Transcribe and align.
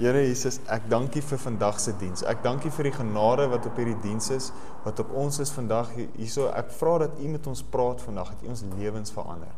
Here 0.00 0.16
Jesus, 0.24 0.56
ek 0.72 0.86
dank 0.88 1.12
U 1.12 1.20
vir 1.20 1.40
vandag 1.42 1.76
se 1.82 1.92
diens. 2.00 2.22
Ek 2.24 2.38
dank 2.40 2.64
U 2.64 2.70
vir 2.72 2.86
die 2.88 2.94
genade 2.94 3.44
wat 3.52 3.66
op 3.68 3.76
hierdie 3.76 3.98
diens 4.00 4.30
is, 4.32 4.46
wat 4.80 5.02
op 5.02 5.10
ons 5.12 5.36
is 5.44 5.52
vandag 5.52 5.90
hierso. 5.92 6.46
Ek 6.56 6.70
vra 6.72 6.94
dat 7.02 7.18
U 7.20 7.28
met 7.28 7.48
ons 7.50 7.60
praat 7.68 8.00
vandag, 8.00 8.30
dat 8.32 8.46
U 8.46 8.54
ons 8.54 8.62
lewens 8.78 9.12
verander 9.12 9.52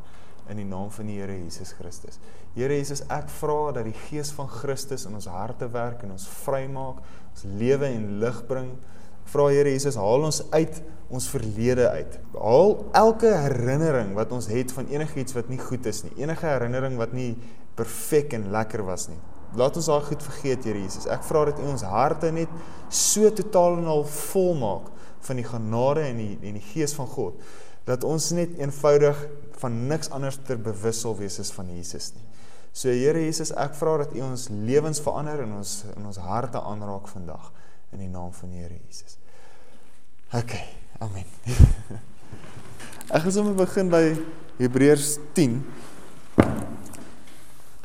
in 0.51 0.59
die 0.59 0.67
naam 0.67 0.91
van 0.91 1.07
die 1.07 1.21
Here 1.21 1.37
Jesus 1.37 1.71
Christus. 1.79 2.19
Here 2.57 2.75
Jesus, 2.75 3.05
ek 3.07 3.31
vra 3.31 3.71
dat 3.77 3.87
die 3.87 3.95
gees 4.09 4.33
van 4.35 4.51
Christus 4.51 5.07
in 5.07 5.15
ons 5.15 5.31
harte 5.31 5.69
werk 5.71 6.03
en 6.03 6.17
ons 6.17 6.27
vrymaak, 6.43 6.99
ons 7.31 7.47
lewe 7.63 7.93
en 7.95 8.09
lig 8.25 8.41
bring. 8.51 8.73
Vra 9.31 9.47
Here 9.55 9.71
Jesus, 9.71 9.95
haal 9.95 10.27
ons 10.27 10.43
uit 10.51 10.81
ons 11.07 11.33
verlede 11.37 11.87
uit. 12.01 12.19
Haal 12.35 12.81
elke 12.99 13.31
herinnering 13.45 14.17
wat 14.19 14.35
ons 14.35 14.51
het 14.51 14.75
van 14.75 14.91
enigiets 14.91 15.39
wat 15.39 15.55
nie 15.55 15.63
goed 15.63 15.87
is 15.87 16.03
nie. 16.09 16.17
Enige 16.25 16.51
herinnering 16.51 16.99
wat 16.99 17.15
nie 17.15 17.37
perfek 17.79 18.35
en 18.35 18.51
lekker 18.51 18.83
was 18.91 19.07
nie. 19.13 19.23
Laat 19.59 19.77
ons 19.77 19.89
daai 19.91 20.05
goed 20.07 20.23
vergeet, 20.25 20.65
Here 20.65 20.81
Jesus. 20.81 21.07
Ek 21.13 21.25
vra 21.29 21.45
dat 21.51 21.61
U 21.61 21.67
ons 21.75 21.85
harte 21.85 22.31
net 22.33 22.53
so 22.89 23.29
totaal 23.31 23.81
en 23.83 23.91
al 23.91 24.05
vol 24.09 24.55
maak 24.61 24.89
van 25.23 25.39
die 25.39 25.47
genade 25.47 26.07
en 26.09 26.19
die 26.19 26.33
en 26.41 26.57
die 26.59 26.67
gees 26.73 26.97
van 26.99 27.07
God 27.07 27.39
dat 27.87 28.05
ons 28.07 28.31
net 28.35 28.55
eenvoudig 28.59 29.19
van 29.59 29.87
niks 29.91 30.11
anders 30.15 30.39
ter 30.47 30.59
bewus 30.59 31.01
sal 31.03 31.17
wees 31.19 31.39
as 31.43 31.51
van 31.55 31.71
Jesus 31.75 32.13
nie. 32.15 32.25
So 32.73 32.89
Here 32.89 33.21
Jesus, 33.21 33.53
ek 33.59 33.75
vra 33.77 33.99
dat 34.05 34.15
U 34.17 34.23
ons 34.25 34.47
lewens 34.53 35.03
verander 35.03 35.43
en 35.45 35.59
ons 35.59 35.75
in 35.93 36.07
ons 36.09 36.21
harte 36.23 36.63
aanraak 36.63 37.11
vandag 37.11 37.51
in 37.93 38.01
die 38.05 38.11
naam 38.11 38.33
van 38.33 38.55
die 38.55 38.63
Here 38.63 38.79
Jesus. 38.87 39.19
OK. 40.33 40.57
Amen. 41.03 41.27
ek 43.15 43.25
gaan 43.27 43.35
sommer 43.35 43.59
begin 43.59 43.91
by 43.93 44.05
Hebreërs 44.63 45.19
10. 45.37 45.59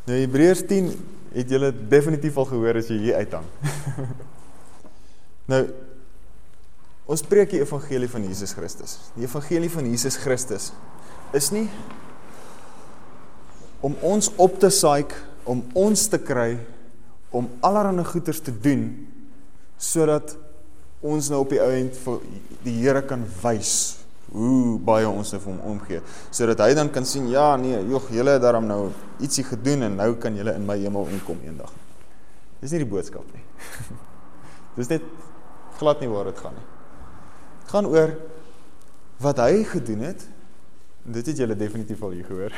Nou 0.08 0.16
Hebreërs 0.22 0.64
10 0.70 0.94
het 1.34 1.52
julle 1.52 1.72
definitief 1.90 2.38
al 2.38 2.48
gehoor 2.50 2.80
as 2.80 2.90
jy 2.92 2.98
hier 3.02 3.20
uithang. 3.22 3.46
nou 5.52 5.62
ons 7.08 7.24
preek 7.24 7.54
die 7.54 7.62
evangelie 7.64 8.10
van 8.12 8.26
Jesus 8.28 8.54
Christus. 8.58 8.98
Die 9.16 9.28
evangelie 9.28 9.72
van 9.72 9.88
Jesus 9.88 10.20
Christus 10.20 10.72
is 11.36 11.52
nie 11.56 11.68
om 13.86 13.94
ons 14.02 14.32
op 14.42 14.58
te 14.60 14.72
saik, 14.74 15.14
om 15.48 15.62
ons 15.78 16.08
te 16.10 16.18
kry, 16.20 16.58
om 17.30 17.48
allerlei 17.64 18.04
goeders 18.08 18.42
te 18.44 18.52
doen 18.52 18.90
sodat 19.78 20.34
ons 21.06 21.30
nou 21.30 21.44
op 21.44 21.52
die 21.54 21.62
ouend 21.62 21.96
vir 22.02 22.22
die 22.66 22.74
Here 22.82 23.04
kan 23.06 23.22
wys 23.44 23.76
hoe 24.32 24.78
baie 24.84 25.08
ons 25.08 25.32
vir 25.32 25.46
hom 25.46 25.60
omgee 25.72 26.02
sodat 26.36 26.60
hy 26.66 26.74
dan 26.76 26.90
kan 26.92 27.06
sien 27.08 27.30
ja 27.32 27.56
nee 27.60 27.80
jog 27.88 28.10
julle 28.12 28.36
het 28.36 28.44
daarom 28.44 28.68
nou 28.68 28.90
ietsie 29.24 29.46
gedoen 29.48 29.88
en 29.88 29.96
nou 30.02 30.14
kan 30.22 30.36
julle 30.36 30.56
in 30.56 30.66
my 30.68 30.78
hemel 30.82 31.08
inkom 31.16 31.40
eendag. 31.46 31.72
Dis 32.62 32.74
nie 32.74 32.82
die 32.84 32.90
boodskap 32.90 33.26
nie. 33.34 33.44
Dis 34.78 34.90
net 34.90 35.06
glad 35.78 36.02
nie 36.02 36.10
waar 36.10 36.30
dit 36.30 36.42
gaan 36.42 36.58
nie. 36.58 36.66
Dit 37.62 37.72
gaan 37.74 37.90
oor 37.90 38.14
wat 39.24 39.42
hy 39.42 39.64
gedoen 39.70 40.06
het. 40.10 40.28
En 41.06 41.16
dit 41.18 41.32
het 41.32 41.40
julle 41.40 41.58
definitief 41.58 42.02
al 42.04 42.18
hier 42.18 42.28
gehoor. 42.28 42.54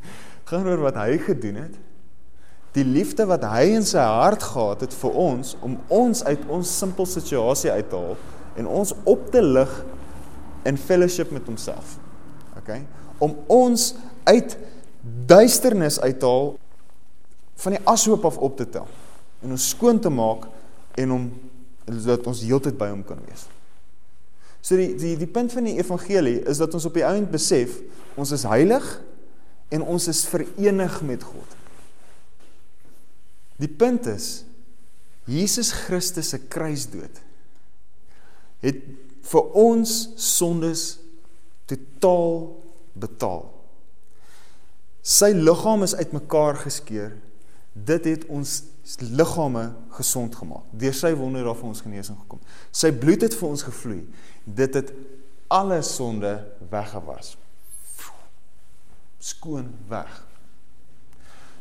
gaan 0.50 0.68
oor 0.68 0.84
wat 0.84 0.98
hy 1.00 1.18
gedoen 1.22 1.62
het. 1.64 1.74
Die 2.74 2.84
liefde 2.86 3.26
wat 3.30 3.46
hy 3.46 3.68
in 3.76 3.86
sy 3.86 4.02
hart 4.02 4.42
gehad 4.42 4.82
het 4.82 4.94
vir 4.98 5.18
ons 5.24 5.54
om 5.62 5.76
ons 5.94 6.24
uit 6.26 6.48
ons 6.50 6.78
simpel 6.78 7.06
situasie 7.06 7.70
uit 7.70 7.90
te 7.90 8.00
haal 8.00 8.16
en 8.58 8.70
ons 8.82 8.90
op 9.10 9.28
te 9.30 9.42
lig 9.42 9.70
in 10.64 10.78
fellowship 10.78 11.30
met 11.30 11.46
homself. 11.46 11.98
Okay? 12.58 12.84
Om 13.18 13.36
ons 13.46 13.94
uit 14.24 14.56
duisternis 15.26 16.00
uithaal 16.00 16.54
van 17.54 17.76
die 17.76 17.82
ashoop 17.88 18.24
af 18.24 18.36
op 18.36 18.56
te 18.56 18.68
tel 18.68 18.88
en 19.44 19.52
ons 19.52 19.68
skoon 19.74 20.00
te 20.00 20.10
maak 20.10 20.46
en 21.00 21.12
om 21.12 21.26
dat 21.84 22.26
ons 22.26 22.40
heeltyd 22.40 22.78
by 22.80 22.88
hom 22.88 23.02
kan 23.04 23.20
wees. 23.28 23.44
So 24.64 24.78
die 24.80 24.94
die 24.96 25.12
die 25.20 25.28
punt 25.28 25.52
van 25.52 25.68
die 25.68 25.76
evangelie 25.76 26.38
is 26.48 26.62
dat 26.62 26.72
ons 26.74 26.88
op 26.88 26.96
die 26.96 27.04
ount 27.04 27.28
besef 27.32 27.76
ons 28.16 28.32
is 28.32 28.46
heilig 28.48 28.86
en 29.74 29.84
ons 29.84 30.08
is 30.08 30.24
verenig 30.30 30.96
met 31.04 31.26
God. 31.26 31.58
Die 33.60 33.68
punt 33.68 34.08
is 34.10 34.46
Jesus 35.28 35.70
Christus 35.84 36.32
se 36.32 36.40
kruisdood 36.52 37.20
het 38.64 38.80
vir 39.24 39.56
ons 39.56 39.94
sondes 40.20 40.84
totaal 41.70 42.62
betaal. 42.92 43.46
Sy 45.04 45.32
liggaam 45.36 45.84
is 45.84 45.94
uitmekaar 45.96 46.60
geskeur. 46.62 47.12
Dit 47.74 48.06
het 48.08 48.26
ons 48.32 48.62
liggame 49.00 49.66
gesond 49.96 50.36
gemaak. 50.36 50.68
Deur 50.72 50.96
sy 50.96 51.12
wonder 51.18 51.44
daar 51.44 51.58
vir 51.58 51.70
ons 51.70 51.82
genesing 51.84 52.18
gekom. 52.22 52.40
Sy 52.72 52.92
bloed 52.92 53.24
het 53.26 53.36
vir 53.36 53.48
ons 53.48 53.64
gevloei. 53.66 54.02
Dit 54.44 54.76
het 54.78 54.92
alle 55.52 55.80
sonde 55.84 56.36
weggewas. 56.70 57.34
Skoon 59.24 59.72
weg. 59.88 60.12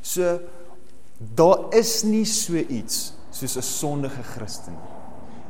So 0.03 0.37
daar 1.17 1.69
is 1.75 2.01
nie 2.03 2.25
so 2.27 2.59
iets 2.59 3.13
soos 3.31 3.55
'n 3.57 3.61
sondige 3.61 4.23
Christen 4.23 4.73
nie. 4.73 4.91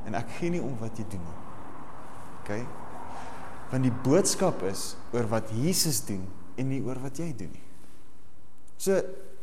En 0.06 0.16
ek 0.16 0.30
gee 0.40 0.50
nie 0.50 0.62
om 0.62 0.78
wat 0.80 0.98
jy 0.98 1.06
doen 1.10 1.24
nie. 1.24 1.43
OK? 2.44 2.56
Want 3.72 3.88
die 3.88 3.96
boodskap 4.06 4.62
is 4.70 4.94
oor 5.16 5.28
wat 5.32 5.52
Jesus 5.56 6.04
doen 6.06 6.26
en 6.60 6.70
nie 6.70 6.82
oor 6.86 7.00
wat 7.02 7.18
jy 7.18 7.32
doen 7.38 7.54
nie. 7.56 7.66
So 8.78 9.00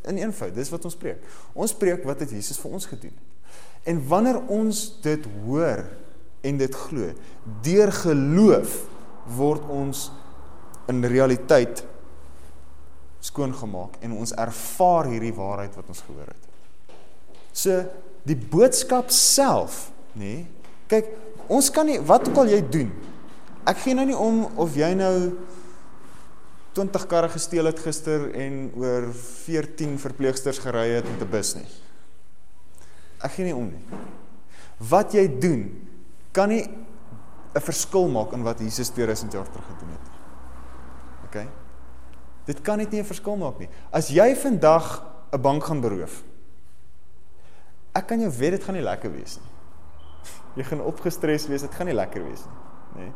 in 0.07 0.21
eenvoud, 0.21 0.53
dis 0.55 0.71
wat 0.73 0.85
ons 0.87 0.97
preek. 0.97 1.21
Ons 1.53 1.73
preek 1.77 2.05
wat 2.07 2.23
het 2.23 2.31
Jesus 2.33 2.59
vir 2.61 2.77
ons 2.77 2.87
gedoen. 2.89 3.13
En 3.89 3.99
wanneer 4.07 4.39
ons 4.53 4.79
dit 5.03 5.27
hoor 5.43 5.83
en 6.45 6.57
dit 6.57 6.75
glo, 6.85 7.11
deur 7.65 7.91
geloof 7.93 8.77
word 9.37 9.65
ons 9.69 10.07
in 10.89 11.03
realiteit 11.05 11.83
skoongemaak 13.21 13.99
en 14.01 14.15
ons 14.17 14.33
ervaar 14.33 15.09
hierdie 15.11 15.33
waarheid 15.37 15.75
wat 15.77 15.91
ons 15.93 16.01
gehoor 16.07 16.31
het. 16.31 16.47
So 17.53 17.83
die 18.25 18.37
boodskap 18.37 19.11
self, 19.13 19.89
nê? 20.13 20.41
Nee, 20.41 20.47
kyk, 20.91 21.13
Ons 21.51 21.69
kan 21.73 21.87
nie 21.89 21.99
wat 22.07 22.29
ook 22.29 22.37
al 22.43 22.51
jy 22.53 22.61
doen. 22.71 22.91
Ek 23.67 23.81
gee 23.83 23.95
nou 23.97 24.05
nie 24.07 24.17
om 24.17 24.45
of 24.61 24.77
jy 24.79 24.93
nou 24.95 25.15
20 26.77 27.07
karre 27.11 27.27
gesteel 27.33 27.67
het 27.67 27.81
gister 27.83 28.29
en 28.39 28.69
oor 28.79 29.09
14 29.11 29.97
verpleegsters 29.99 30.61
gery 30.63 30.87
het 30.95 31.07
met 31.09 31.21
'n 31.21 31.31
bus 31.31 31.55
nie. 31.55 31.67
Ek 33.19 33.31
gee 33.31 33.45
nie 33.45 33.55
om 33.55 33.67
nie. 33.67 33.83
Wat 34.79 35.13
jy 35.13 35.27
doen 35.27 35.87
kan 36.31 36.49
nie 36.49 36.63
'n 36.63 37.61
verskil 37.61 38.07
maak 38.07 38.31
in 38.33 38.43
wat 38.43 38.59
Jesus 38.59 38.89
2000 38.89 39.31
jaar 39.33 39.49
terug 39.51 39.65
gedoen 39.65 39.91
het. 39.91 40.07
OK? 41.25 41.47
Dit 42.45 42.61
kan 42.61 42.77
net 42.77 42.91
nie 42.91 43.01
'n 43.01 43.05
verskil 43.05 43.35
maak 43.35 43.59
nie. 43.59 43.69
As 43.91 44.07
jy 44.07 44.35
vandag 44.35 45.03
'n 45.33 45.41
bank 45.41 45.63
gaan 45.63 45.81
beroof, 45.81 46.23
ek 47.93 48.07
kan 48.07 48.19
jou 48.19 48.31
weet 48.31 48.51
dit 48.51 48.63
gaan 48.63 48.75
nie 48.75 48.83
lekker 48.83 49.11
wees 49.11 49.37
nie. 49.37 49.50
Jy 50.55 50.65
gaan 50.67 50.83
opgestres 50.83 51.47
wees, 51.47 51.63
dit 51.63 51.77
gaan 51.77 51.87
nie 51.87 51.95
lekker 51.95 52.23
wees 52.25 52.43
nie, 52.47 52.57
nê? 52.95 53.05
Nee. 53.05 53.13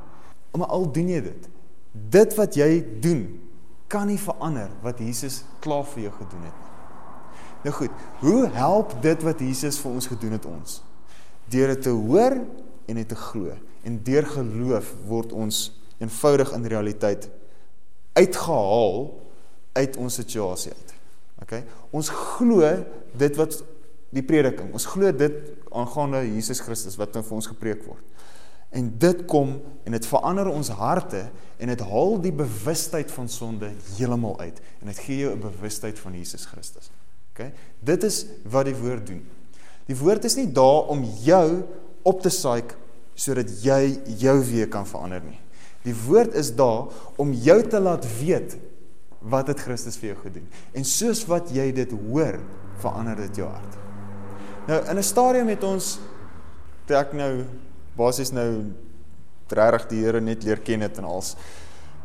Maar 0.55 0.71
al 0.71 0.85
doen 0.95 1.09
jy 1.11 1.19
dit. 1.25 1.47
Dit 1.91 2.35
wat 2.37 2.55
jy 2.55 2.69
doen 3.03 3.25
kan 3.91 4.07
nie 4.07 4.19
verander 4.19 4.71
wat 4.83 5.01
Jesus 5.03 5.41
klaar 5.63 5.83
vir 5.91 6.07
jou 6.07 6.13
gedoen 6.15 6.45
het 6.47 6.61
nie. 6.61 6.71
Nou 7.65 7.73
goed, 7.73 8.03
hoe 8.21 8.47
help 8.53 8.93
dit 9.03 9.23
wat 9.25 9.41
Jesus 9.41 9.79
vir 9.81 9.97
ons 9.97 10.07
gedoen 10.07 10.35
het 10.37 10.45
ons? 10.45 10.79
Deur 11.51 11.73
dit 11.73 11.81
te 11.87 11.93
hoor 11.93 12.37
en 12.85 12.99
dit 12.99 13.09
te 13.09 13.17
glo. 13.17 13.55
En 13.85 13.97
deur 14.05 14.27
geloof 14.35 14.91
word 15.09 15.33
ons 15.33 15.67
eenvoudig 15.97 16.51
in 16.53 16.67
realiteit 16.69 17.29
uitgehaal 18.15 18.99
uit 19.75 19.97
ons 19.99 20.19
situasie 20.21 20.71
uit. 20.71 20.93
OK? 21.43 21.55
Ons 21.91 22.09
glo 22.13 22.69
dit 23.17 23.39
wat 23.39 23.57
die 24.15 24.23
prediking. 24.23 24.71
Ons 24.73 24.87
glo 24.93 25.11
dit 25.11 25.41
aangaande 25.75 26.23
Jesus 26.33 26.61
Christus 26.63 26.97
wat 26.99 27.13
nou 27.13 27.23
vir 27.25 27.37
ons 27.37 27.49
gepreek 27.51 27.85
word. 27.87 28.03
En 28.75 28.89
dit 28.99 29.21
kom 29.29 29.55
en 29.87 29.95
dit 29.95 30.07
verander 30.09 30.49
ons 30.51 30.69
harte 30.79 31.21
en 31.61 31.71
dit 31.71 31.83
haal 31.87 32.17
die 32.23 32.33
bewustheid 32.35 33.11
van 33.11 33.29
sonde 33.31 33.69
heeltemal 33.95 34.35
uit 34.41 34.59
en 34.81 34.91
dit 34.91 34.99
gee 35.05 35.23
jou 35.23 35.31
'n 35.35 35.39
bewustheid 35.39 35.99
van 35.99 36.13
Jesus 36.13 36.45
Christus. 36.45 36.91
OK? 37.31 37.51
Dit 37.79 38.03
is 38.03 38.25
wat 38.43 38.65
die 38.65 38.75
woord 38.75 39.07
doen. 39.07 39.23
Die 39.87 39.97
woord 39.97 40.25
is 40.25 40.35
nie 40.35 40.51
daar 40.51 40.89
om 40.89 41.03
jou 41.23 41.63
op 42.03 42.21
te 42.21 42.29
saik 42.29 42.75
sodat 43.15 43.49
jy 43.63 43.99
jou 44.17 44.43
weer 44.43 44.67
kan 44.67 44.85
verander 44.85 45.21
nie. 45.23 45.39
Die 45.83 45.95
woord 46.07 46.33
is 46.33 46.55
daar 46.55 46.89
om 47.15 47.33
jou 47.33 47.61
te 47.67 47.79
laat 47.79 48.05
weet 48.19 48.57
wat 49.19 49.47
het 49.47 49.59
Christus 49.59 49.97
vir 49.97 50.13
jou 50.13 50.19
gedoen. 50.25 50.47
En 50.73 50.85
soos 50.85 51.25
wat 51.29 51.49
jy 51.53 51.71
dit 51.71 51.91
hoor, 51.91 52.39
verander 52.81 53.15
dit 53.15 53.35
jou 53.41 53.49
hart. 53.49 53.84
Nou 54.67 54.79
in 54.89 54.97
'n 54.97 55.03
stadium 55.03 55.47
het 55.47 55.63
ons 55.63 55.99
ek 56.89 57.13
nou 57.13 57.45
basies 57.97 58.31
nou 58.31 58.65
regtig 59.49 59.87
die 59.89 60.03
Here 60.03 60.21
net 60.21 60.43
leer 60.43 60.57
ken 60.57 60.81
het 60.81 60.97
en 60.97 61.03
als. 61.03 61.35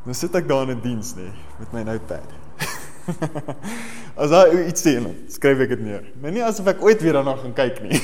Nou 0.05 0.15
sit 0.15 0.35
ek 0.35 0.49
daar 0.49 0.69
in 0.69 0.77
'n 0.77 0.83
diens 0.83 1.15
nê 1.15 1.33
met 1.59 1.73
my 1.73 1.83
notepad. 1.83 2.29
as 4.21 4.31
daai 4.31 4.69
iets 4.69 4.83
dan 4.83 5.15
skryf 5.29 5.59
ek 5.65 5.69
dit 5.69 5.81
neer. 5.81 6.05
Maar 6.21 6.33
nie 6.33 6.45
asof 6.45 6.67
ek 6.67 6.83
ooit 6.83 7.01
weer 7.01 7.12
daarna 7.12 7.37
gaan 7.37 7.55
kyk 7.55 7.83
nie. 7.83 8.01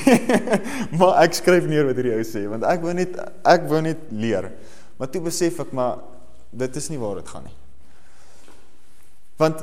maar 0.99 1.21
ek 1.23 1.33
skryf 1.33 1.67
neer 1.67 1.85
wat 1.85 1.95
hierdie 1.95 2.15
ou 2.17 2.25
sê 2.25 2.47
want 2.49 2.63
ek 2.63 2.81
wou 2.81 2.93
net 2.93 3.17
ek 3.45 3.69
wou 3.69 3.81
net 3.81 3.97
leer. 4.09 4.51
Maar 4.97 5.09
toe 5.09 5.21
besef 5.21 5.59
ek 5.59 5.71
maar 5.71 6.01
dit 6.51 6.75
is 6.75 6.89
nie 6.89 6.99
waar 6.99 7.15
dit 7.15 7.29
gaan 7.29 7.43
nie. 7.43 7.57
Want 9.37 9.61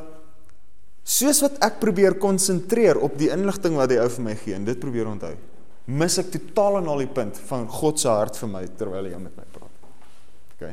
soos 1.04 1.42
wat 1.44 1.58
ek 1.64 1.76
probeer 1.82 2.16
konsentreer 2.20 2.98
op 3.04 3.18
die 3.20 3.28
inligting 3.32 3.76
wat 3.76 3.92
die 3.92 4.00
ou 4.00 4.08
vir 4.08 4.24
my 4.24 4.34
gee 4.40 4.56
en 4.56 4.64
dit 4.64 4.80
probeer 4.80 5.10
onthou, 5.10 5.34
mis 5.86 6.16
ek 6.20 6.30
totaal 6.32 6.80
en 6.80 6.88
al 6.88 7.04
die 7.04 7.12
punt 7.12 7.38
van 7.50 7.66
God 7.68 8.00
se 8.00 8.08
hart 8.08 8.38
vir 8.40 8.50
my 8.50 8.62
terwyl 8.78 9.04
hy 9.04 9.20
met 9.20 9.36
my 9.36 9.44
praat. 9.52 9.90
OK. 10.54 10.70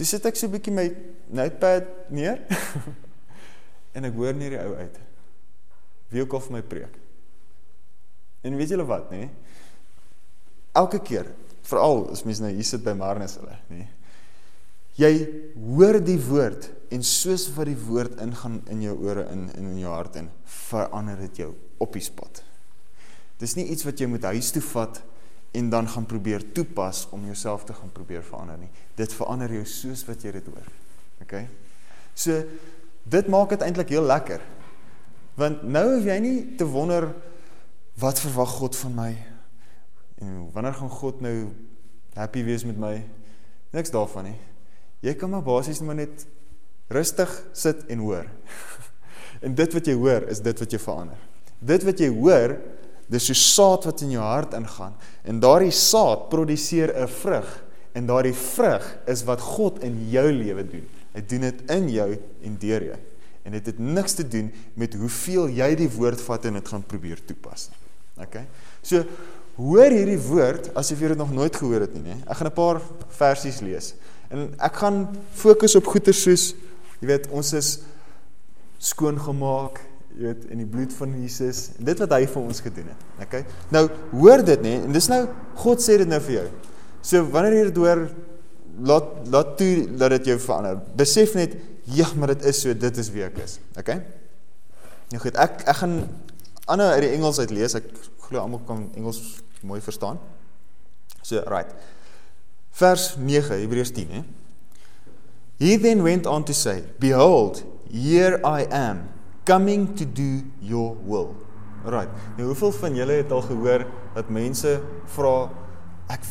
Dis 0.00 0.10
sit 0.10 0.26
ek 0.26 0.36
so 0.36 0.48
'n 0.48 0.54
bietjie 0.56 0.74
my 0.74 0.86
notepad 1.30 2.10
neer 2.10 2.42
en 3.94 4.04
ek 4.08 4.18
hoor 4.18 4.34
net 4.34 4.56
die 4.56 4.62
ou 4.64 4.74
uit. 4.74 4.98
Wie 6.10 6.22
ook 6.22 6.34
al 6.34 6.42
vir 6.48 6.56
my 6.56 6.62
preek. 6.62 6.98
En 8.42 8.56
weet 8.56 8.72
julle 8.72 8.86
wat, 8.88 9.10
nê? 9.12 9.28
Elke 10.74 10.98
keer, 10.98 11.28
veral 11.62 12.08
as 12.10 12.24
mense 12.24 12.42
nou 12.42 12.50
hier 12.50 12.66
sit 12.66 12.82
by 12.82 12.96
Marnus 12.98 13.36
hulle, 13.38 13.58
nê? 13.70 13.86
Jy 14.98 15.12
hoor 15.54 16.00
die 16.02 16.18
woord 16.18 16.70
en 16.90 17.04
soos 17.06 17.46
wat 17.54 17.68
die 17.70 17.78
woord 17.78 18.18
ingaan 18.22 18.60
in 18.72 18.82
jou 18.82 18.96
ore 19.06 19.24
in 19.30 19.46
in 19.54 19.76
jou 19.78 19.92
hart 19.92 20.18
en 20.18 20.30
verander 20.44 21.18
dit 21.28 21.44
jou 21.44 21.52
op 21.78 21.94
die 21.94 22.02
spot. 22.04 22.42
Dis 23.40 23.54
nie 23.56 23.68
iets 23.72 23.86
wat 23.86 24.00
jy 24.00 24.08
moet 24.10 24.26
huis 24.32 24.50
toe 24.52 24.62
vat 24.72 25.00
en 25.56 25.70
dan 25.70 25.88
gaan 25.88 26.06
probeer 26.06 26.44
toepas 26.54 27.06
om 27.14 27.24
jouself 27.26 27.64
te 27.64 27.74
gaan 27.74 27.92
probeer 27.94 28.22
verander 28.26 28.58
nie. 28.58 28.70
Dit 28.98 29.14
verander 29.14 29.52
jou 29.54 29.64
soos 29.66 30.04
wat 30.06 30.22
jy 30.22 30.34
dit 30.36 30.50
hoor. 30.50 30.66
OK? 31.24 31.34
So 32.14 32.42
dit 33.10 33.30
maak 33.32 33.54
dit 33.54 33.62
eintlik 33.64 33.94
heel 33.94 34.06
lekker. 34.06 34.42
Want 35.38 35.62
nou 35.62 35.86
hoef 35.94 36.06
jy 36.10 36.18
nie 36.20 36.36
te 36.58 36.66
wonder 36.68 37.08
wat 38.00 38.20
verwag 38.20 38.58
God 38.58 38.76
van 38.76 38.94
my 38.98 39.10
en 40.20 40.50
wanneer 40.52 40.76
gaan 40.76 40.92
God 40.92 41.22
nou 41.24 41.34
happy 42.18 42.42
wees 42.44 42.66
met 42.68 42.76
my? 42.78 42.98
Niks 43.72 43.94
daarvan 43.94 44.28
nie. 44.28 44.38
Jy 45.00 45.14
kan 45.16 45.32
maar 45.32 45.46
basies 45.46 45.80
maar 45.80 45.96
net 45.96 46.26
rustig 46.90 47.30
sit 47.56 47.86
en 47.88 48.04
hoor. 48.04 48.26
en 49.44 49.54
dit 49.54 49.78
wat 49.78 49.86
jy 49.86 49.96
hoor 49.98 50.26
is 50.32 50.42
dit 50.44 50.62
wat 50.62 50.76
jou 50.76 50.82
verander. 50.82 51.18
Dit 51.60 51.84
wat 51.86 52.00
jy 52.00 52.08
hoor, 52.12 52.56
dis 53.10 53.26
so 53.30 53.34
saad 53.36 53.86
wat 53.88 54.04
in 54.06 54.14
jou 54.14 54.22
hart 54.22 54.54
ingaan 54.58 54.94
en 55.26 55.42
daardie 55.42 55.74
saad 55.74 56.28
produseer 56.30 56.94
'n 56.94 57.08
vrug 57.08 57.48
en 57.92 58.06
daardie 58.06 58.34
vrug 58.34 58.86
is 59.06 59.24
wat 59.26 59.40
God 59.40 59.82
in 59.82 60.10
jou 60.10 60.26
lewe 60.32 60.64
doen. 60.64 60.86
Hy 61.14 61.22
doen 61.26 61.40
dit 61.40 61.70
in 61.70 61.88
jou 61.90 62.10
en 62.46 62.56
deur 62.58 62.84
jou. 62.92 62.98
En 63.42 63.52
dit 63.52 63.66
het 63.66 63.78
niks 63.78 64.14
te 64.14 64.28
doen 64.28 64.50
met 64.74 64.94
hoeveel 64.94 65.48
jy 65.48 65.74
die 65.74 65.90
woord 65.90 66.20
vat 66.20 66.44
en 66.44 66.58
dit 66.60 66.68
gaan 66.68 66.82
probeer 66.86 67.18
toepas. 67.26 67.70
Okay? 68.20 68.46
So 68.82 69.02
hoor 69.56 69.90
hierdie 69.90 70.20
woord 70.20 70.70
asof 70.78 71.00
jy 71.00 71.08
dit 71.14 71.20
nog 71.20 71.32
nooit 71.34 71.56
gehoor 71.56 71.80
het 71.80 71.94
nie, 71.96 72.12
nê? 72.12 72.16
Ek 72.28 72.36
gaan 72.36 72.46
'n 72.46 72.54
paar 72.54 72.80
versies 73.08 73.60
lees. 73.60 73.94
En 74.30 74.54
ek 74.58 74.74
gaan 74.74 75.08
fokus 75.34 75.74
op 75.76 75.86
goeie 75.86 76.12
soos 76.12 76.54
Jy 77.00 77.08
weet, 77.08 77.30
ons 77.32 77.52
is 77.56 77.70
skoon 78.80 79.18
gemaak, 79.20 79.80
jy 80.14 80.26
weet, 80.28 80.46
in 80.52 80.60
die 80.62 80.68
bloed 80.68 80.92
van 80.96 81.14
Jesus. 81.20 81.70
En 81.78 81.88
dit 81.88 82.02
wat 82.04 82.14
hy 82.16 82.24
vir 82.28 82.40
ons 82.42 82.64
gedoen 82.64 82.90
het. 82.92 83.06
Okay? 83.26 83.44
Nou, 83.72 83.86
hoor 84.12 84.44
dit 84.46 84.64
nê, 84.64 84.76
en 84.84 84.96
dis 84.96 85.08
nou 85.12 85.22
God 85.62 85.84
sê 85.84 85.96
dit 86.00 86.08
nou 86.08 86.20
vir 86.26 86.36
jou. 86.40 86.48
So 87.06 87.24
wanneer 87.32 87.56
jy 87.56 87.68
dit 87.70 87.80
hoor, 87.80 88.04
laat 88.86 89.12
laat 89.32 89.54
toe 89.60 89.72
dat 89.98 90.14
dit 90.18 90.32
jou 90.32 90.38
verander. 90.40 90.80
Besef 90.96 91.34
net, 91.36 91.56
ja, 91.90 92.08
maar 92.16 92.34
dit 92.34 92.44
is 92.48 92.60
so, 92.64 92.74
dit 92.76 93.00
is 93.02 93.12
wie 93.12 93.24
ek 93.26 93.40
is. 93.44 93.58
Okay? 93.80 94.00
Nou 95.10 95.20
goed, 95.22 95.38
ek 95.40 95.64
ek 95.66 95.80
gaan 95.80 95.96
ander 96.70 96.92
uit 96.94 97.06
die 97.08 97.14
Engels 97.16 97.40
uit 97.42 97.54
lees. 97.54 97.74
Ek 97.78 97.88
glo 98.26 98.42
almal 98.42 98.62
kan 98.68 98.84
Engels 98.98 99.20
mooi 99.66 99.80
verstaan. 99.84 100.20
So, 101.22 101.42
right. 101.50 101.72
Vers 102.80 103.14
9, 103.18 103.58
Hebreërs 103.64 103.92
10, 103.96 104.12
hè. 104.14 104.22
He 105.60 105.76
then 105.76 106.02
went 106.02 106.26
on 106.26 106.44
to 106.44 106.54
say, 106.54 106.82
Behold, 106.98 107.62
here 107.92 108.40
I 108.42 108.64
am, 108.72 109.12
coming 109.44 109.94
to 109.96 110.06
do 110.06 110.42
your 110.62 110.96
will. 111.04 111.36
Right. 111.84 112.08
Nou 112.36 112.50
hoeveel 112.50 112.72
van 112.72 112.96
julle 112.96 113.18
het 113.20 113.32
al 113.32 113.42
gehoor 113.44 113.84
dat 114.14 114.28
mense 114.32 114.72
vra 115.14 115.34
ek 116.12 116.24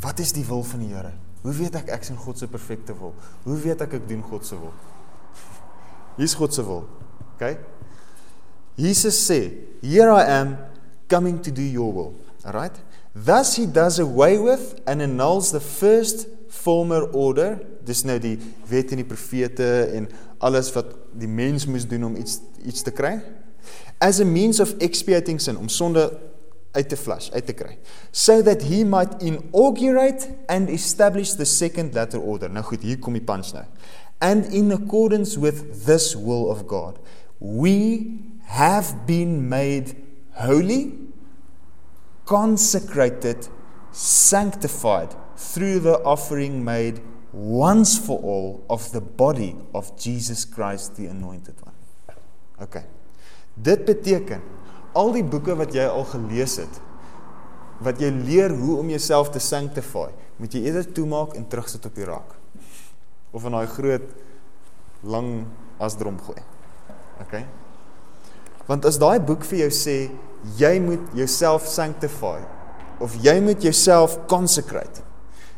wat 0.00 0.20
is 0.20 0.32
die 0.36 0.44
wil 0.44 0.62
van 0.64 0.84
die 0.84 0.92
Here? 0.92 1.12
Hoe 1.44 1.52
weet 1.56 1.76
ek 1.80 1.90
ek 1.94 2.04
is 2.04 2.12
in 2.12 2.20
God 2.20 2.40
se 2.40 2.48
perfekte 2.48 2.96
wil? 2.96 3.12
Hoe 3.44 3.56
weet 3.60 3.84
ek 3.84 3.96
ek 3.98 4.06
doen 4.08 4.22
God 4.24 4.44
se 4.44 4.56
wil? 4.60 4.72
Hier's 6.16 6.36
God 6.36 6.52
se 6.56 6.64
wil. 6.64 6.84
OK? 7.34 7.56
Jesus 8.76 9.16
sê, 9.24 9.52
"Here 9.82 10.12
I 10.12 10.24
am 10.24 10.56
coming 11.08 11.40
to 11.40 11.52
do 11.52 11.62
your 11.62 11.92
will." 11.92 12.14
Alright? 12.44 12.76
Thus 13.14 13.56
he 13.56 13.66
does 13.66 13.98
away 13.98 14.38
with 14.38 14.80
and 14.86 15.00
annuls 15.00 15.50
the 15.50 15.60
first 15.60 16.26
former 16.62 17.06
order, 17.16 17.58
dis 17.86 18.04
nou 18.06 18.18
die 18.22 18.36
wet 18.70 18.92
en 18.94 19.02
die 19.02 19.08
profete 19.08 19.66
en 19.96 20.08
alles 20.44 20.70
wat 20.74 20.94
die 21.16 21.30
mens 21.30 21.66
moes 21.68 21.86
doen 21.88 22.08
om 22.08 22.16
iets 22.18 22.40
iets 22.66 22.82
te 22.82 22.90
kry, 22.90 23.20
as 24.02 24.20
a 24.20 24.26
means 24.26 24.60
of 24.60 24.74
expiating 24.82 25.38
sin, 25.40 25.58
om 25.58 25.68
sonde 25.70 26.08
uit 26.76 26.88
te 26.88 26.96
flush, 26.98 27.30
uit 27.32 27.46
te 27.46 27.54
kry, 27.56 27.76
so 28.12 28.42
that 28.42 28.64
he 28.66 28.82
might 28.84 29.22
inaugurate 29.22 30.26
and 30.52 30.68
establish 30.68 31.36
the 31.38 31.46
second 31.46 31.94
latter 31.94 32.20
order. 32.20 32.50
Nou 32.52 32.64
goed, 32.66 32.82
hier 32.84 32.98
kom 33.00 33.16
die 33.16 33.24
punch 33.24 33.52
nou. 33.56 33.64
And 34.20 34.50
in 34.52 34.72
accordance 34.72 35.38
with 35.40 35.86
this 35.86 36.14
will 36.16 36.50
of 36.50 36.66
God, 36.68 36.98
we 37.38 38.18
have 38.48 39.06
been 39.06 39.48
made 39.48 39.94
holy, 40.36 40.94
consecrated, 42.24 43.48
sanctified 43.92 45.14
through 45.36 45.80
the 45.80 46.00
offering 46.02 46.64
made 46.64 47.00
once 47.32 47.98
for 47.98 48.18
all 48.20 48.64
of 48.68 48.90
the 48.92 49.00
body 49.00 49.56
of 49.74 49.92
Jesus 49.98 50.44
Christ 50.44 50.96
the 50.96 51.06
anointed 51.06 51.54
one. 51.62 51.74
Okay. 52.60 52.84
Dit 53.54 53.84
beteken 53.84 54.40
al 54.96 55.12
die 55.12 55.24
boeke 55.24 55.56
wat 55.56 55.74
jy 55.76 55.84
al 55.84 56.04
gelees 56.08 56.56
het 56.60 56.82
wat 57.84 58.00
jy 58.00 58.08
leer 58.08 58.54
hoe 58.56 58.78
om 58.80 58.88
jouself 58.88 59.28
te 59.28 59.40
sanctify, 59.42 60.08
moet 60.40 60.54
jy 60.56 60.62
eerder 60.64 60.86
toemaak 60.96 61.34
en 61.36 61.44
terugsit 61.44 61.84
op 61.84 61.96
die 61.96 62.06
rak. 62.08 62.30
Of 63.36 63.44
in 63.44 63.52
daai 63.52 63.68
groot 63.68 64.06
lang 65.04 65.44
asdrom 65.82 66.16
gooi. 66.24 66.40
Okay? 67.26 67.44
Want 68.66 68.88
as 68.88 68.96
daai 69.00 69.20
boek 69.20 69.44
vir 69.44 69.66
jou 69.66 69.72
sê 69.76 69.96
jy 70.56 70.72
moet 70.80 71.12
jouself 71.16 71.66
sanctify 71.68 72.38
of 73.02 73.12
jy 73.20 73.36
moet 73.44 73.60
jouself 73.64 74.16
consecrate 74.30 75.04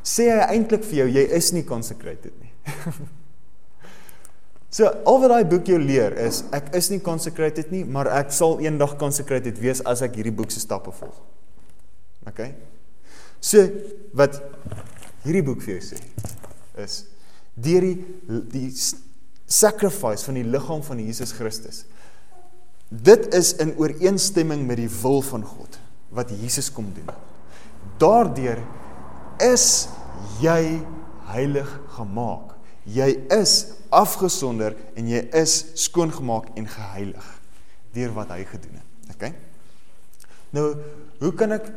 sê 0.08 0.28
hy 0.30 0.44
eintlik 0.54 0.86
vir 0.88 1.02
jou 1.02 1.08
jy 1.18 1.24
is 1.38 1.50
nie 1.52 1.64
consecrated 1.68 2.32
nie. 2.40 2.52
so 4.76 4.88
al 4.88 5.20
wat 5.24 5.34
daai 5.34 5.50
boek 5.50 5.68
jou 5.68 5.80
leer 5.82 6.16
is 6.24 6.42
ek 6.56 6.72
is 6.78 6.90
nie 6.92 7.00
consecrated 7.04 7.72
nie, 7.74 7.84
maar 7.84 8.10
ek 8.20 8.32
sal 8.34 8.58
eendag 8.64 8.96
consecrated 9.00 9.60
wees 9.60 9.82
as 9.88 10.04
ek 10.06 10.16
hierdie 10.20 10.34
boek 10.34 10.54
se 10.54 10.62
stappe 10.64 10.94
volg. 11.00 11.18
OK? 12.28 12.42
So 13.40 13.66
wat 14.16 14.40
hierdie 15.26 15.44
boek 15.44 15.62
vir 15.64 15.76
jou 15.76 15.84
sê 15.92 16.00
is 16.78 17.02
deur 17.58 17.84
die 17.84 18.40
die 18.54 18.68
sacrifice 19.48 20.26
van 20.28 20.36
die 20.38 20.46
liggaam 20.46 20.82
van 20.84 21.00
Jesus 21.00 21.32
Christus. 21.32 21.84
Dit 22.88 23.28
is 23.36 23.54
in 23.60 23.74
ooreenstemming 23.80 24.64
met 24.68 24.80
die 24.80 24.90
wil 25.00 25.22
van 25.24 25.44
God 25.44 25.78
wat 26.14 26.30
Jesus 26.32 26.70
kom 26.72 26.88
doen. 26.96 27.08
Daardeur 28.00 28.60
is 29.42 29.88
jy 30.42 30.80
heilig 31.32 31.68
gemaak. 31.96 32.54
Jy 32.88 33.10
is 33.34 33.54
afgesonder 33.94 34.76
en 34.96 35.08
jy 35.10 35.20
is 35.36 35.60
skoongemaak 35.84 36.50
en 36.56 36.68
geheilig 36.68 37.28
deur 37.96 38.12
wat 38.16 38.32
hy 38.32 38.42
gedoen 38.48 38.80
het. 38.80 39.14
OK? 39.14 39.30
Nou, 40.56 40.66
hoe 41.20 41.32
kan 41.36 41.56
ek 41.56 41.70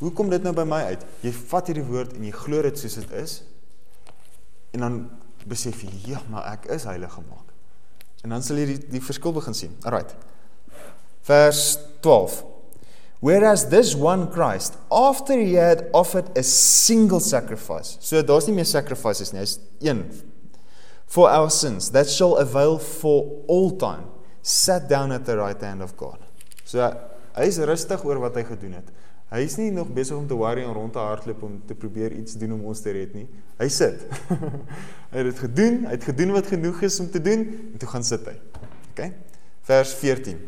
hoe 0.00 0.10
kom 0.12 0.30
dit 0.32 0.42
nou 0.42 0.52
by 0.56 0.64
my 0.66 0.80
uit? 0.90 1.02
Jy 1.22 1.30
vat 1.52 1.68
hierdie 1.70 1.86
woord 1.86 2.16
en 2.18 2.24
jy 2.26 2.32
glo 2.34 2.62
dit 2.66 2.80
soos 2.80 2.96
dit 2.98 3.12
is. 3.20 3.36
En 4.74 4.82
dan 4.82 4.96
besef 5.46 5.84
jy, 5.84 5.92
ja, 6.10 6.22
maar 6.32 6.48
ek 6.56 6.66
is 6.74 6.86
heilig 6.88 7.12
gemaak. 7.14 7.52
En 8.24 8.34
dan 8.34 8.42
sal 8.42 8.58
jy 8.58 8.72
die, 8.72 8.80
die 8.96 9.02
verskil 9.04 9.36
begin 9.36 9.54
sien. 9.56 9.76
Alrite. 9.86 10.16
Vers 11.28 11.76
12. 12.04 12.40
Whereas 13.24 13.70
this 13.70 13.94
one 13.94 14.30
Christ, 14.30 14.76
after 14.92 15.32
he 15.40 15.54
had 15.54 15.88
offered 15.94 16.36
a 16.36 16.42
single 16.42 17.20
sacrifice, 17.20 17.96
so 18.00 18.20
daar's 18.20 18.44
nie 18.44 18.52
meer 18.52 18.68
sacrifices 18.68 19.30
nie, 19.32 19.40
hy's 19.40 19.54
een 19.80 20.02
for 21.08 21.30
our 21.32 21.48
sins 21.48 21.88
that 21.94 22.10
shall 22.12 22.36
avail 22.36 22.76
for 22.76 23.40
all 23.48 23.70
time, 23.80 24.10
sat 24.42 24.90
down 24.90 25.14
at 25.16 25.24
the 25.24 25.38
right 25.38 25.56
hand 25.56 25.80
of 25.80 25.96
God. 25.96 26.20
So 26.68 26.84
hy 26.84 27.46
is 27.48 27.56
rustig 27.64 28.04
oor 28.04 28.20
wat 28.20 28.36
hy 28.36 28.44
gedoen 28.44 28.76
het. 28.82 28.92
Hy 29.32 29.40
is 29.46 29.56
nie 29.56 29.70
nog 29.72 29.88
besig 29.96 30.18
om 30.18 30.26
te 30.28 30.36
worry 30.36 30.66
en 30.66 30.76
rond 30.76 30.92
te 30.92 31.00
hardloop 31.00 31.46
om 31.48 31.54
te 31.64 31.72
probeer 31.80 32.12
iets 32.18 32.36
doen 32.36 32.52
om 32.58 32.66
ons 32.74 32.84
te 32.84 32.92
red 32.92 33.16
nie. 33.16 33.24
Hy 33.56 33.70
sit. 33.72 34.04
hy 35.14 35.16
het 35.16 35.30
dit 35.30 35.40
gedoen, 35.46 35.80
hy 35.88 35.96
het 35.96 36.10
gedoen 36.12 36.36
wat 36.36 36.52
genoeg 36.52 36.84
is 36.90 37.00
om 37.00 37.08
te 37.08 37.24
doen 37.24 37.48
en 37.72 37.80
toe 37.80 37.88
gaan 37.96 38.04
sit 38.04 38.28
hy. 38.28 38.36
OK? 38.92 39.08
Vers 39.64 39.96
14. 40.02 40.44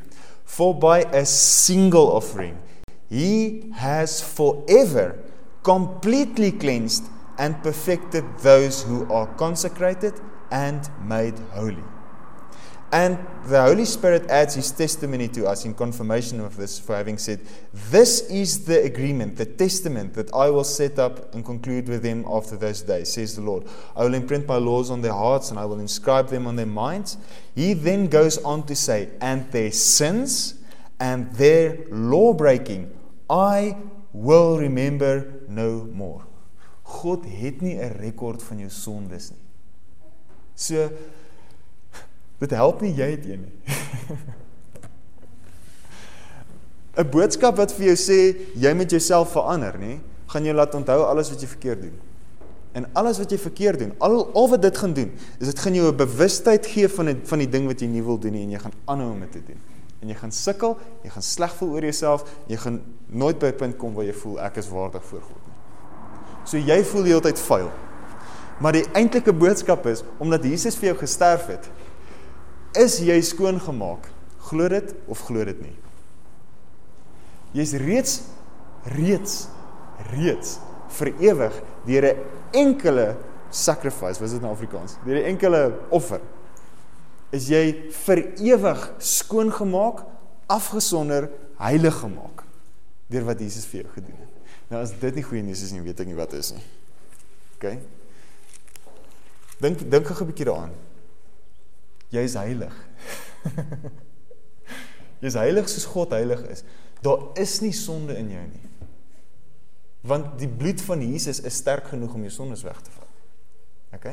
For 0.47 0.75
by 0.75 1.01
a 1.01 1.27
single 1.27 2.13
offering 2.13 2.63
he 3.11 3.71
has 3.75 4.23
forever 4.23 5.19
completely 5.63 6.53
cleansed 6.53 7.05
and 7.39 7.63
perfected 7.63 8.25
those 8.39 8.83
who 8.85 9.13
are 9.13 9.27
consecrated 9.35 10.15
and 10.51 10.89
made 11.05 11.39
holy. 11.53 11.85
And 12.93 13.19
the 13.47 13.63
Holy 13.63 13.85
Spirit 13.85 14.31
adds 14.31 14.55
his 14.55 14.71
testimony 14.71 15.29
to 15.29 15.47
us 15.47 15.65
in 15.65 15.75
confirmation 15.75 16.41
of 16.41 16.57
this 16.57 16.79
for 16.79 16.95
having 16.95 17.19
said, 17.19 17.41
This 17.91 18.31
is 18.31 18.65
the 18.65 18.85
agreement, 18.85 19.37
the 19.37 19.47
testament 19.47 20.15
that 20.15 20.33
I 20.33 20.51
will 20.51 20.65
set 20.65 20.99
up 20.99 21.35
and 21.35 21.45
conclude 21.45 21.89
with 21.89 22.03
them 22.03 22.25
after 22.29 22.57
those 22.57 22.83
days, 22.83 23.13
says 23.13 23.35
the 23.35 23.43
Lord. 23.43 23.65
I 23.97 24.05
will 24.05 24.15
imprint 24.15 24.47
my 24.47 24.57
laws 24.57 24.91
on 24.91 25.03
their 25.03 25.13
hearts 25.13 25.51
and 25.51 25.59
I 25.59 25.65
will 25.65 25.81
inscribe 25.81 26.29
them 26.29 26.47
on 26.47 26.57
their 26.57 26.67
minds. 26.67 27.17
He 27.55 27.73
then 27.73 28.07
goes 28.07 28.39
on 28.39 28.67
to 28.67 28.77
say, 28.77 29.11
And 29.21 29.51
their 29.51 29.73
sins 29.73 30.55
and 31.01 31.33
their 31.35 31.79
law 31.91 32.33
breaking 32.33 32.93
I 33.29 33.77
will 34.13 34.59
remember 34.59 35.43
no 35.49 35.85
more. 35.93 36.25
God 36.85 37.25
het 37.27 37.61
nie 37.61 37.77
'n 37.77 37.99
rekord 37.99 38.43
van 38.43 38.59
jou 38.59 38.71
sondes 38.71 39.31
nie. 39.31 39.43
So 40.55 40.91
dit 42.39 42.51
help 42.51 42.81
nie 42.81 42.95
jy 42.95 43.11
het 43.11 43.25
een 43.25 43.41
nie. 43.47 43.55
'n 46.97 47.11
Boodskap 47.13 47.57
wat 47.61 47.73
vir 47.77 47.91
jou 47.93 47.97
sê 48.01 48.19
jy 48.57 48.73
moet 48.75 48.91
jouself 48.91 49.35
verander, 49.37 49.77
nê, 49.79 49.99
gaan 50.33 50.45
jou 50.45 50.55
laat 50.57 50.75
onthou 50.75 51.03
alles 51.05 51.31
wat 51.31 51.41
jy 51.41 51.49
verkeerd 51.49 51.83
doen. 51.83 51.97
En 52.77 52.87
alles 52.97 53.19
wat 53.21 53.31
jy 53.33 53.39
verkeerd 53.41 53.79
doen, 53.85 53.93
al 54.05 54.19
al 54.37 54.49
wat 54.53 54.63
dit 54.63 54.79
gaan 54.79 54.95
doen, 54.97 55.13
is 55.41 55.49
dit 55.53 55.61
gaan 55.61 55.75
jou 55.75 55.93
'n 55.93 55.97
bewustheid 55.97 56.67
gee 56.67 56.89
van 56.89 57.07
die, 57.07 57.17
van 57.25 57.39
die 57.39 57.49
ding 57.49 57.67
wat 57.67 57.81
jy 57.81 57.87
nie 57.87 58.03
wil 58.03 58.19
doen 58.19 58.33
nie 58.33 58.43
en 58.43 58.51
jy 58.51 58.59
gaan 58.59 58.77
aanhou 58.85 59.11
om 59.13 59.21
dit 59.21 59.33
te 59.33 59.43
doen. 59.47 59.61
En 60.01 60.09
jy 60.09 60.15
gaan 60.15 60.33
sukkel, 60.33 60.77
jy 61.03 61.11
gaan 61.11 61.23
sleg 61.23 61.55
voel 61.55 61.71
oor 61.71 61.83
jouself, 61.83 62.25
jy 62.47 62.57
gaan 62.57 62.83
nooit 63.07 63.39
by 63.39 63.47
'n 63.47 63.57
punt 63.57 63.77
kom 63.77 63.95
waar 63.95 64.05
jy 64.05 64.13
voel 64.13 64.41
ek 64.41 64.57
is 64.57 64.69
waardig 64.69 65.05
voor 65.05 65.21
God 65.21 65.41
nie. 65.47 65.55
So 66.45 66.57
jy 66.57 66.85
voel 66.85 67.03
die 67.03 67.11
hele 67.11 67.23
tyd 67.23 67.39
vuil. 67.39 67.71
Maar 68.61 68.73
die 68.73 68.87
eintlike 68.93 69.33
boodskap 69.33 69.87
is 69.87 70.03
omdat 70.19 70.45
Jesus 70.45 70.77
vir 70.77 70.89
jou 70.89 70.99
gesterf 70.99 71.47
het, 71.47 71.71
is 72.77 72.99
jy 73.05 73.21
skoon 73.25 73.61
gemaak. 73.61 74.09
Glo 74.49 74.69
dit 74.69 74.95
of 75.11 75.21
glo 75.27 75.45
dit 75.45 75.61
nie. 75.61 75.75
Jy's 77.57 77.75
reeds 77.81 78.21
reeds 78.95 79.49
reeds 80.13 80.59
vir 80.99 81.13
ewig 81.21 81.55
deur 81.87 82.05
'n 82.05 82.17
enkele 82.53 83.17
sacrifice, 83.51 84.21
wat 84.21 84.29
is 84.29 84.33
dit 84.33 84.43
in 84.43 84.49
Afrikaans? 84.49 84.97
Deur 85.05 85.17
'n 85.17 85.25
enkele 85.35 85.79
offer 85.91 86.21
is 87.33 87.49
jy 87.49 87.91
vir 87.91 88.19
ewig 88.39 88.93
skoon 88.99 89.51
gemaak, 89.53 90.05
afgesonder, 90.47 91.31
heilig 91.59 91.95
gemaak 91.95 92.45
deur 93.09 93.25
wat 93.25 93.41
Jesus 93.41 93.67
vir 93.67 93.83
jou 93.83 93.93
gedoen 93.95 94.19
het. 94.19 94.33
Nou 94.69 94.83
as 94.83 94.93
dit 94.99 95.15
nie 95.15 95.23
goeie 95.23 95.43
nuus 95.43 95.63
is 95.63 95.73
nie, 95.73 95.81
weet 95.81 96.01
ek 96.01 96.07
nie 96.07 96.19
wat 96.19 96.33
is 96.33 96.53
nie. 96.53 96.65
OK? 97.57 97.79
Dink 99.63 99.91
dink 99.91 100.07
gou 100.07 100.25
'n 100.25 100.31
bietjie 100.33 100.45
daaraan. 100.45 100.75
Jy 102.15 102.23
is 102.29 102.37
heilig. 102.39 102.77
jy 105.21 105.31
is 105.31 105.39
heilig 105.39 105.69
soos 105.71 105.89
God 105.91 106.15
heilig 106.17 106.43
is. 106.53 106.65
Daar 107.05 107.29
is 107.41 107.59
nie 107.65 107.75
sonde 107.77 108.17
in 108.19 108.31
jou 108.31 108.45
nie. 108.47 108.65
Want 110.07 110.37
die 110.39 110.49
bloed 110.51 110.81
van 110.87 111.03
Jesus 111.03 111.41
is 111.43 111.59
sterk 111.59 111.91
genoeg 111.91 112.15
om 112.15 112.23
jou 112.27 112.33
sondes 112.33 112.63
weg 112.67 112.79
te 112.83 112.95
vat. 112.95 113.15
OK? 113.99 114.11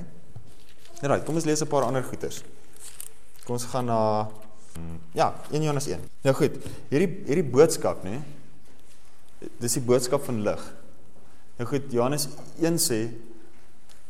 Nou, 1.03 1.19
kom 1.27 1.35
ons 1.35 1.45
lees 1.45 1.61
'n 1.61 1.67
paar 1.67 1.83
ander 1.83 2.03
goeters. 2.03 2.43
Kom 3.43 3.55
ons 3.59 3.65
gaan 3.65 3.85
na 3.85 4.29
ja, 5.13 5.33
1 5.51 5.61
Johannes 5.61 5.87
1. 5.87 5.99
Nou 6.23 6.35
goed, 6.35 6.55
hierdie 6.89 7.09
hierdie 7.27 7.45
boodskap, 7.45 8.03
nê? 8.03 8.21
Dis 9.59 9.75
die 9.77 9.83
boodskap 9.85 10.23
van 10.25 10.41
lig. 10.41 10.63
Nou 11.59 11.67
goed, 11.69 11.91
Johannes 11.93 12.27
1 12.59 12.79
sê 12.81 12.99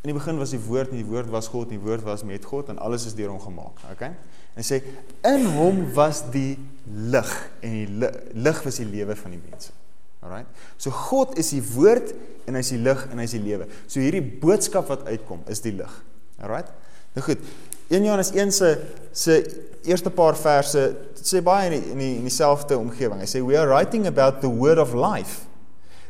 in 0.03 0.11
die 0.11 0.17
begin 0.17 0.35
was 0.35 0.51
die 0.51 0.59
woord 0.59 0.91
en 0.91 0.99
die 0.99 1.07
woord 1.07 1.29
was 1.31 1.47
God 1.47 1.69
en 1.71 1.77
die 1.77 1.83
woord 1.83 2.03
was 2.03 2.25
met 2.27 2.43
God 2.43 2.67
en 2.73 2.79
alles 2.83 3.05
is 3.07 3.13
deur 3.15 3.31
hom 3.31 3.39
gemaak, 3.39 3.85
okay? 3.93 4.11
En 4.59 4.65
sê 4.67 4.81
in 5.25 5.47
hom 5.55 5.79
was 5.95 6.25
die 6.33 6.57
lig 6.91 7.31
en 7.63 7.77
die 7.77 8.09
lig 8.35 8.59
was 8.65 8.81
die 8.81 8.89
lewe 8.89 9.15
van 9.15 9.31
die 9.31 9.39
mense. 9.39 9.71
Alright? 10.23 10.47
So 10.75 10.91
God 10.91 11.37
is 11.39 11.53
die 11.55 11.63
woord 11.73 12.11
en 12.47 12.59
hy's 12.59 12.73
die 12.75 12.81
lig 12.83 12.99
en 13.07 13.23
hy's 13.23 13.37
die 13.37 13.41
lewe. 13.43 13.69
So 13.87 14.03
hierdie 14.03 14.25
boodskap 14.43 14.91
wat 14.91 15.07
uitkom 15.07 15.47
is 15.51 15.63
die 15.63 15.73
lig. 15.79 15.95
Alright? 16.43 16.75
Nou 17.15 17.23
goed. 17.23 17.39
1 17.87 18.03
Johannes 18.03 18.35
1 18.35 18.53
se 18.59 18.75
se 19.15 19.39
eerste 19.87 20.11
paar 20.11 20.35
verse 20.35 20.83
sê 21.23 21.39
baie 21.43 21.71
in 21.71 21.77
die, 21.77 21.91
in, 21.95 21.99
die, 22.03 22.13
in 22.19 22.27
dieselfde 22.27 22.75
omgewing. 22.75 23.23
Hy 23.23 23.31
sê 23.31 23.39
we 23.39 23.55
are 23.55 23.71
writing 23.71 24.07
about 24.11 24.43
the 24.43 24.51
word 24.51 24.83
of 24.83 24.91
life 24.91 25.45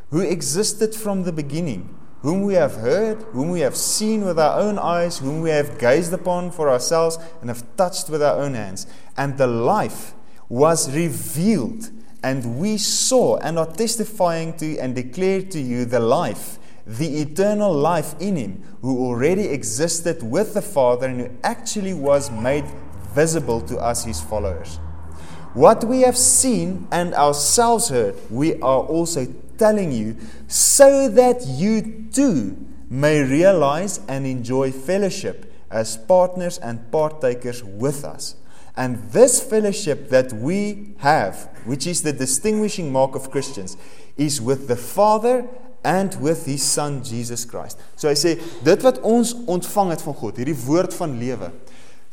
who 0.09 0.25
existed 0.25 0.97
from 0.97 1.27
the 1.29 1.33
beginning 1.33 1.85
whom 2.23 2.41
we 2.41 2.55
have 2.55 2.75
heard 2.77 3.21
whom 3.33 3.49
we 3.49 3.59
have 3.59 3.75
seen 3.75 4.25
with 4.25 4.39
our 4.39 4.59
own 4.59 4.79
eyes 4.79 5.19
whom 5.19 5.41
we 5.41 5.51
have 5.51 5.77
gazed 5.77 6.11
upon 6.11 6.49
for 6.49 6.69
ourselves 6.69 7.19
and 7.41 7.49
have 7.49 7.63
touched 7.77 8.09
with 8.09 8.23
our 8.23 8.41
own 8.41 8.55
hands 8.55 8.87
and 9.15 9.37
the 9.37 9.47
life 9.47 10.13
was 10.49 10.93
revealed 10.95 11.91
and 12.23 12.57
we 12.57 12.77
saw 12.77 13.37
and 13.37 13.59
are 13.59 13.71
testifying 13.71 14.57
to 14.57 14.77
and 14.79 14.95
declare 14.95 15.41
to 15.41 15.59
you 15.59 15.85
the 15.85 15.99
life 15.99 16.57
the 16.85 17.21
eternal 17.21 17.73
life 17.73 18.13
in 18.19 18.35
him, 18.35 18.63
who 18.81 19.05
already 19.05 19.47
existed 19.47 20.21
with 20.21 20.53
the 20.53 20.61
Father 20.61 21.07
and 21.07 21.21
who 21.21 21.29
actually 21.43 21.93
was 21.93 22.29
made 22.29 22.65
visible 23.13 23.61
to 23.61 23.77
us, 23.77 24.03
his 24.03 24.19
followers. 24.19 24.77
What 25.53 25.83
we 25.83 26.01
have 26.01 26.17
seen 26.17 26.87
and 26.91 27.13
ourselves 27.13 27.89
heard, 27.89 28.15
we 28.29 28.55
are 28.55 28.79
also 28.81 29.27
telling 29.57 29.91
you, 29.91 30.17
so 30.47 31.07
that 31.09 31.45
you 31.45 32.07
too 32.11 32.57
may 32.89 33.21
realize 33.21 33.99
and 34.07 34.25
enjoy 34.25 34.71
fellowship 34.71 35.51
as 35.71 35.97
partners 35.97 36.57
and 36.59 36.91
partakers 36.91 37.63
with 37.63 38.05
us. 38.05 38.35
And 38.75 38.97
this 39.11 39.41
fellowship 39.41 40.09
that 40.09 40.33
we 40.33 40.95
have, 40.97 41.49
which 41.65 41.85
is 41.85 42.01
the 42.03 42.13
distinguishing 42.13 42.91
mark 42.91 43.15
of 43.15 43.29
Christians, 43.29 43.77
is 44.17 44.41
with 44.41 44.67
the 44.67 44.75
Father 44.75 45.47
and 45.83 46.15
with 46.21 46.45
his 46.45 46.63
son 46.63 47.03
Jesus 47.03 47.45
Christ. 47.45 47.77
So 47.95 48.07
hy 48.07 48.15
sê 48.17 48.37
dit 48.63 48.85
wat 48.85 49.01
ons 49.05 49.33
ontvang 49.51 49.91
het 49.93 50.03
van 50.05 50.15
God, 50.17 50.39
hierdie 50.39 50.57
woord 50.65 50.95
van 50.95 51.17
lewe. 51.19 51.49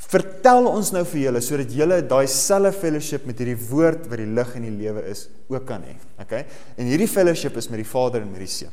Vertel 0.00 0.66
ons 0.66 0.90
nou 0.95 1.02
vir 1.12 1.26
julle 1.26 1.42
sodat 1.45 1.73
julle 1.76 2.00
daai 2.09 2.26
selfe 2.30 2.80
fellowship 2.80 3.26
met 3.28 3.40
hierdie 3.42 3.59
woord 3.69 4.09
wat 4.11 4.23
die 4.23 4.28
lig 4.28 4.54
en 4.57 4.64
die 4.66 4.73
lewe 4.75 5.04
is 5.11 5.26
ook 5.52 5.66
kan 5.69 5.85
hê. 5.87 5.97
Okay? 6.25 6.47
En 6.80 6.88
hierdie 6.88 7.11
fellowship 7.11 7.59
is 7.61 7.69
met 7.71 7.83
die 7.83 7.88
Vader 7.88 8.25
en 8.25 8.30
met 8.33 8.42
die 8.42 8.50
Seun. 8.50 8.73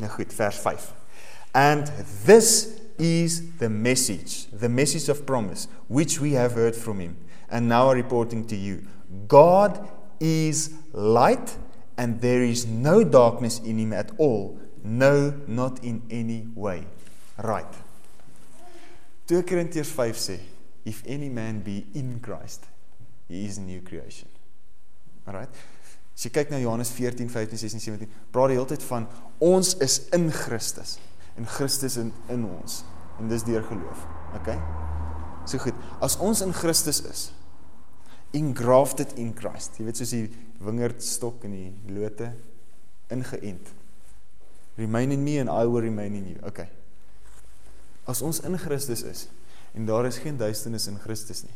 Nou 0.00 0.10
goed, 0.14 0.32
vers 0.32 0.58
5. 0.64 0.88
And 1.54 1.90
this 2.24 2.78
is 2.98 3.42
the 3.60 3.68
message, 3.68 4.48
the 4.56 4.70
message 4.72 5.12
of 5.12 5.26
promise 5.28 5.68
which 5.88 6.18
we 6.18 6.32
have 6.32 6.56
heard 6.56 6.74
from 6.74 7.00
him 7.00 7.16
and 7.50 7.68
now 7.68 7.88
are 7.88 7.96
reporting 7.96 8.46
to 8.48 8.56
you. 8.56 8.86
God 9.28 9.78
is 10.18 10.70
light 10.92 11.56
and 11.96 12.20
there 12.20 12.42
is 12.42 12.66
no 12.66 13.04
darkness 13.04 13.60
in 13.60 13.78
him 13.78 13.92
at 13.92 14.10
all 14.18 14.58
no 14.84 15.34
not 15.46 15.82
in 15.84 16.02
any 16.10 16.46
way 16.54 16.84
right 17.38 17.74
2 19.32 19.46
Korintiërs 19.48 19.92
5 19.96 20.20
sê 20.20 20.38
if 20.84 21.00
any 21.08 21.30
man 21.32 21.62
be 21.64 21.86
in 21.96 22.18
Christ 22.20 22.68
he 23.28 23.46
is 23.46 23.56
a 23.56 23.64
new 23.64 23.80
creation. 23.80 24.28
Right 25.24 25.48
as 26.12 26.26
jy 26.26 26.32
kyk 26.34 26.52
na 26.52 26.60
Johannes 26.60 26.92
14 26.92 27.32
15 27.32 27.56
16 27.56 27.80
17 27.80 28.10
praat 28.34 28.52
die 28.52 28.58
hele 28.58 28.68
tyd 28.68 28.84
van 28.84 29.08
ons 29.40 29.72
is 29.80 30.02
in 30.12 30.28
Christus. 30.28 30.98
En 31.40 31.48
Christus 31.48 31.96
in 31.96 32.12
in 32.28 32.44
ons. 32.44 32.82
En 33.16 33.32
dis 33.32 33.48
deur 33.48 33.64
geloof. 33.64 34.04
Okay 34.42 34.60
so 35.48 35.58
goed. 35.58 35.74
As 36.04 36.18
ons 36.22 36.42
in 36.44 36.52
Christus 36.54 37.00
is 37.08 37.22
engrafted 38.36 39.16
in 39.20 39.32
Christ 39.36 39.80
jy 39.80 39.86
weet 39.88 39.98
soos 40.00 40.12
die 40.14 40.28
wingerdstok 40.62 41.42
en 41.48 41.56
die 41.56 41.96
lote 41.96 42.30
ingeënt. 43.12 43.72
Remain 44.80 45.12
in 45.12 45.24
me 45.24 45.36
and 45.40 45.52
I 45.52 45.66
will 45.68 45.84
remain 45.84 46.14
in 46.16 46.30
you. 46.32 46.38
Okay. 46.48 46.68
As 48.08 48.22
ons 48.22 48.40
in 48.42 48.58
Christus 48.58 49.02
is 49.06 49.28
en 49.72 49.86
daar 49.88 50.06
is 50.06 50.18
geen 50.20 50.36
duisternis 50.36 50.88
in 50.90 50.98
Christus 51.00 51.44
nie, 51.46 51.54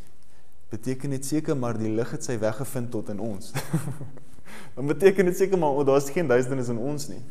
beteken 0.70 1.12
dit 1.16 1.26
seker 1.26 1.56
maar 1.58 1.76
die 1.78 1.90
lig 1.92 2.10
het 2.14 2.24
sy 2.24 2.38
weg 2.40 2.56
gevind 2.62 2.90
tot 2.94 3.10
in 3.12 3.20
ons. 3.22 3.52
Dan 4.76 4.86
beteken 4.88 5.28
dit 5.28 5.36
seker 5.36 5.58
maar 5.58 5.74
oh, 5.76 5.86
daar's 5.86 6.10
geen 6.10 6.28
duisternis 6.28 6.70
in 6.72 6.78
ons 6.78 7.08
nie. 7.10 7.22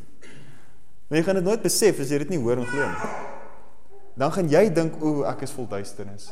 Maar 1.07 1.19
jy 1.19 1.23
gaan 1.27 1.39
dit 1.39 1.47
nooit 1.47 1.63
besef 1.63 2.01
as 2.01 2.11
jy 2.11 2.19
dit 2.23 2.35
nie 2.35 2.41
hoor 2.41 2.61
en 2.61 2.69
glo 2.69 2.89
nie. 2.91 3.09
Dan 4.19 4.31
gaan 4.35 4.51
jy 4.51 4.63
dink 4.73 4.99
o, 5.03 5.23
ek 5.27 5.43
is 5.47 5.53
vol 5.55 5.67
duisternis. 5.69 6.29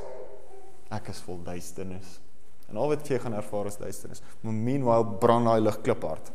Ek 0.93 1.09
is 1.11 1.19
vol 1.25 1.41
duisternis. 1.45 2.17
En 2.71 2.79
al 2.81 2.93
wat 2.93 3.09
jy 3.09 3.19
gaan 3.21 3.35
ervaar 3.37 3.69
is 3.69 3.77
duisternis. 3.77 4.23
Maar 4.41 4.55
meanwhile 4.55 5.17
brand 5.21 5.49
daai 5.49 5.61
lig 5.61 5.79
kliphard. 5.85 6.31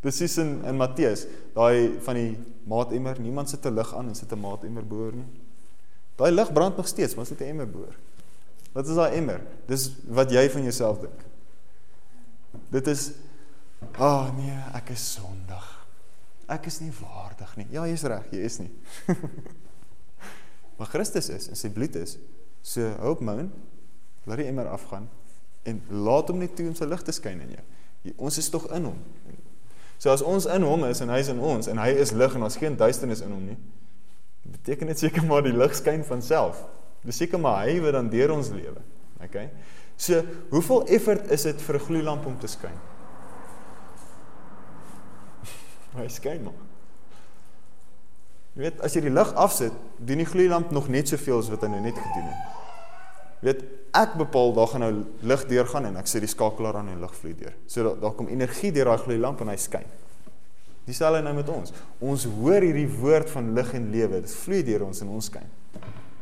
Soos 0.00 0.38
in 0.40 0.64
in 0.64 0.76
Matteus, 0.80 1.26
daai 1.54 1.98
van 2.00 2.16
die 2.16 2.38
maatemmer, 2.64 3.20
niemand 3.20 3.50
sit 3.50 3.64
'n 3.66 3.74
lig 3.74 3.94
aan 3.94 4.08
en 4.08 4.14
sit 4.14 4.32
'n 4.32 4.40
maatemmer 4.40 4.86
boor 4.86 5.12
nie. 5.12 5.28
Daai 6.16 6.30
lig 6.30 6.52
brand 6.52 6.76
nog 6.76 6.88
steeds, 6.88 7.14
maar 7.14 7.26
sit 7.26 7.40
'n 7.40 7.44
emmer 7.44 7.70
boor. 7.70 7.96
Wat 8.72 8.88
is 8.88 8.94
daai 8.94 9.16
emmer? 9.16 9.40
Dis 9.66 9.90
wat 10.06 10.30
jy 10.30 10.50
van 10.50 10.62
jouself 10.62 11.00
dink. 11.00 11.20
Dit 12.70 12.86
is 12.86 13.12
ag 13.92 14.00
oh, 14.00 14.36
nee, 14.36 14.58
ek 14.74 14.90
is 14.90 15.12
sondig. 15.12 15.66
Ek 16.46 16.66
is 16.66 16.80
nie 16.80 16.92
waardig 17.00 17.56
nie. 17.56 17.66
Ja, 17.70 17.86
jy's 17.86 18.02
reg, 18.02 18.26
jy 18.30 18.44
is 18.44 18.58
nie. 18.58 18.70
maar 20.78 20.86
Christus 20.86 21.28
is 21.28 21.48
en 21.48 21.56
sy 21.56 21.70
bloed 21.70 21.96
is. 21.96 22.18
So 22.62 22.80
hou 23.00 23.14
op 23.16 23.20
moun. 23.20 23.50
Laat 24.28 24.42
die 24.42 24.46
emmer 24.46 24.68
afgaan 24.68 25.08
en 25.62 25.82
laat 25.88 26.28
hom 26.28 26.38
net 26.38 26.54
toe 26.56 26.68
om 26.68 26.76
sy 26.76 26.84
lig 26.88 27.02
te 27.02 27.12
skyn 27.12 27.40
in 27.44 27.56
jou. 27.56 27.64
Ons 28.16 28.38
is 28.40 28.48
tog 28.52 28.68
in 28.76 28.84
hom. 28.88 29.00
So 30.00 30.08
as 30.08 30.22
ons 30.24 30.46
in 30.48 30.64
hom 30.64 30.86
is 30.88 31.02
en 31.04 31.12
hy 31.12 31.18
is 31.20 31.28
in 31.28 31.40
ons 31.44 31.68
en 31.68 31.80
hy 31.80 31.90
is 32.00 32.14
lig 32.16 32.34
en 32.36 32.46
ons 32.46 32.56
geen 32.56 32.76
duisternis 32.76 33.20
in 33.20 33.34
hom 33.34 33.42
nie, 33.52 33.58
beteken 34.48 34.88
dit 34.88 35.02
seker 35.02 35.26
maar 35.28 35.44
die 35.44 35.52
lig 35.52 35.74
skyn 35.76 36.06
van 36.08 36.24
self. 36.24 36.62
Dis 37.04 37.20
seker 37.20 37.40
maar 37.40 37.66
hy 37.66 37.76
wat 37.84 37.98
dan 37.98 38.08
deur 38.12 38.32
ons 38.32 38.48
lewe. 38.54 38.80
Okay? 39.20 39.50
So, 40.00 40.22
hoeveel 40.54 40.86
effort 40.96 41.28
is 41.28 41.44
dit 41.44 41.62
vir 41.66 41.76
'n 41.76 41.84
gloeilamp 41.84 42.26
om 42.26 42.38
te 42.40 42.48
skyn? 42.48 42.78
hy 46.00 46.08
skyn 46.08 46.42
nog. 46.48 46.56
Jy 48.56 48.64
weet, 48.64 48.80
as 48.80 48.96
jy 48.96 49.04
die 49.04 49.12
lig 49.12 49.34
afsit, 49.36 49.76
doen 49.98 50.24
die 50.24 50.28
gloeilamp 50.28 50.72
nog 50.72 50.88
net 50.88 51.12
soveel 51.12 51.38
as 51.38 51.52
wat 51.52 51.62
hy 51.62 51.68
nou 51.68 51.80
net 51.84 52.00
gedoen 52.00 52.32
het. 52.32 52.40
Jy 53.40 53.52
weet, 53.52 53.62
ek 53.96 54.14
bepaal 54.18 54.52
daar 54.54 54.68
gaan 54.70 54.84
nou 54.84 54.92
lig 55.26 55.42
deurgaan 55.50 55.88
en 55.90 55.98
ek 56.00 56.08
sit 56.10 56.22
die 56.24 56.30
skakelaar 56.30 56.80
aan 56.80 56.92
en 56.92 57.00
lig 57.02 57.14
vloei 57.16 57.34
deur. 57.34 57.54
So 57.66 57.82
daar 57.88 57.98
daar 58.00 58.14
kom 58.18 58.30
energie 58.30 58.72
deur 58.72 58.92
daai 58.92 59.02
gloeilamp 59.02 59.42
en 59.42 59.50
hy 59.52 59.56
skyn. 59.58 59.86
Dieselfde 60.86 61.22
nou 61.22 61.34
met 61.36 61.50
ons. 61.52 61.74
Ons 62.02 62.26
hoor 62.38 62.64
hierdie 62.64 62.88
woord 63.00 63.30
van 63.30 63.52
lig 63.54 63.74
en 63.78 63.90
lewe. 63.92 64.22
Dit 64.24 64.34
vloei 64.42 64.62
deur 64.66 64.86
ons 64.86 65.02
en 65.04 65.12
ons 65.16 65.30
skyn. 65.32 65.46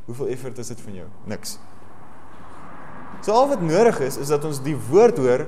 Hoeveel 0.09 0.33
effort 0.35 0.59
is 0.59 0.73
dit 0.73 0.81
van 0.87 0.99
jou? 1.03 1.07
Niks. 1.29 1.59
So 3.25 3.35
al 3.35 3.49
wat 3.53 3.63
nodig 3.65 4.01
is 4.07 4.19
is 4.21 4.33
dat 4.33 4.45
ons 4.49 4.63
die 4.65 4.77
woord 4.89 5.21
hoor 5.21 5.47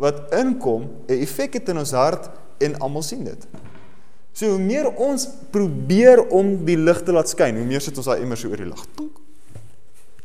wat 0.00 0.32
inkom, 0.34 0.88
'n 1.08 1.20
effek 1.22 1.54
het 1.54 1.68
in 1.68 1.78
ons 1.78 1.92
hart 1.92 2.30
en 2.58 2.78
almal 2.80 3.02
sien 3.02 3.24
dit. 3.24 3.46
So 4.32 4.50
hoe 4.50 4.58
meer 4.58 4.90
ons 4.96 5.28
probeer 5.50 6.26
om 6.28 6.64
die 6.64 6.76
lig 6.76 7.02
te 7.02 7.12
laat 7.12 7.28
skyn, 7.28 7.56
hoe 7.56 7.64
meer 7.64 7.80
sit 7.80 7.96
ons 7.96 8.06
daai 8.06 8.20
immer 8.20 8.36
so 8.36 8.48
oor 8.48 8.56
die 8.56 8.66
lig. 8.66 8.86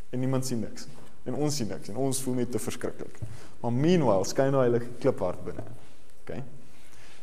En 0.10 0.20
niemand 0.20 0.46
sien 0.46 0.60
niks 0.60 0.88
en 1.28 1.36
ons 1.36 1.56
sien 1.56 1.68
niks 1.68 1.92
en 1.92 2.00
ons 2.00 2.22
voel 2.24 2.42
net 2.42 2.52
te 2.52 2.62
verskriklik. 2.62 3.20
Maar 3.62 3.76
meanwhile 3.76 4.26
skyn 4.28 4.56
daai 4.56 4.66
heilige 4.68 4.92
kliphart 5.02 5.42
binne. 5.46 5.66
OK. 6.24 6.40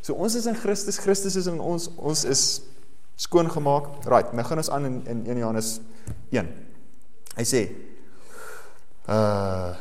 So 0.03 0.15
ons 0.15 0.37
is 0.39 0.47
in 0.47 0.59
Christus, 0.59 1.01
Christus 1.03 1.37
is 1.37 1.49
in 1.51 1.61
ons, 1.61 1.89
ons 1.97 2.25
is 2.25 2.45
skoon 3.17 3.51
gemaak. 3.51 3.89
Right, 4.07 4.33
nou 4.37 4.45
gaan 4.47 4.63
ons 4.63 4.71
aan 4.71 4.87
in 4.87 5.01
in 5.11 5.25
1 5.27 5.43
Johannes 5.43 5.73
1. 6.31 6.53
Hy 7.37 7.47
sê 7.49 7.67
uh 9.11 9.75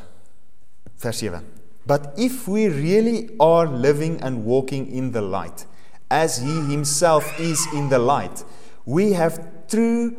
vers 1.03 1.19
7. 1.19 1.43
But 1.85 2.13
if 2.17 2.47
we 2.47 2.67
really 2.67 3.29
are 3.39 3.67
living 3.67 4.17
and 4.21 4.45
walking 4.45 4.87
in 4.89 5.11
the 5.11 5.21
light 5.21 5.67
as 6.09 6.37
he 6.41 6.55
himself 6.71 7.27
is 7.39 7.67
in 7.73 7.89
the 7.89 7.99
light, 7.99 8.43
we 8.85 9.13
have 9.13 9.39
true 9.67 10.15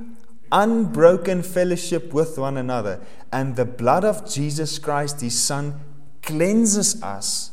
unbroken 0.51 1.43
fellowship 1.43 2.13
with 2.13 2.39
one 2.39 2.57
another, 2.57 3.01
and 3.33 3.57
the 3.57 3.65
blood 3.65 4.05
of 4.05 4.29
Jesus 4.29 4.79
Christ, 4.79 5.21
his 5.21 5.39
Son, 5.39 5.81
cleanses 6.23 7.03
us 7.03 7.53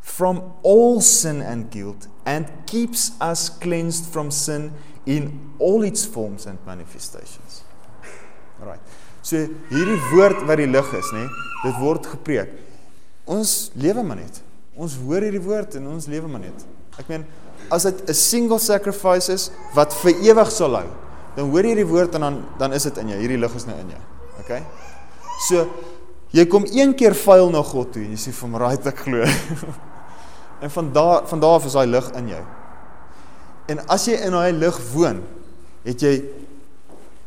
from 0.00 0.52
all 0.62 1.00
sin 1.00 1.40
and 1.40 1.70
guilt 1.70 2.06
and 2.26 2.46
keeps 2.66 3.12
us 3.20 3.48
cleansed 3.48 4.06
from 4.06 4.30
sin 4.30 4.72
in 5.06 5.54
all 5.58 5.82
its 5.82 6.04
forms 6.04 6.46
and 6.46 6.58
manifestations. 6.66 7.64
Alright. 8.60 8.80
So 9.22 9.48
hierdie 9.70 9.96
woord 10.12 10.44
wat 10.44 10.60
die 10.60 10.68
lig 10.68 10.90
is, 10.96 11.08
nê, 11.16 11.24
dit 11.64 11.80
word 11.80 12.06
gepreek. 12.12 12.52
Ons 13.24 13.72
lewe 13.80 14.04
maar 14.04 14.20
net. 14.20 14.42
Ons 14.76 14.98
hoor 15.00 15.24
hierdie 15.24 15.42
woord 15.42 15.78
en 15.80 15.88
ons 15.94 16.08
lewe 16.12 16.28
maar 16.28 16.44
net. 16.44 16.66
Ek 17.00 17.08
meen, 17.08 17.24
as 17.72 17.88
dit 17.88 18.04
'n 18.10 18.14
single 18.14 18.60
sacrifice 18.60 19.32
is 19.32 19.50
wat 19.74 19.92
vir 20.04 20.12
ewig 20.28 20.50
sal 20.52 20.76
hou, 20.76 20.88
dan 21.34 21.50
hoor 21.50 21.66
jy 21.66 21.74
die 21.80 21.86
woord 21.86 22.14
en 22.14 22.26
dan 22.28 22.36
dan 22.58 22.72
is 22.76 22.86
dit 22.86 22.98
in 23.02 23.14
jou. 23.14 23.18
Hierdie 23.18 23.40
lig 23.42 23.54
is 23.58 23.66
nou 23.66 23.76
in 23.78 23.94
jou. 23.94 24.02
OK? 24.42 24.52
So 25.48 25.64
jy 26.34 26.46
kom 26.50 26.66
een 26.70 26.94
keer 26.98 27.14
vuil 27.18 27.50
na 27.54 27.62
God 27.66 27.92
toe 27.94 28.04
en 28.04 28.14
jy 28.14 28.20
sê 28.20 28.34
vir 28.34 28.52
my 28.52 28.62
raai 28.62 28.78
ek 28.78 29.02
glo. 29.06 29.26
en 30.64 30.70
van 30.76 30.92
daar 30.94 31.26
van 31.30 31.42
daar 31.42 31.58
af 31.58 31.66
is 31.66 31.76
daai 31.78 31.90
lig 31.90 32.10
in 32.20 32.30
jou. 32.36 32.44
En 33.72 33.82
as 33.90 34.06
jy 34.06 34.18
in 34.26 34.36
daai 34.36 34.52
lig 34.52 34.80
woon, 34.92 35.22
het 35.84 36.02
jy 36.04 36.14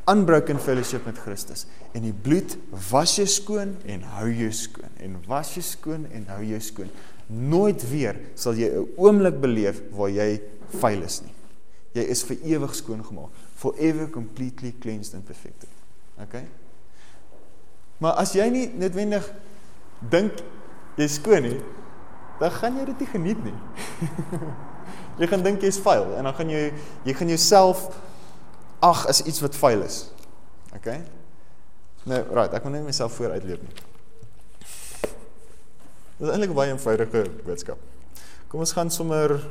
unbroken 0.07 0.59
fellowship 0.63 1.03
met 1.05 1.17
Christus 1.19 1.65
en 1.91 2.05
die 2.05 2.13
bloed 2.13 2.55
was 2.91 3.17
jou 3.17 3.25
skoon 3.27 3.73
en 3.89 4.05
hou 4.15 4.29
jou 4.31 4.51
skoon 4.55 4.93
en 5.03 5.17
was 5.27 5.51
jou 5.57 5.63
skoon 5.65 6.05
en 6.15 6.29
hou 6.31 6.43
jou 6.47 6.61
skoon. 6.63 6.91
Nooit 7.27 7.81
weer 7.91 8.15
sal 8.39 8.55
jy 8.55 8.69
'n 8.71 8.87
oomblik 8.95 9.41
beleef 9.41 9.81
waar 9.91 10.09
jy 10.09 10.39
vuil 10.79 11.03
is 11.03 11.21
nie. 11.21 11.33
Jy 11.93 12.03
is 12.07 12.23
vir 12.23 12.37
ewig 12.43 12.75
skoon 12.75 13.03
gemaak 13.03 13.46
forever 13.57 14.05
completely 14.07 14.71
cleansed 14.71 15.13
and 15.13 15.25
perfected. 15.25 15.69
Okay? 16.21 16.45
Maar 17.97 18.19
as 18.21 18.35
jy 18.37 18.45
nie 18.53 18.65
noodwendig 18.77 19.25
dink 20.13 20.43
jy's 20.97 21.17
skoon 21.17 21.47
nie, 21.47 21.57
dan 22.37 22.53
gaan 22.53 22.77
jy 22.77 22.85
dit 22.91 22.99
nie 23.01 23.09
geniet 23.09 23.39
nie. 23.47 23.55
jy 25.21 25.29
gaan 25.31 25.45
dink 25.45 25.65
jy's 25.65 25.79
vuil 25.81 26.13
en 26.19 26.29
dan 26.29 26.37
gaan 26.37 26.53
jy 26.53 26.67
jy 27.07 27.15
gaan 27.17 27.33
jouself 27.33 27.87
ag 28.85 29.07
as 29.09 29.23
iets 29.25 29.41
wat 29.41 29.57
vuil 29.57 29.81
is. 29.87 30.03
Okay? 30.77 30.99
Nou, 32.05 32.21
right, 32.29 32.53
ek 32.53 32.67
moet 32.67 32.77
net 32.77 32.85
myself 32.85 33.17
voor 33.17 33.33
uitleef 33.33 33.63
nie. 33.65 33.73
Dit 36.17 36.27
is 36.27 36.33
eintlik 36.33 36.53
'n 36.53 36.57
baie 36.61 36.71
eenvoudige 36.73 37.25
boodskap. 37.45 37.81
Kom 38.47 38.61
ons 38.61 38.73
gaan 38.73 38.93
sommer 38.93 39.41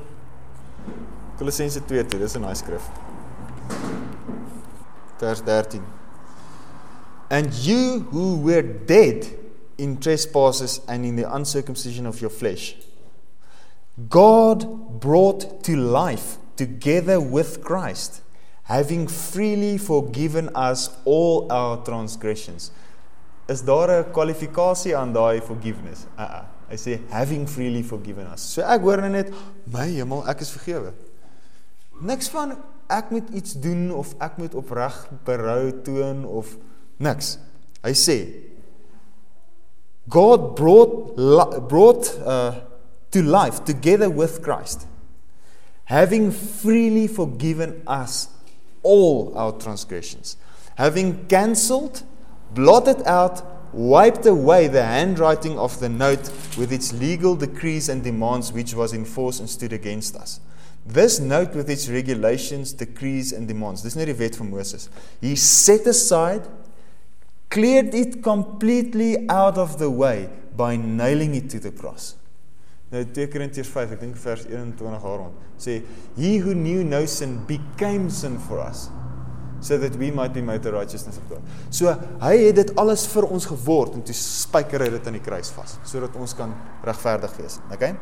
Kolossense 1.36 1.82
2 1.84 2.06
toe. 2.06 2.22
Dis 2.22 2.38
'n 2.38 2.46
nice 2.46 2.62
skrif 2.62 2.86
vers 5.18 5.40
13. 5.40 5.82
And 7.30 7.52
you 7.52 8.00
who 8.10 8.38
were 8.38 8.62
dead 8.62 9.26
in 9.78 9.98
trespasses 9.98 10.80
and 10.88 11.04
in 11.04 11.16
the 11.16 11.32
uncircumcision 11.32 12.06
of 12.06 12.20
your 12.20 12.30
flesh, 12.30 12.76
God 14.08 15.00
brought 15.00 15.64
to 15.64 15.76
life 15.76 16.36
together 16.56 17.20
with 17.20 17.62
Christ, 17.62 18.22
having 18.64 19.06
freely 19.08 19.78
forgiven 19.78 20.50
us 20.54 20.90
all 21.04 21.50
our 21.50 21.82
transgressions. 21.84 22.70
Is 23.48 23.62
daar 23.62 23.88
'n 23.90 24.12
kwalifikasie 24.12 24.96
aan 24.96 25.12
daai 25.12 25.40
forgiveness? 25.40 26.06
Uh 26.18 26.22
uh. 26.22 26.44
Hy 26.68 26.76
sê 26.76 27.00
having 27.10 27.46
freely 27.46 27.82
forgiven 27.82 28.26
us. 28.26 28.40
So 28.42 28.62
ek 28.62 28.82
hoor 28.82 28.96
nou 28.96 29.10
net, 29.10 29.30
my 29.70 29.86
hemel, 29.86 30.24
ek 30.28 30.40
is 30.40 30.50
vergewe. 30.50 30.92
Niks 32.02 32.28
van 32.28 32.56
ek 32.92 33.10
moet 33.10 33.30
iets 33.34 33.56
doen 33.60 33.90
of 33.94 34.14
ek 34.22 34.38
moet 34.38 34.54
opreg 34.54 34.94
berou 35.26 35.70
toon 35.86 36.24
of 36.26 36.56
niks. 37.02 37.36
Hy 37.84 37.94
sê 37.94 38.18
God 40.08 40.54
brought 40.56 41.16
brought 41.68 42.14
uh 42.24 42.62
to 43.10 43.22
life 43.22 43.64
together 43.64 44.10
with 44.10 44.42
Christ 44.42 44.86
having 45.84 46.30
freely 46.30 47.06
forgiven 47.06 47.82
us 47.86 48.28
all 48.82 49.32
our 49.36 49.52
transgressions 49.52 50.36
having 50.76 51.26
cancelled 51.26 52.02
blotted 52.52 53.02
out 53.06 53.42
wiped 53.72 54.26
away 54.26 54.66
the 54.68 54.82
handwriting 54.82 55.58
of 55.58 55.78
the 55.80 55.88
note 55.88 56.30
with 56.58 56.72
its 56.72 56.92
legal 56.92 57.36
decrees 57.36 57.88
and 57.88 58.02
demands 58.02 58.52
which 58.52 58.74
was 58.74 58.92
in 58.92 59.04
force 59.04 59.38
and 59.38 59.48
stood 59.48 59.72
against 59.72 60.16
us 60.16 60.40
This 60.86 61.18
note 61.18 61.54
with 61.54 61.68
its 61.68 61.88
regulations, 61.88 62.72
decrees 62.72 63.32
and 63.32 63.48
demands. 63.48 63.82
Dis 63.82 63.96
nie 63.98 64.06
die 64.06 64.14
wet 64.14 64.38
van 64.38 64.52
Moses. 64.52 64.88
He 65.20 65.34
set 65.34 65.86
aside 65.90 66.46
cleared 67.50 67.94
it 67.94 68.22
completely 68.22 69.28
out 69.28 69.58
of 69.58 69.78
the 69.78 69.90
way 69.90 70.28
by 70.56 70.76
nailing 70.76 71.34
it 71.34 71.50
to 71.50 71.58
the 71.58 71.70
cross. 71.70 72.14
Nou 72.92 73.02
2 73.02 73.26
Korintiërs 73.32 73.70
5, 73.70 73.96
ek 73.96 74.02
dink 74.04 74.18
vers 74.22 74.44
21 74.46 74.76
daaroor 74.78 75.32
sê 75.58 75.80
he 76.14 76.36
who 76.38 76.54
knew 76.54 76.84
no 76.86 77.02
sin 77.10 77.40
became 77.48 78.10
sin 78.12 78.36
for 78.38 78.60
us 78.62 78.86
so 79.64 79.78
that 79.80 79.96
we 79.98 80.12
might 80.14 80.34
be 80.36 80.42
made 80.44 80.62
the 80.62 80.70
righteousness 80.70 81.18
of 81.18 81.26
God. 81.30 81.42
So 81.74 81.90
hy 82.22 82.36
het 82.44 82.60
dit 82.60 82.70
alles 82.78 83.06
vir 83.10 83.26
ons 83.26 83.48
geword 83.50 83.96
en 83.98 84.04
toe 84.06 84.14
spyker 84.14 84.84
hy 84.84 84.92
dit 84.94 85.08
aan 85.08 85.18
die 85.18 85.24
kruis 85.24 85.50
vas 85.56 85.78
sodat 85.88 86.14
ons 86.20 86.36
kan 86.38 86.54
regverdig 86.86 87.34
wees. 87.40 87.58
Okay? 87.74 87.96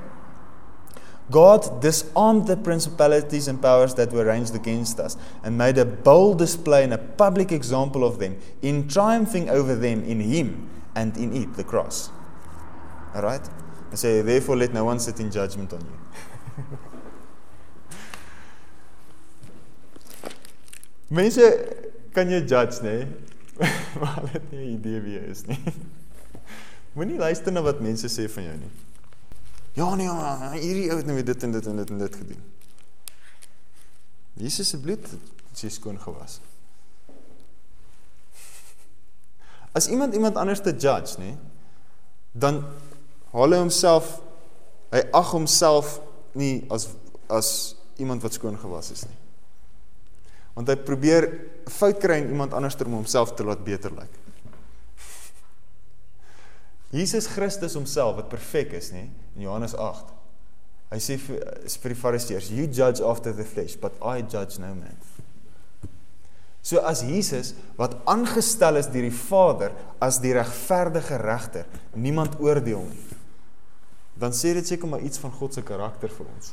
God 1.31 1.81
disarmed 1.81 2.47
the 2.47 2.57
principalities 2.57 3.49
and 3.49 3.61
powers 3.61 3.95
that 3.95 4.13
were 4.13 4.27
ranged 4.27 4.55
against 4.55 5.01
us 5.01 5.17
and 5.43 5.57
made 5.57 5.79
a 5.79 5.85
bold 5.85 6.39
display 6.39 6.85
and 6.85 6.93
a 6.93 6.99
public 6.99 7.51
example 7.51 8.05
of 8.05 8.19
them 8.19 8.37
in 8.61 8.89
triumphing 8.89 9.49
over 9.49 9.75
them 9.75 10.05
in 10.05 10.21
Him 10.21 10.69
and 10.95 11.17
in 11.17 11.35
it, 11.35 11.55
the 11.55 11.65
cross. 11.65 12.11
All 13.15 13.23
right? 13.23 13.41
I 13.93 13.95
say, 13.95 14.21
therefore, 14.23 14.57
let 14.57 14.73
no 14.75 14.85
one 14.85 14.99
sit 14.99 15.21
in 15.21 15.31
judgment 15.31 15.73
on 15.73 15.81
you. 15.81 15.99
Mense 21.15 21.41
kan 22.13 22.29
jou 22.29 22.41
judge, 22.41 22.83
nê? 22.83 22.99
Nee? 22.99 23.07
maar 24.01 24.15
hulle 24.19 24.31
het 24.33 24.51
nie 24.51 24.65
'n 24.67 24.73
idee 24.75 25.01
wie 25.01 25.15
jy 25.19 25.27
is 25.31 25.45
nie. 25.47 25.59
Moenie 26.95 27.19
luister 27.19 27.53
na 27.53 27.63
wat 27.63 27.81
mense 27.81 28.09
sê 28.11 28.27
van 28.31 28.43
jou 28.43 28.57
nie. 28.57 28.71
Ja 29.75 29.89
nee, 29.99 30.11
hierdie 30.63 30.91
ou 30.93 30.99
het 31.01 31.07
nou 31.09 31.23
dit 31.23 31.47
en 31.47 31.55
dit 31.55 31.67
en 31.67 31.81
dit 31.83 31.91
en 31.91 32.03
dit 32.05 32.17
gedoen. 32.17 32.43
Jesus 34.39 34.69
se 34.71 34.79
bloed 34.83 35.03
het 35.11 35.59
sy 35.59 35.71
skoon 35.71 35.99
gewas. 36.03 36.41
As 39.75 39.89
iemand 39.91 40.15
iemand 40.15 40.39
anders 40.39 40.63
te 40.63 40.71
judge, 40.71 41.19
nê, 41.19 41.35
dan 42.33 42.63
haal 43.35 43.55
hy 43.55 43.63
homself 43.63 44.21
hy 44.95 45.03
ag 45.15 45.31
homself 45.35 45.99
nie 46.39 46.63
as 46.75 46.89
as 47.33 47.49
iemand 47.99 48.23
wat 48.23 48.37
skoon 48.37 48.59
gewas 48.59 48.93
is 48.95 49.03
nie. 49.07 49.19
Want 50.55 50.71
hy 50.71 50.77
probeer 50.87 51.27
fout 51.71 51.99
kry 52.03 52.21
in 52.23 52.31
iemand 52.35 52.55
anders 52.55 52.79
om 52.85 53.01
homself 53.01 53.35
te 53.35 53.47
laat 53.47 53.65
beter 53.67 53.95
lyk. 53.95 54.24
Jesus 56.95 57.27
Christus 57.27 57.75
homself 57.75 58.21
wat 58.21 58.31
perfek 58.31 58.77
is, 58.79 58.93
nê, 58.95 59.09
in 59.35 59.49
Johannes 59.49 59.75
8. 59.75 60.13
Hy 60.95 61.01
sê 61.03 61.17
vir, 61.19 61.43
vir 61.67 61.95
die 61.95 61.99
Fariseërs, 61.99 62.51
"You 62.55 62.69
judge 62.71 63.03
after 63.03 63.33
the 63.35 63.45
flesh, 63.45 63.75
but 63.75 63.97
I 63.99 64.23
judge 64.23 64.61
no 64.63 64.75
man." 64.75 64.97
So 66.63 66.79
as 66.79 67.03
Jesus 67.03 67.53
wat 67.77 67.97
aangestel 68.09 68.79
is 68.81 68.87
deur 68.87 69.05
die 69.05 69.11
Vader 69.11 69.73
as 70.01 70.21
die 70.23 70.33
regverdige 70.33 71.19
regter, 71.21 71.67
niemand 71.93 72.39
oordeel 72.41 72.87
nie. 72.89 73.05
Dan 74.17 74.33
sê 74.33 74.55
dit 74.55 74.67
seker 74.67 74.89
maar 74.89 75.01
iets 75.05 75.19
van 75.19 75.31
God 75.31 75.55
se 75.55 75.63
karakter 75.63 76.09
vir 76.09 76.27
ons. 76.27 76.53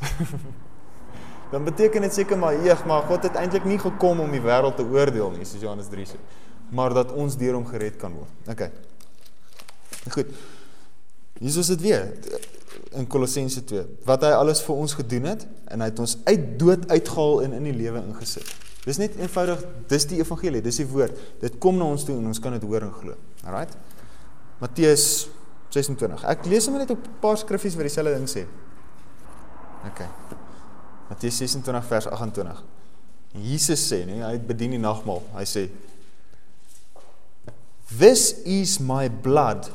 dan 1.54 1.64
beteken 1.64 2.02
dit 2.02 2.14
seker 2.14 2.38
maar 2.38 2.58
eeg, 2.60 2.86
maar 2.86 3.06
God 3.08 3.24
het 3.24 3.36
eintlik 3.40 3.64
nie 3.64 3.80
gekom 3.80 4.20
om 4.20 4.32
die 4.32 4.44
wêreld 4.44 4.76
te 4.76 4.84
oordeel 4.84 5.32
nie, 5.32 5.46
soos 5.46 5.62
Johannes 5.62 5.88
3 5.88 6.06
sê, 6.06 6.20
maar 6.72 6.94
dat 6.94 7.12
ons 7.12 7.38
deur 7.38 7.56
hom 7.60 7.68
gered 7.70 8.00
kan 8.02 8.12
word. 8.16 8.52
OK. 8.52 8.91
Goed. 10.10 10.26
Jesus 11.42 11.68
het 11.68 11.82
weer 11.82 12.14
in 12.92 13.08
Kolossense 13.08 13.64
2 13.64 13.86
wat 14.06 14.26
hy 14.26 14.32
alles 14.36 14.62
vir 14.66 14.76
ons 14.76 14.94
gedoen 14.98 15.30
het 15.32 15.46
en 15.74 15.82
hy 15.82 15.90
het 15.90 16.02
ons 16.02 16.18
uit 16.28 16.44
dood 16.60 16.90
uitgehaal 16.92 17.44
en 17.46 17.56
in 17.58 17.70
die 17.70 17.78
lewe 17.78 18.02
ingesit. 18.02 18.48
Dis 18.82 18.98
net 18.98 19.16
eenvoudig, 19.20 19.62
dis 19.90 20.08
die 20.10 20.18
evangelie, 20.22 20.62
dis 20.66 20.82
die 20.82 20.88
woord. 20.90 21.18
Dit 21.42 21.60
kom 21.62 21.78
na 21.78 21.86
ons 21.86 22.06
toe 22.06 22.16
en 22.18 22.32
ons 22.32 22.42
kan 22.42 22.54
dit 22.58 22.66
hoor 22.66 22.88
en 22.88 22.94
glo. 22.94 23.18
Alraight. 23.46 23.78
Matteus 24.62 25.06
26. 25.74 26.26
Ek 26.30 26.50
lees 26.50 26.68
hom 26.70 26.80
net 26.82 26.90
op 26.94 26.98
'n 27.06 27.20
paar 27.22 27.38
skriffies 27.38 27.78
wat 27.78 27.86
dieselfde 27.86 28.18
ding 28.18 28.30
sê. 28.30 28.46
OK. 29.86 30.02
Matteus 31.10 31.38
26 31.38 31.86
vers 31.86 32.08
28. 32.08 32.64
Jesus 33.32 33.86
sê, 33.88 34.06
nee, 34.06 34.22
hy 34.24 34.40
bedien 34.40 34.72
die 34.72 34.82
nagmaal. 34.82 35.22
Hy 35.36 35.46
sê 35.46 35.70
This 37.92 38.42
is 38.46 38.80
my 38.80 39.10
blood 39.10 39.70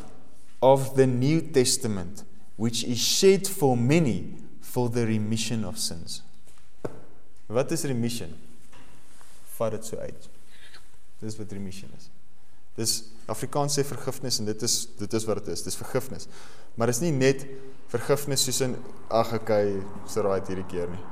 of 0.61 0.95
the 0.97 1.07
New 1.07 1.40
Testament 1.40 2.25
which 2.57 2.85
is 2.85 2.99
shed 2.99 3.47
for 3.47 3.77
many 3.77 4.35
for 4.61 4.88
the 4.88 5.07
remission 5.07 5.64
of 5.64 5.79
sins. 5.79 6.23
Wat 7.47 7.71
is 7.71 7.85
remission? 7.85 8.35
Vat 9.57 9.71
dit 9.77 9.85
so 9.85 9.97
uit. 9.97 10.29
Dis 11.21 11.37
wat 11.38 11.53
remission 11.53 11.92
is. 11.97 12.09
Dis 12.77 12.97
Afrikaans 13.33 13.77
sê 13.79 13.85
vergifnis 13.87 14.40
en 14.40 14.49
dit 14.51 14.64
is 14.66 14.75
dit 14.99 15.16
is 15.16 15.25
wat 15.29 15.40
dit 15.40 15.53
is. 15.55 15.64
Dis 15.64 15.79
vergifnis. 15.79 16.29
Maar 16.77 16.92
dit 16.92 16.99
is 16.99 17.05
nie 17.07 17.14
net 17.14 17.47
vergifnis 17.92 18.45
soos 18.45 18.61
in 18.66 18.75
ag 19.09 19.33
okay, 19.38 19.79
so 20.11 20.25
right 20.27 20.49
hierdie 20.51 20.66
keer 20.69 20.90
nie. 20.92 21.05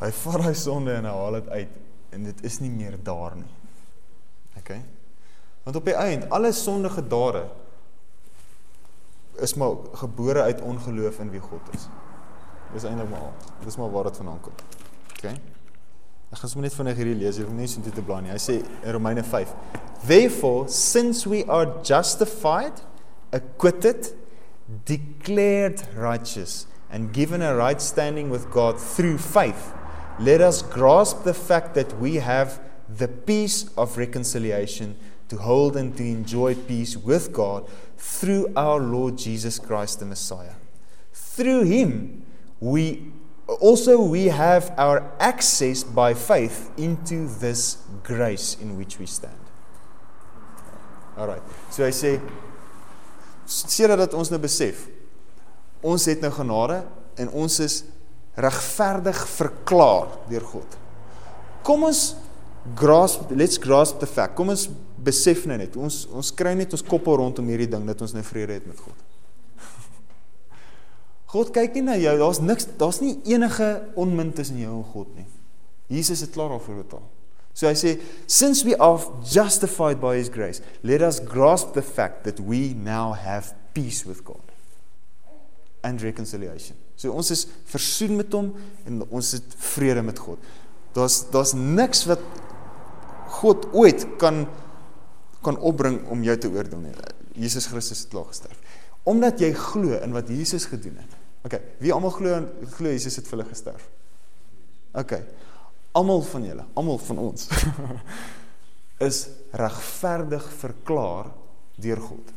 Hy 0.00 0.12
vat 0.22 0.42
daai 0.44 0.56
sonde 0.56 0.94
en 0.96 1.08
hy 1.08 1.12
haal 1.18 1.38
dit 1.40 1.52
uit 1.52 1.76
en 2.16 2.26
dit 2.30 2.42
is 2.48 2.60
nie 2.62 2.72
meer 2.72 2.96
daar 3.04 3.36
nie. 3.36 3.52
Okay? 4.60 4.80
Want 5.66 5.76
op 5.80 5.88
die 5.88 5.96
eind, 5.98 6.28
alle 6.32 6.52
sondige 6.54 7.02
dade 7.04 7.44
is 9.40 9.54
maar 9.54 9.76
gebore 9.92 10.42
uit 10.42 10.60
ongeloof 10.60 11.18
in 11.18 11.30
wie 11.30 11.40
God 11.40 11.60
is. 11.74 11.88
Dis 12.72 12.84
eintlik 12.84 13.10
maar 13.10 13.20
al. 13.20 13.32
Dis 13.64 13.76
maar 13.76 13.90
waar 13.90 14.08
dit 14.08 14.16
vandaan 14.16 14.40
kom. 14.40 14.52
OK. 15.16 15.30
Ek 16.34 16.40
gaan 16.42 16.50
sommer 16.50 16.68
net 16.68 16.76
vinnig 16.76 16.98
hierdie 16.98 17.16
lees. 17.20 17.38
Ek 17.38 17.48
wil 17.48 17.58
nie 17.60 17.68
so 17.70 17.80
intoe 17.80 17.94
te 17.94 18.04
bly 18.04 18.20
nie. 18.24 18.32
Hy 18.34 18.40
sê 18.42 18.58
in 18.82 18.92
Romeine 18.96 19.22
5: 19.22 19.52
Therefore, 20.06 20.66
since 20.68 21.28
we 21.28 21.44
are 21.46 21.78
justified, 21.86 22.82
acquitted, 23.32 24.10
declared 24.84 25.82
righteous 25.94 26.66
and 26.90 27.12
given 27.12 27.42
a 27.42 27.54
right 27.54 27.80
standing 27.82 28.30
with 28.30 28.50
God 28.50 28.80
through 28.80 29.18
faith, 29.18 29.72
let 30.18 30.40
us 30.40 30.62
grasp 30.62 31.24
the 31.24 31.34
fact 31.34 31.74
that 31.74 31.98
we 32.00 32.16
have 32.16 32.60
the 32.88 33.08
peace 33.08 33.70
of 33.76 33.98
reconciliation 33.98 34.96
to 35.28 35.36
hold 35.38 35.76
and 35.76 35.96
to 35.96 36.04
enjoy 36.04 36.54
peace 36.54 36.96
with 36.96 37.32
God 37.32 37.68
through 37.96 38.52
our 38.56 38.80
Lord 38.80 39.18
Jesus 39.18 39.58
Christ 39.58 40.00
the 40.00 40.06
Messiah. 40.06 40.54
Through 41.12 41.64
him 41.64 42.24
we 42.60 43.12
also 43.60 44.02
we 44.02 44.26
have 44.26 44.74
our 44.76 45.12
access 45.20 45.84
by 45.84 46.14
faith 46.14 46.70
into 46.76 47.26
this 47.26 47.78
grace 48.02 48.56
in 48.60 48.76
which 48.76 48.98
we 48.98 49.06
stand. 49.06 49.38
All 51.16 51.26
right. 51.26 51.42
So 51.70 51.84
hy 51.84 51.92
sê 51.94 52.16
seker 53.46 53.94
dat 53.96 54.14
ons 54.16 54.32
nou 54.32 54.40
besef 54.42 54.88
ons 55.86 56.02
het 56.10 56.22
nou 56.24 56.32
genade 56.34 56.80
en 57.20 57.30
ons 57.30 57.60
is 57.62 57.84
regverdig 58.36 59.20
verklaar 59.36 60.10
deur 60.28 60.44
God. 60.44 60.76
Kom 61.64 61.86
ons 61.86 62.16
grasp 62.76 63.30
let's 63.30 63.60
grasp 63.62 64.02
the 64.02 64.10
fact. 64.10 64.34
Kom 64.36 64.50
ons 64.52 64.66
besef 65.06 65.44
nou 65.48 65.58
net. 65.60 65.76
Ons 65.78 66.04
ons 66.10 66.32
kry 66.36 66.56
net 66.58 66.74
ons 66.74 66.84
koppe 66.86 67.14
rondom 67.16 67.48
hierdie 67.52 67.70
ding 67.70 67.86
dat 67.88 68.02
ons 68.04 68.14
nou 68.16 68.24
vrede 68.26 68.58
het 68.58 68.66
met 68.68 68.80
God. 68.82 69.04
God 71.34 71.52
kyk 71.54 71.78
nie 71.78 71.86
na 71.86 71.98
jou. 72.00 72.16
Daar's 72.20 72.42
niks, 72.42 72.68
daar's 72.80 73.02
nie 73.04 73.16
enige 73.30 73.70
onmin 73.98 74.34
tussen 74.36 74.60
jou 74.62 74.74
en 74.80 74.88
God 74.94 75.12
nie. 75.18 75.28
Jesus 75.92 76.24
het 76.26 76.34
klaar 76.34 76.50
daarvoor 76.54 76.82
betaal. 76.82 77.04
So 77.56 77.70
hy 77.70 77.76
sê, 77.78 77.94
since 78.28 78.66
we 78.66 78.74
are 78.76 79.00
justified 79.24 80.00
by 80.02 80.18
his 80.18 80.28
grace, 80.28 80.60
let 80.84 81.00
us 81.00 81.22
grasp 81.24 81.72
the 81.72 81.84
fact 81.84 82.26
that 82.28 82.42
we 82.42 82.74
now 82.76 83.14
have 83.16 83.54
peace 83.72 84.04
with 84.04 84.26
God 84.26 84.44
and 85.86 86.02
reconciliation. 86.04 86.76
So 87.00 87.14
ons 87.16 87.30
is 87.32 87.46
versoen 87.70 88.18
met 88.18 88.32
hom 88.36 88.50
en 88.88 89.00
ons 89.08 89.32
het 89.36 89.56
vrede 89.72 90.04
met 90.04 90.20
God. 90.20 90.42
Daar's 90.96 91.22
daar's 91.32 91.54
niks 91.56 92.04
wat 92.08 92.20
God 93.40 93.68
ooit 93.76 94.04
kan 94.20 94.44
kan 95.46 95.58
opbring 95.62 96.00
om 96.12 96.24
jou 96.26 96.36
te 96.42 96.50
oordeel 96.50 96.82
nie. 96.88 96.94
Jesus 97.46 97.68
Christus 97.70 98.04
het 98.04 98.12
klaar 98.12 98.28
gesterf. 98.30 98.58
Omdat 99.06 99.40
jy 99.40 99.52
glo 99.54 99.98
in 100.02 100.14
wat 100.16 100.30
Jesus 100.32 100.66
gedoen 100.66 100.98
het. 100.98 101.12
Okay, 101.46 101.60
wie 101.78 101.92
almal 101.94 102.10
glo 102.10 102.40
glo 102.74 102.90
Jesus 102.90 103.20
het 103.20 103.28
vir 103.28 103.38
hulle 103.38 103.50
gesterf? 103.52 103.84
Okay. 104.96 105.22
Almal 105.96 106.24
van 106.26 106.44
julle, 106.44 106.64
almal 106.76 106.98
van 107.06 107.20
ons 107.22 107.46
is 109.08 109.20
regverdig 109.56 110.44
verklaar 110.58 111.30
deur 111.80 112.00
God. 112.00 112.32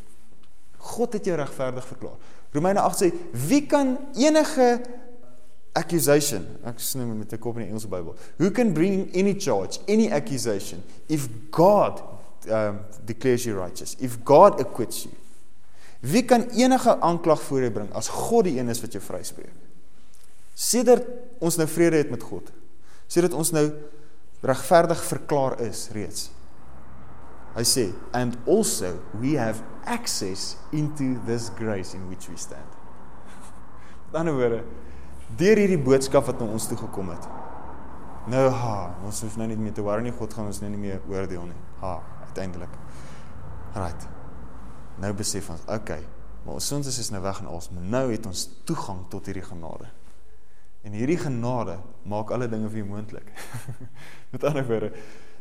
God 0.92 1.18
het 1.18 1.28
jou 1.28 1.36
regverdig 1.40 1.88
verklaar. 1.88 2.16
Romeine 2.56 2.84
8 2.84 3.02
sê, 3.02 3.10
wie 3.50 3.66
kan 3.70 3.98
enige 4.18 4.70
accusation, 5.78 6.46
ek 6.68 6.80
sê 6.84 7.04
met 7.04 7.34
'n 7.34 7.40
kop 7.40 7.58
in 7.58 7.66
die 7.66 7.70
Engelse 7.72 7.88
Bybel. 7.88 8.16
Who 8.38 8.52
can 8.52 8.74
bring 8.74 9.10
any 9.16 9.36
charge, 9.40 9.80
any 9.88 10.10
accusation 10.12 10.84
if 11.08 11.28
God 11.52 12.02
um, 12.48 12.80
declares 13.06 13.46
you 13.46 13.58
righteous, 13.58 13.96
if 14.00 14.20
God 14.24 14.60
acquits 14.60 15.04
you. 15.04 15.16
Wie 16.00 16.24
kan 16.24 16.48
enige 16.56 16.96
aanklag 17.04 17.42
voor 17.42 17.66
jou 17.66 17.72
bring 17.72 17.90
as 17.94 18.08
God 18.08 18.48
die 18.48 18.56
een 18.60 18.72
is 18.72 18.80
wat 18.82 18.96
jou 18.96 19.04
vryspreek? 19.04 19.56
Sedert 20.56 21.08
ons 21.44 21.56
nou 21.60 21.68
vrede 21.68 22.00
het 22.00 22.12
met 22.12 22.24
God, 22.24 22.52
sedert 23.08 23.36
ons 23.36 23.52
nou 23.56 23.66
regverdig 24.44 25.02
verklaar 25.04 25.58
is 25.64 25.88
reeds. 25.96 26.30
Hy 27.56 27.66
sê, 27.68 27.86
and 28.16 28.38
also 28.48 28.94
we 29.20 29.36
have 29.40 29.64
access 29.84 30.56
into 30.72 31.18
this 31.26 31.50
grace 31.58 31.96
in 31.98 32.08
which 32.08 32.30
we 32.30 32.38
stand. 32.38 32.78
Dan 34.14 34.32
word 34.36 34.64
deur 35.40 35.60
hierdie 35.60 35.80
boodskap 35.82 36.30
wat 36.30 36.40
na 36.42 36.48
ons 36.50 36.68
toe 36.70 36.78
gekom 36.80 37.12
het. 37.14 37.28
Nou 38.30 38.46
ha, 38.54 38.78
ons 39.06 39.24
hoef 39.26 39.36
nou 39.40 39.48
nie 39.50 39.58
meer 39.58 39.74
te 39.76 39.84
worry 39.86 40.06
nie, 40.06 40.14
God 40.16 40.34
gaan 40.36 40.50
ons 40.50 40.62
nou 40.62 40.70
nie 40.72 40.82
meer 40.82 41.04
oordeel 41.10 41.48
nie. 41.50 41.60
Ha, 41.82 41.98
uiteindelik. 42.40 42.76
Right. 43.76 44.08
Nou 45.00 45.14
besef 45.14 45.50
ons, 45.52 45.64
okay, 45.68 46.02
maar 46.46 46.58
ons 46.60 46.68
sondes 46.68 46.98
is 47.00 47.12
nou 47.12 47.22
weg 47.24 47.42
en 47.44 47.52
ons 47.52 47.70
nou 47.76 48.06
het 48.12 48.26
ons 48.28 48.46
toegang 48.68 49.06
tot 49.12 49.28
hierdie 49.28 49.46
genade. 49.46 49.88
En 50.88 50.96
hierdie 50.96 51.20
genade 51.20 51.78
maak 52.08 52.32
alle 52.32 52.48
dinge 52.52 52.70
vir 52.72 52.82
jou 52.82 52.90
moontlik. 52.90 53.28
Met 54.32 54.46
ander 54.48 54.68
woorde, 54.68 54.92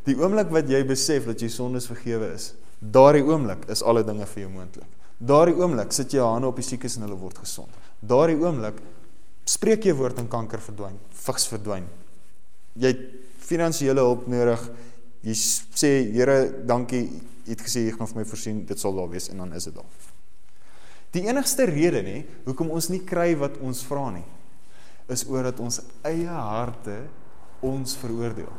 die 0.07 0.17
oomblik 0.19 0.51
wat 0.55 0.71
jy 0.71 0.83
besef 0.87 1.29
dat 1.29 1.43
jou 1.43 1.51
sondes 1.53 1.89
vergewe 1.91 2.33
is, 2.35 2.53
daardie 2.79 3.25
oomblik 3.27 3.67
is 3.71 3.83
alle 3.83 4.05
dinge 4.07 4.27
vir 4.27 4.45
jou 4.45 4.53
moontlik. 4.53 4.91
Daardie 5.19 5.57
oomblik 5.59 5.95
sit 5.95 6.15
jy 6.15 6.23
hande 6.23 6.51
op 6.51 6.59
die 6.59 6.67
siekes 6.67 6.99
en 6.99 7.07
hulle 7.07 7.19
word 7.19 7.39
gesond. 7.43 7.75
Daardie 7.99 8.39
oomblik 8.39 8.79
spreek 9.49 9.87
jy 9.89 9.95
woord 9.99 10.21
en 10.23 10.29
kanker 10.31 10.63
verdwyn, 10.63 10.99
vigs 11.25 11.49
verdwyn. 11.51 11.89
Jy 12.79 12.93
finansiële 13.49 14.05
hulp 14.05 14.29
nodig, 14.31 14.63
jy 15.27 15.35
sê 15.35 15.93
Here, 16.15 16.39
dankie, 16.67 17.07
jy 17.47 17.55
het 17.55 17.65
gesê 17.65 17.87
jy 17.87 17.95
gaan 17.97 18.11
vir 18.11 18.21
my 18.21 18.27
voorsien, 18.29 18.63
dit 18.69 18.81
sal 18.81 18.97
daar 18.99 19.11
wees 19.11 19.31
en 19.33 19.45
dan 19.45 19.55
is 19.57 19.69
dit 19.71 19.77
daar. 19.77 20.09
Die 21.17 21.25
enigste 21.25 21.65
rede 21.69 22.03
nê 22.05 22.19
hoekom 22.45 22.71
ons 22.77 22.91
nie 22.93 23.01
kry 23.07 23.33
wat 23.41 23.57
ons 23.65 23.81
vra 23.89 24.11
nie, 24.13 24.27
is 25.09 25.25
omdat 25.25 25.61
ons 25.65 25.81
eie 26.07 26.29
harte 26.29 27.01
ons 27.65 27.97
veroordeel. 27.99 28.51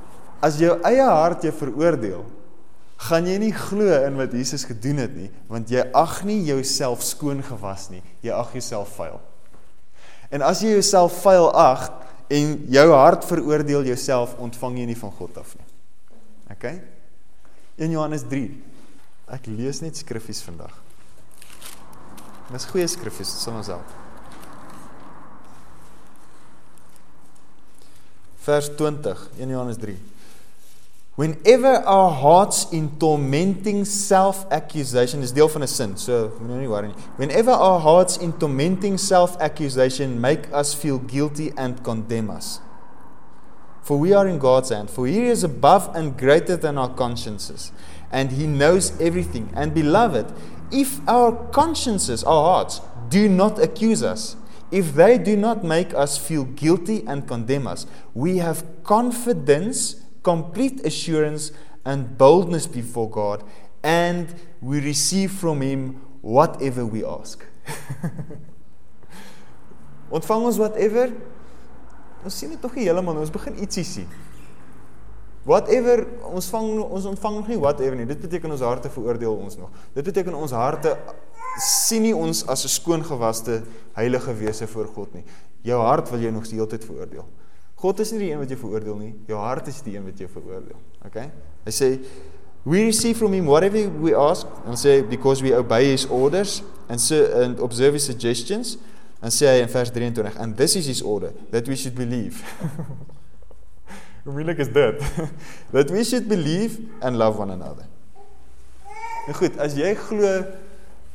As 0.43 0.57
jou 0.59 0.73
eie 0.87 1.05
hart 1.05 1.45
jou 1.45 1.53
veroordeel, 1.55 2.25
gaan 2.99 3.27
jy 3.29 3.37
nie 3.39 3.53
glo 3.55 3.95
in 4.03 4.17
wat 4.19 4.33
Jesus 4.35 4.65
gedoen 4.67 5.03
het 5.05 5.13
nie, 5.15 5.29
want 5.47 5.71
jy 5.71 5.85
ag 5.95 6.19
nie 6.27 6.41
jouself 6.49 7.05
skoon 7.07 7.43
gewas 7.45 7.87
nie, 7.93 8.01
jy 8.25 8.33
ag 8.35 8.51
jouself 8.57 8.91
vuil. 8.97 9.21
En 10.33 10.43
as 10.45 10.61
jy 10.63 10.73
jouself 10.75 11.21
vuil 11.23 11.47
ag 11.57 11.87
en 12.29 12.57
jou 12.69 12.89
hart 12.91 13.25
veroordeel 13.25 13.87
jouself, 13.87 14.35
ontvang 14.41 14.81
jy 14.81 14.89
nie 14.91 14.99
van 14.99 15.13
God 15.15 15.39
af 15.41 15.55
nie. 15.57 15.68
OK? 16.51 16.81
In 17.77 17.91
Johannes 17.91 18.25
3. 18.27 18.49
Ek 19.29 19.47
lees 19.47 19.81
net 19.85 19.97
skriffies 19.99 20.41
vandag. 20.43 20.73
Dis 22.49 22.65
goeie 22.65 22.87
skriffies, 22.89 23.29
dit 23.35 23.43
sal 23.43 23.59
ons 23.59 23.69
help. 23.69 23.97
Vers 28.47 28.71
20, 28.79 29.27
1 29.37 29.53
Johannes 29.53 29.77
3. 29.77 29.97
Whenever 31.19 31.83
our 31.83 32.09
hearts 32.09 32.71
in 32.71 32.87
tormenting 32.97 33.83
self-accusation 33.83 35.21
is 35.21 35.33
deel 35.35 35.49
van 35.49 35.63
'n 35.63 35.67
sin, 35.67 35.97
so 35.97 36.31
moenie 36.39 36.61
nie 36.61 36.69
worry 36.69 36.87
nie. 36.87 36.95
Whenever 37.17 37.51
our 37.51 37.79
hearts 37.79 38.17
in 38.17 38.31
tormenting 38.39 38.97
self-accusation 38.97 40.19
make 40.21 40.47
us 40.53 40.73
feel 40.73 40.97
guilty 40.97 41.51
and 41.57 41.83
condemn 41.83 42.29
us. 42.29 42.61
For 43.89 43.97
we 43.97 44.13
are 44.13 44.27
in 44.27 44.37
God's 44.37 44.69
hand, 44.69 44.87
for 44.87 45.07
he 45.07 45.25
is 45.25 45.43
above 45.43 45.95
and 45.95 46.15
greater 46.15 46.55
than 46.55 46.77
our 46.77 46.93
consciences, 46.93 47.71
and 48.11 48.31
he 48.31 48.45
knows 48.45 48.91
everything. 49.01 49.49
And 49.55 49.73
beloved, 49.73 50.31
if 50.71 50.99
our 51.09 51.31
consciences, 51.47 52.23
our 52.23 52.43
hearts, 52.43 52.81
do 53.07 53.27
not 53.27 53.57
accuse 53.57 54.03
us, 54.03 54.35
if 54.69 54.93
they 54.93 55.17
do 55.17 55.35
not 55.35 55.63
make 55.63 55.91
us 55.95 56.19
feel 56.19 56.43
guilty 56.43 57.03
and 57.07 57.27
condemn 57.27 57.65
us, 57.65 57.87
we 58.13 58.37
have 58.37 58.63
confidence 58.83 59.95
complete 60.21 60.85
assurance 60.85 61.51
and 61.83 62.15
boldness 62.15 62.67
before 62.67 63.09
God, 63.09 63.43
and 63.81 64.35
we 64.61 64.81
receive 64.81 65.31
from 65.31 65.61
Him 65.61 65.99
whatever 66.21 66.85
we 66.85 67.03
ask. 67.03 67.43
Ontvang 70.11 70.45
ons 70.45 70.59
whatever? 70.59 71.11
Ons 72.23 72.37
sien 72.37 72.51
dit 72.51 72.59
tog 72.61 72.75
nie 72.75 72.87
heeltemal, 72.87 73.21
ons 73.21 73.31
begin 73.31 73.55
ietsie 73.63 73.85
sien. 73.87 74.09
Whatever, 75.47 76.03
ons 76.29 76.49
vang 76.51 76.67
ons 76.83 77.07
ontvang 77.13 77.35
nog 77.39 77.47
nie 77.47 77.57
whatever 77.57 77.95
nie. 77.97 78.05
Dit 78.09 78.21
beteken 78.21 78.51
ons 78.51 78.63
harte 78.65 78.91
veroordeel 78.91 79.33
ons 79.33 79.57
nog. 79.57 79.71
Dit 79.95 80.05
beteken 80.05 80.35
ons 80.35 80.51
harte 80.51 80.97
sien 81.63 82.03
nie 82.03 82.15
ons 82.15 82.45
as 82.47 82.65
'n 82.65 82.69
skoongewaste 82.69 83.63
heilige 83.93 84.33
wese 84.33 84.67
voor 84.67 84.87
God 84.87 85.13
nie. 85.13 85.23
Jou 85.63 85.81
hart 85.81 86.09
wil 86.09 86.19
jy 86.19 86.31
nog 86.31 86.47
die 86.47 86.55
hele 86.55 86.67
tyd 86.67 86.85
veroordeel. 86.85 87.25
God 87.75 87.99
is 87.99 88.11
nie 88.11 88.19
die 88.19 88.31
een 88.31 88.39
wat 88.39 88.49
jou 88.49 88.59
veroordeel 88.59 88.97
nie. 88.97 89.15
Jou 89.27 89.39
hart 89.39 89.67
is 89.67 89.81
die 89.81 89.95
een 89.95 90.05
wat 90.05 90.17
jou 90.17 90.29
veroordeel. 90.29 90.79
Okay? 91.05 91.31
Hy 91.65 91.71
sê 91.71 91.99
we 92.63 92.83
receive 92.83 93.17
from 93.17 93.33
him 93.33 93.45
whatever 93.45 93.89
we 94.01 94.13
ask 94.13 94.45
and 94.65 94.77
say 94.77 95.01
because 95.01 95.41
we 95.41 95.55
obey 95.55 95.91
his 95.91 96.05
orders 96.05 96.61
and 96.89 96.99
so 96.99 97.15
and 97.41 97.59
observe 97.59 97.93
his 97.93 98.05
suggestions 98.05 98.77
and 99.21 99.33
say 99.33 99.61
in 99.61 99.69
vers 99.69 99.91
23 99.91 100.37
and 100.39 100.57
this 100.57 100.75
is 100.75 100.85
his 100.85 101.01
order 101.01 101.33
that 101.51 101.67
we 101.67 101.75
should 101.75 101.95
believe. 101.95 102.43
Hoe 104.23 104.33
moeilik 104.33 104.57
is 104.57 104.71
dit? 104.71 105.01
that 105.75 105.89
we 105.89 106.03
should 106.03 106.27
believe 106.27 106.79
and 107.01 107.17
love 107.17 107.39
one 107.39 107.51
another. 107.51 107.85
Nou 109.27 109.37
goed, 109.37 109.57
as 109.57 109.75
jy 109.77 109.95
glo 109.95 110.43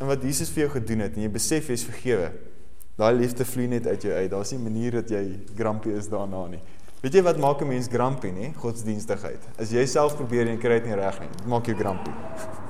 in 0.01 0.07
wat 0.11 0.23
Jesus 0.23 0.51
vir 0.51 0.67
jou 0.67 0.75
gedoen 0.79 1.07
het 1.07 1.17
en 1.17 1.23
jy 1.27 1.31
besef 1.33 1.69
jy 1.69 1.79
is 1.79 1.87
vergewe, 1.87 2.33
Daai 2.95 3.17
liefde 3.19 3.43
vloei 3.43 3.67
net 3.67 3.87
uit 3.91 4.05
jou 4.07 4.13
uit. 4.15 4.31
Daar's 4.31 4.53
nie 4.53 4.59
'n 4.59 4.63
manier 4.63 4.93
dat 4.93 5.09
jy 5.11 5.41
grumpy 5.57 5.89
is 5.99 6.09
daarna 6.09 6.47
nie. 6.47 6.61
Weet 7.03 7.15
jy 7.15 7.23
wat 7.23 7.39
maak 7.39 7.61
'n 7.61 7.69
mens 7.69 7.89
grumpy 7.89 8.31
nie? 8.31 8.55
Godsdienstigheid. 8.57 9.41
As 9.59 9.71
jy 9.71 9.85
self 9.87 10.15
probeer 10.15 10.47
en 10.49 10.59
kry 10.59 10.79
dit 10.79 10.87
nie 10.87 10.95
reg 10.95 11.21
nie, 11.21 11.29
dit 11.37 11.47
maak 11.47 11.67
jou 11.67 11.77
grumpy. 11.77 12.11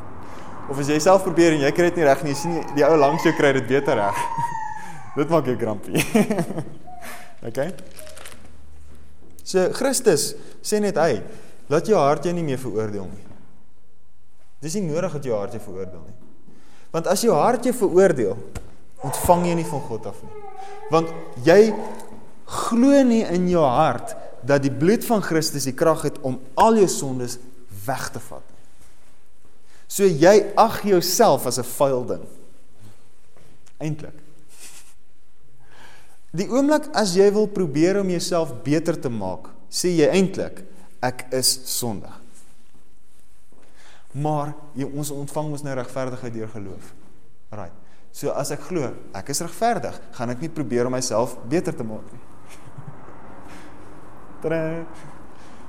Of 0.70 0.78
as 0.78 0.88
jy 0.88 0.98
self 0.98 1.22
probeer 1.22 1.52
en 1.52 1.60
jy 1.60 1.70
kry 1.72 1.84
dit 1.84 1.96
nie 1.96 2.04
reg 2.04 2.22
nie, 2.22 2.32
jy 2.32 2.36
sien 2.36 2.52
nie 2.52 2.64
die 2.74 2.84
ou 2.84 2.96
langs 2.96 3.22
jou 3.22 3.32
kry 3.34 3.52
dit 3.52 3.66
beter 3.66 3.96
reg. 3.96 4.14
Dit 5.14 5.30
maak 5.30 5.46
jou 5.46 5.56
grumpy. 5.58 6.00
okay? 7.48 7.70
So 9.44 9.68
Christus 9.76 10.32
sê 10.64 10.80
net 10.80 10.98
hy, 10.98 11.20
laat 11.70 11.88
jou 11.88 11.98
hart 12.00 12.26
jou 12.26 12.34
nie 12.34 12.46
meer 12.46 12.60
veroordeel 12.60 13.06
nie. 13.06 13.24
Dis 14.64 14.76
nie 14.78 14.86
nodig 14.86 15.12
dat 15.18 15.26
jou 15.28 15.36
hart 15.36 15.54
jou 15.56 15.62
veroordeel 15.62 16.02
nie. 16.06 16.16
Want 16.94 17.10
as 17.10 17.24
jou 17.26 17.34
hart 17.36 17.66
jou 17.66 17.74
veroordeel, 17.76 18.38
ontvang 19.04 19.48
jy 19.50 19.58
nie 19.58 19.68
van 19.68 19.82
God 19.84 20.08
af 20.08 20.20
nie. 20.24 20.42
Want 20.92 21.12
jy 21.44 21.60
glo 22.68 23.02
nie 23.04 23.22
in 23.28 23.48
jou 23.52 23.64
hart 23.66 24.16
dat 24.44 24.64
die 24.64 24.72
bloed 24.72 25.04
van 25.06 25.24
Christus 25.24 25.68
die 25.68 25.76
krag 25.76 26.04
het 26.08 26.18
om 26.24 26.38
al 26.60 26.80
jou 26.80 26.88
sondes 26.92 27.38
weg 27.84 28.08
te 28.12 28.22
vat 28.28 28.44
nie. 28.44 28.54
So 29.88 30.08
jy 30.08 30.34
ag 30.58 30.82
jouself 30.88 31.46
as 31.46 31.58
'n 31.58 31.68
vuil 31.76 32.04
ding. 32.04 32.24
Eintlik. 33.78 34.23
Die 36.34 36.48
oomblik 36.50 36.88
as 36.98 37.14
jy 37.14 37.28
wil 37.34 37.46
probeer 37.50 38.00
om 38.00 38.10
jouself 38.10 38.50
beter 38.66 38.98
te 38.98 39.10
maak, 39.12 39.52
sê 39.70 39.92
jy 39.94 40.08
eintlik 40.10 40.64
ek 41.04 41.28
is 41.36 41.52
sondig. 41.70 42.12
Maar 44.14 44.52
jy 44.78 44.86
ons 44.88 45.10
ontvang 45.14 45.54
ons 45.54 45.64
nou 45.66 45.74
regverdigheid 45.78 46.34
deur 46.34 46.50
geloof. 46.54 46.92
Right. 47.54 47.74
So 48.14 48.34
as 48.34 48.52
ek 48.54 48.62
glo, 48.68 48.92
ek 49.14 49.30
is 49.34 49.42
regverdig, 49.42 49.96
gaan 50.14 50.30
ek 50.34 50.42
nie 50.42 50.50
probeer 50.54 50.86
om 50.86 50.94
myself 50.94 51.34
beter 51.50 51.74
te 51.74 51.86
maak 51.86 52.06
nie. 52.14 52.22
Tada. 54.42 54.60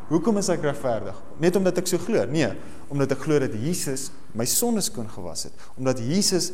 Hoekom 0.05 0.37
is 0.37 0.51
ek 0.53 0.61
regverdig? 0.67 1.17
Net 1.41 1.55
omdat 1.57 1.79
ek 1.81 1.89
so 1.89 1.97
glo? 2.01 2.21
Nee, 2.29 2.51
omdat 2.93 3.15
ek 3.15 3.23
glo 3.25 3.39
dat 3.41 3.53
Jesus 3.57 4.11
my 4.37 4.45
sondes 4.49 4.91
kon 4.93 5.07
gewas 5.09 5.47
het, 5.47 5.63
omdat 5.79 6.01
Jesus 6.05 6.51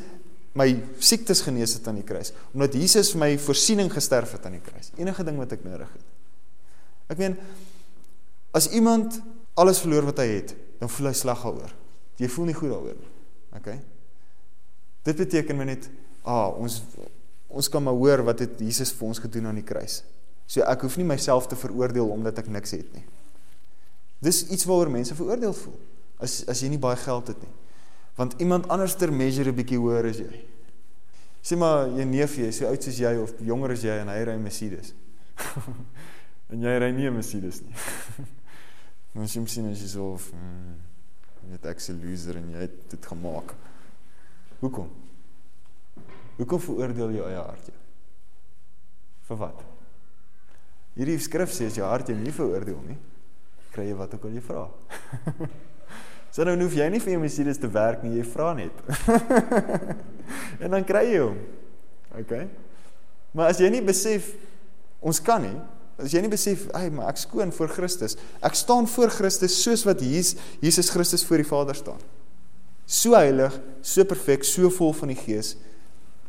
my 0.58 0.68
siektes 1.00 1.44
genees 1.46 1.78
het 1.78 1.88
aan 1.88 2.02
die 2.02 2.08
kruis, 2.08 2.34
omdat 2.52 2.76
Jesus 2.76 3.14
vir 3.14 3.22
my 3.24 3.30
voorsiening 3.40 3.92
gesterf 3.94 4.34
het 4.36 4.46
aan 4.48 4.58
die 4.58 4.64
kruis. 4.64 4.92
Enige 5.00 5.24
ding 5.28 5.38
wat 5.40 5.54
ek 5.56 5.64
nodig 5.64 5.92
het. 5.94 6.10
Ek 7.12 7.22
meen 7.22 7.38
as 8.56 8.68
iemand 8.76 9.22
alles 9.60 9.80
verloor 9.84 10.10
wat 10.10 10.20
hy 10.24 10.28
het, 10.34 10.54
dan 10.82 10.92
voel 10.92 11.12
hy 11.12 11.16
sleg 11.16 11.46
daaroor. 11.46 11.74
Jy 12.20 12.30
voel 12.32 12.50
nie 12.52 12.58
goed 12.58 12.74
daaroor 12.74 12.98
nie. 13.00 13.12
Okay? 13.58 13.78
Dit 15.08 15.20
beteken 15.20 15.58
my 15.58 15.70
net, 15.72 15.88
ah, 16.28 16.50
ons 16.52 16.82
ons 17.52 17.68
kan 17.68 17.84
maar 17.84 17.98
hoor 18.00 18.22
wat 18.24 18.40
het 18.40 18.62
Jesus 18.64 18.94
vir 18.96 19.10
ons 19.10 19.20
gedoen 19.20 19.50
aan 19.50 19.58
die 19.60 19.68
kruis. 19.68 19.98
So 20.48 20.64
ek 20.64 20.86
hoef 20.86 20.96
nie 20.96 21.08
myself 21.08 21.50
te 21.52 21.58
veroordeel 21.60 22.08
omdat 22.08 22.40
ek 22.40 22.48
niks 22.52 22.72
het 22.78 22.88
nie. 22.96 23.04
Dis 24.24 24.46
iets 24.48 24.64
waaroor 24.70 24.92
mense 24.94 25.18
veroordeel 25.18 25.56
voel 25.58 25.80
as 26.22 26.42
as 26.52 26.62
jy 26.64 26.70
nie 26.72 26.80
baie 26.80 27.00
geld 27.02 27.32
het 27.34 27.42
nie. 27.44 27.52
Want 28.22 28.34
iemand 28.38 28.68
anders 28.70 28.94
ter 28.96 29.10
measure 29.10 29.50
'n 29.50 29.56
bietjie 29.56 29.80
hoër 29.82 30.06
as 30.06 30.18
jy. 30.22 30.46
Sê 31.42 31.58
maar 31.58 31.88
jy 31.90 32.04
neefie 32.06 32.46
is 32.48 32.58
so 32.60 32.68
oud 32.70 32.84
soos 32.84 33.00
jy 33.02 33.16
of 33.18 33.34
jonger 33.42 33.72
as 33.74 33.82
jy 33.82 33.96
en 33.98 34.12
hy 34.14 34.20
ry 34.22 34.36
'n 34.36 34.44
Mercedes. 34.44 34.94
en 36.54 36.62
jy 36.62 36.76
ry 36.78 36.92
nie 36.92 37.10
'n 37.10 37.16
Mercedes 37.16 37.64
nie. 37.66 37.74
Dan 39.16 39.28
sien 39.28 39.48
jy 39.66 39.72
as 39.72 39.82
jy 39.82 39.88
so 39.88 40.12
of 40.14 40.30
mm, 40.34 40.78
jy 41.48 41.52
het 41.58 41.66
ek 41.66 41.82
se 41.82 41.98
loser 41.98 42.38
en 42.38 42.52
jy 42.54 42.62
het 42.62 42.78
dit 42.94 43.06
gemaak. 43.06 43.56
Hoekom? 44.62 44.94
Hoekom 46.38 46.60
veroordeel 46.60 47.18
jou 47.18 47.26
eie 47.26 47.42
hart 47.42 47.74
jou? 47.74 47.80
Vir 49.32 49.38
wat? 49.38 49.66
Hierdie 50.94 51.18
skrif 51.18 51.50
sê 51.50 51.66
as 51.66 51.76
jou 51.76 51.90
hart 51.90 52.14
jou 52.14 52.20
nie 52.22 52.38
veroordeel 52.38 52.86
nie, 52.86 53.02
kry 53.74 53.90
jy 53.90 53.98
wat 53.98 54.14
ook 54.14 54.30
al 54.30 54.38
jy 54.38 54.46
vra. 54.46 54.70
so 56.32 56.46
nou 56.48 56.56
hoef 56.64 56.78
jy 56.80 56.88
nie 56.92 57.02
vir 57.04 57.16
jou 57.16 57.22
Mercedes 57.22 57.60
te 57.62 57.70
werk 57.72 58.06
nie, 58.06 58.18
jy 58.20 58.26
vra 58.32 58.54
net. 58.58 58.84
en 60.64 60.72
dan 60.72 60.88
kry 60.88 61.06
jy 61.10 61.20
hom. 61.26 61.38
OK? 62.22 62.34
Maar 63.36 63.52
as 63.54 63.60
jy 63.64 63.70
nie 63.72 63.84
besef 63.86 64.34
ons 65.04 65.20
kan 65.24 65.44
nie, 65.44 65.58
as 66.02 66.14
jy 66.14 66.22
nie 66.24 66.32
besef, 66.32 66.66
"Ag, 66.74 66.90
maar 66.92 67.12
ek 67.12 67.20
skoon 67.22 67.52
voor 67.52 67.70
Christus. 67.70 68.18
Ek 68.42 68.56
staan 68.58 68.88
voor 68.88 69.12
Christus 69.14 69.60
soos 69.64 69.86
wat 69.86 70.02
Jesus 70.02 70.40
Jesus 70.62 70.90
Christus 70.90 71.26
voor 71.26 71.44
die 71.44 71.48
Vader 71.48 71.76
staan." 71.76 72.02
so 72.92 73.16
heilig, 73.16 73.56
so 73.82 74.04
perfek, 74.04 74.44
so 74.44 74.70
vol 74.76 74.92
van 74.94 75.14
die 75.14 75.20
Gees. 75.20 75.56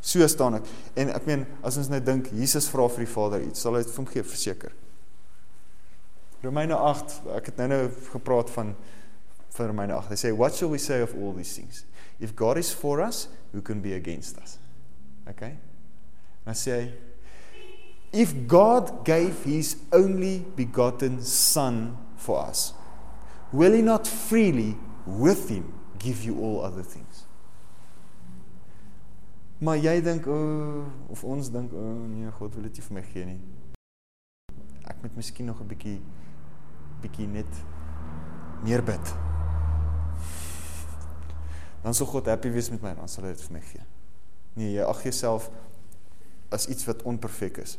So 0.03 0.27
staan 0.31 0.61
ek. 0.61 0.69
En 0.99 1.11
ek 1.15 1.27
meen, 1.27 1.45
as 1.67 1.79
ons 1.81 1.91
nou 1.91 1.99
dink 2.03 2.31
Jesus 2.39 2.69
vra 2.71 2.87
vir 2.91 3.05
die 3.05 3.11
Vader 3.11 3.43
iets, 3.43 3.63
sal 3.65 3.77
hy 3.77 3.83
dit 3.83 3.91
vir 3.91 4.03
hom 4.03 4.09
gee, 4.11 4.25
verseker. 4.27 4.75
Romeine 6.43 6.79
8, 6.79 7.17
ek 7.39 7.51
het 7.51 7.61
nou-nou 7.63 7.85
gepraat 8.13 8.51
van 8.55 8.73
van 9.55 9.67
Romeine 9.67 9.93
8. 9.93 10.09
Hy 10.09 10.17
sê, 10.17 10.33
"What 10.37 10.55
shall 10.55 10.71
we 10.71 10.79
say 10.79 11.03
of 11.03 11.15
all 11.15 11.33
these 11.33 11.55
things? 11.55 11.85
If 12.19 12.35
God 12.35 12.57
is 12.57 12.73
for 12.73 13.01
us, 13.01 13.29
who 13.53 13.63
can 13.63 13.81
be 13.81 13.95
against 13.95 14.39
us?" 14.39 14.59
Okay? 15.29 15.59
Dan 16.45 16.55
sê 16.55 16.81
hy, 16.81 16.93
"If 18.13 18.35
God 18.47 19.05
gave 19.05 19.45
his 19.45 19.77
only 19.93 20.45
begotten 20.57 21.23
son 21.23 21.97
for 22.17 22.49
us? 22.49 22.75
Will 23.53 23.75
he 23.75 23.83
not 23.83 24.07
freely 24.07 24.77
with 25.07 25.49
him 25.49 25.73
give 25.99 26.25
you 26.25 26.41
all 26.41 26.65
other 26.65 26.83
things? 26.83 27.27
Maar 29.63 29.77
jy 29.77 30.01
dink 30.03 30.27
o 30.27 30.35
oh, 30.35 30.87
of 31.13 31.25
ons 31.25 31.51
dink 31.55 31.73
o 31.73 31.79
oh, 31.79 32.07
nee, 32.11 32.31
God 32.39 32.55
wil 32.55 32.65
dit 32.67 32.81
nie 32.81 32.87
vir 32.89 32.97
my 32.97 33.03
gee 33.13 33.27
nie. 33.29 33.41
Ek 34.91 35.05
moet 35.05 35.15
miskien 35.15 35.47
nog 35.47 35.61
'n 35.63 35.69
bietjie 35.71 36.01
bietjie 37.03 37.29
net 37.29 37.63
meer 38.65 38.83
bid. 38.83 39.32
Dan 41.83 41.95
sal 41.95 42.07
God 42.07 42.31
happy 42.31 42.51
wees 42.55 42.71
met 42.71 42.83
my, 42.85 42.95
dan 42.95 43.11
sal 43.11 43.27
hy 43.27 43.35
dit 43.35 43.45
vir 43.47 43.57
my 43.57 43.63
gee. 43.67 43.87
Nee, 44.59 44.75
jy 44.77 44.85
ag 44.87 45.01
jouself 45.07 45.49
as 46.53 46.69
iets 46.71 46.87
wat 46.87 47.03
onperfek 47.09 47.63
is. 47.63 47.79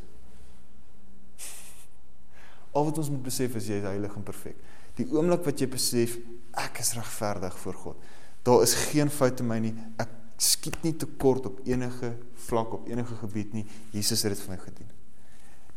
Al 2.76 2.89
wat 2.89 2.98
ons 3.00 3.12
moet 3.13 3.24
besef 3.24 3.56
is 3.60 3.70
jy 3.70 3.80
is 3.80 3.88
heilig 3.88 4.18
en 4.18 4.26
perfek. 4.26 4.58
Die 4.98 5.06
oomblik 5.13 5.46
wat 5.48 5.62
jy 5.62 5.70
besef 5.72 6.18
ek 6.60 6.82
is 6.84 6.94
regverdig 6.98 7.56
voor 7.63 7.80
God. 7.86 8.10
Daar 8.44 8.66
is 8.66 8.76
geen 8.92 9.10
fout 9.13 9.39
in 9.42 9.50
my 9.50 9.60
nie. 9.63 9.74
Ek 10.02 10.12
skiet 10.44 10.82
nie 10.84 10.96
tekort 11.00 11.48
op 11.48 11.62
enige 11.70 12.12
vlak 12.50 12.74
op 12.76 12.89
enige 12.92 13.16
gebied 13.22 13.54
nie. 13.56 13.63
Jesus 13.96 14.26
het 14.26 14.36
dit 14.36 14.44
vir 14.44 14.56
my 14.56 14.60
gedoen. 14.62 14.92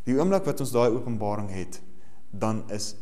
Die 0.07 0.17
oomblik 0.19 0.47
wat 0.47 0.63
ons 0.63 0.73
daai 0.75 0.91
openbaring 0.95 1.51
het, 1.55 1.81
dan 2.31 2.65
is 2.75 2.95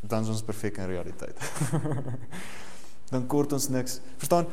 dan 0.00 0.24
is 0.24 0.30
ons 0.32 0.44
perfek 0.44 0.78
in 0.80 0.88
realiteit. 0.88 1.36
dan 3.10 3.26
kort 3.30 3.52
ons 3.52 3.68
niks. 3.68 3.98
Verstaan? 4.20 4.48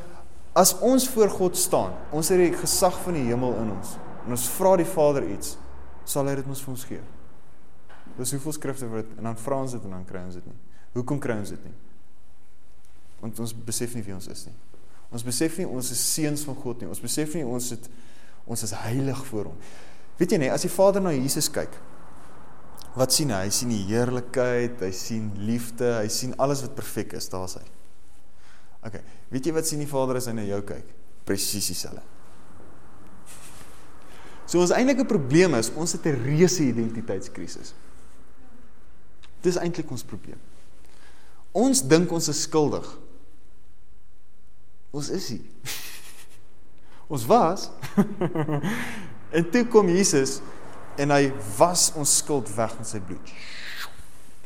As 0.58 0.74
ons 0.82 1.06
voor 1.14 1.30
God 1.30 1.58
staan, 1.58 1.94
ons 2.12 2.30
het 2.34 2.42
die 2.42 2.54
gesag 2.58 2.96
van 3.04 3.18
die 3.18 3.28
hemel 3.30 3.54
in 3.62 3.72
ons. 3.76 3.94
En 4.26 4.34
ons 4.34 4.48
vra 4.58 4.74
die 4.80 4.88
Vader 4.90 5.28
iets, 5.30 5.56
sal 6.08 6.28
hy 6.28 6.38
dit 6.40 6.48
ons 6.50 6.64
vir 6.66 6.74
ons 6.74 6.86
gee. 6.90 7.04
Dis 8.18 8.34
hoeveel 8.34 8.56
skrifte 8.56 8.90
word 8.90 9.12
en 9.20 9.30
dan 9.30 9.38
vra 9.38 9.60
ons 9.62 9.76
dit 9.76 9.84
en 9.86 9.94
dan 10.00 10.08
kry 10.08 10.24
ons 10.26 10.40
dit 10.40 10.48
nie. 10.50 10.58
Hoekom 10.98 11.20
kry 11.22 11.38
ons 11.38 11.54
dit 11.54 11.68
nie? 11.68 11.76
Want 13.22 13.40
ons 13.44 13.54
besef 13.68 13.94
nie 13.94 14.02
wie 14.06 14.16
ons 14.16 14.30
is 14.34 14.48
nie. 14.50 14.56
Ons 15.14 15.24
besef 15.26 15.60
nie 15.62 15.68
ons 15.70 15.92
is 15.94 16.02
seuns 16.16 16.44
van 16.48 16.58
God 16.58 16.82
nie. 16.82 16.90
Ons 16.90 17.04
besef 17.04 17.38
nie 17.38 17.46
ons 17.46 17.70
het 17.76 17.86
ons 18.48 18.64
is 18.64 18.74
heilig 18.82 19.22
voor 19.30 19.52
hom. 19.52 19.62
Weet 20.18 20.34
jy 20.34 20.42
nie, 20.42 20.50
as 20.50 20.64
die 20.66 20.72
Vader 20.74 21.04
na 21.04 21.12
Jesus 21.14 21.52
kyk, 21.54 21.74
wat 22.98 23.14
sien 23.14 23.30
hy? 23.30 23.44
Hy 23.46 23.54
sien 23.54 23.70
die 23.70 23.84
heerlikheid, 23.92 24.80
hy 24.82 24.94
sien 24.96 25.28
liefde, 25.46 25.92
hy 26.00 26.08
sien 26.10 26.34
alles 26.42 26.64
wat 26.66 26.74
perfek 26.80 27.14
is, 27.20 27.28
daar's 27.30 27.60
hy. 27.60 27.66
OK. 28.88 29.00
Weet 29.34 29.50
jy 29.50 29.56
wat 29.56 29.68
sien 29.68 29.82
die 29.84 29.90
Vader 29.90 30.20
as 30.20 30.30
hy 30.30 30.36
na 30.38 30.46
jou 30.48 30.62
kyk? 30.68 30.94
Presies 31.28 31.68
dieselfde. 31.72 32.04
So 34.48 34.62
ons 34.64 34.72
eintlike 34.72 35.04
probleem 35.08 35.58
is 35.60 35.70
ons 35.76 35.92
het 35.98 36.06
'n 36.08 36.24
reuse 36.24 36.64
identiteitskrisis. 36.64 37.74
Dis 39.44 39.60
eintlik 39.60 39.92
ons 39.92 40.04
probleem. 40.04 40.40
Ons 41.52 41.82
dink 41.82 42.12
ons 42.12 42.28
is 42.28 42.42
skuldig. 42.42 42.88
Ons 44.92 45.10
is 45.10 45.30
nie. 45.30 45.44
ons 47.14 47.26
was 47.26 47.70
en 49.38 49.50
toe 49.52 49.66
kom 49.68 49.90
Jesus 49.90 50.40
en 50.98 51.10
hy 51.10 51.34
was 51.58 51.92
ons 51.96 52.18
skuld 52.18 52.56
weg 52.56 52.78
met 52.78 52.88
sy 52.88 53.00
bloed. 53.00 53.34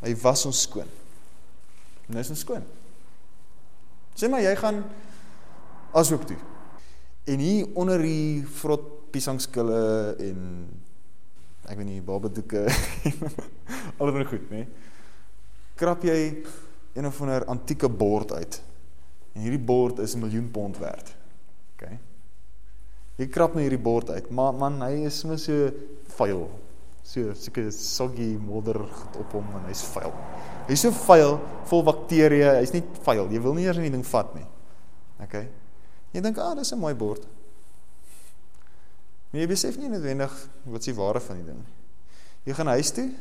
Hy 0.01 0.15
was 0.23 0.45
ons 0.45 0.61
skoon. 0.61 0.89
Hy 2.09 2.19
is 2.19 2.29
ons 2.33 2.39
skoon. 2.39 2.65
Sê 4.15 4.29
maar 4.29 4.43
jy 4.43 4.55
gaan 4.59 4.83
asook 5.97 6.25
toe. 6.29 6.37
En 7.29 7.39
hier 7.39 7.67
onder 7.77 8.01
die 8.01 8.41
vrot 8.61 9.11
piesangskille 9.11 10.15
en 10.19 10.39
ek 11.69 11.77
weet 11.77 11.87
nie 11.87 12.01
babadoeke 12.03 12.65
alles 13.99 14.27
goed, 14.27 14.47
né? 14.51 14.65
Krap 15.79 16.03
jy 16.03 16.43
een 16.93 17.07
of 17.07 17.21
ander 17.21 17.45
antieke 17.51 17.89
bord 17.89 18.33
uit. 18.33 18.61
En 19.35 19.45
hierdie 19.45 19.63
bord 19.63 19.99
is 19.99 20.15
'n 20.15 20.19
miljoen 20.19 20.51
pond 20.51 20.77
werd. 20.77 21.15
OK. 21.75 21.87
Jy 23.15 23.27
krap 23.27 23.53
net 23.55 23.67
hierdie 23.67 23.83
bord 23.83 24.09
uit, 24.09 24.29
maar 24.29 24.53
man, 24.53 24.81
hy 24.81 25.05
is 25.05 25.19
sommer 25.19 25.39
so 25.39 25.71
vuil. 26.17 26.49
So 27.03 27.33
seker 27.33 27.71
soggy 27.71 28.37
modder 28.37 28.81
op 29.19 29.31
hom 29.31 29.47
en 29.55 29.65
hy's 29.69 29.83
vuil. 29.83 30.13
Hy's 30.71 30.85
so 30.85 30.93
vuil, 30.95 31.35
vol 31.67 31.83
bakterieë, 31.83 32.53
hy's 32.61 32.71
nie 32.71 32.81
vuil. 33.03 33.25
Jy 33.27 33.41
wil 33.43 33.57
nie 33.57 33.65
eers 33.67 33.81
in 33.81 33.89
die 33.89 33.93
ding 33.97 34.05
vat 34.07 34.31
nie. 34.37 34.45
OK. 35.21 35.35
Jy 36.15 36.21
dink, 36.23 36.37
"Ah, 36.39 36.55
dis 36.55 36.71
'n 36.71 36.79
mooi 36.79 36.93
bord." 36.93 37.27
Maar 39.31 39.41
jy 39.41 39.47
besef 39.47 39.77
nie 39.77 39.89
noodwendig 39.89 40.31
wat 40.65 40.83
se 40.83 40.93
ware 40.93 41.19
van 41.19 41.35
die 41.35 41.45
ding. 41.45 41.65
Jy 42.45 42.53
gaan 42.53 42.67
huis 42.67 42.91
toe 42.91 43.11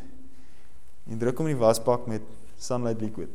en 1.11 1.19
druk 1.19 1.39
hom 1.39 1.47
in 1.47 1.57
die 1.57 1.65
wasbak 1.65 2.07
met 2.07 2.23
sunlight 2.57 3.01
liquid. 3.01 3.29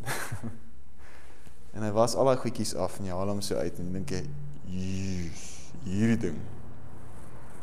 en 1.75 1.83
hy 1.83 1.91
was 1.91 2.15
al 2.15 2.25
daai 2.25 2.37
goedjies 2.37 2.75
af 2.75 2.99
en 2.99 3.05
jy 3.05 3.11
haal 3.11 3.27
hom 3.27 3.41
so 3.41 3.55
uit 3.55 3.79
en 3.79 3.93
dink 3.93 4.09
jy, 4.09 4.23
"Hierdie 5.85 6.17
ding 6.17 6.39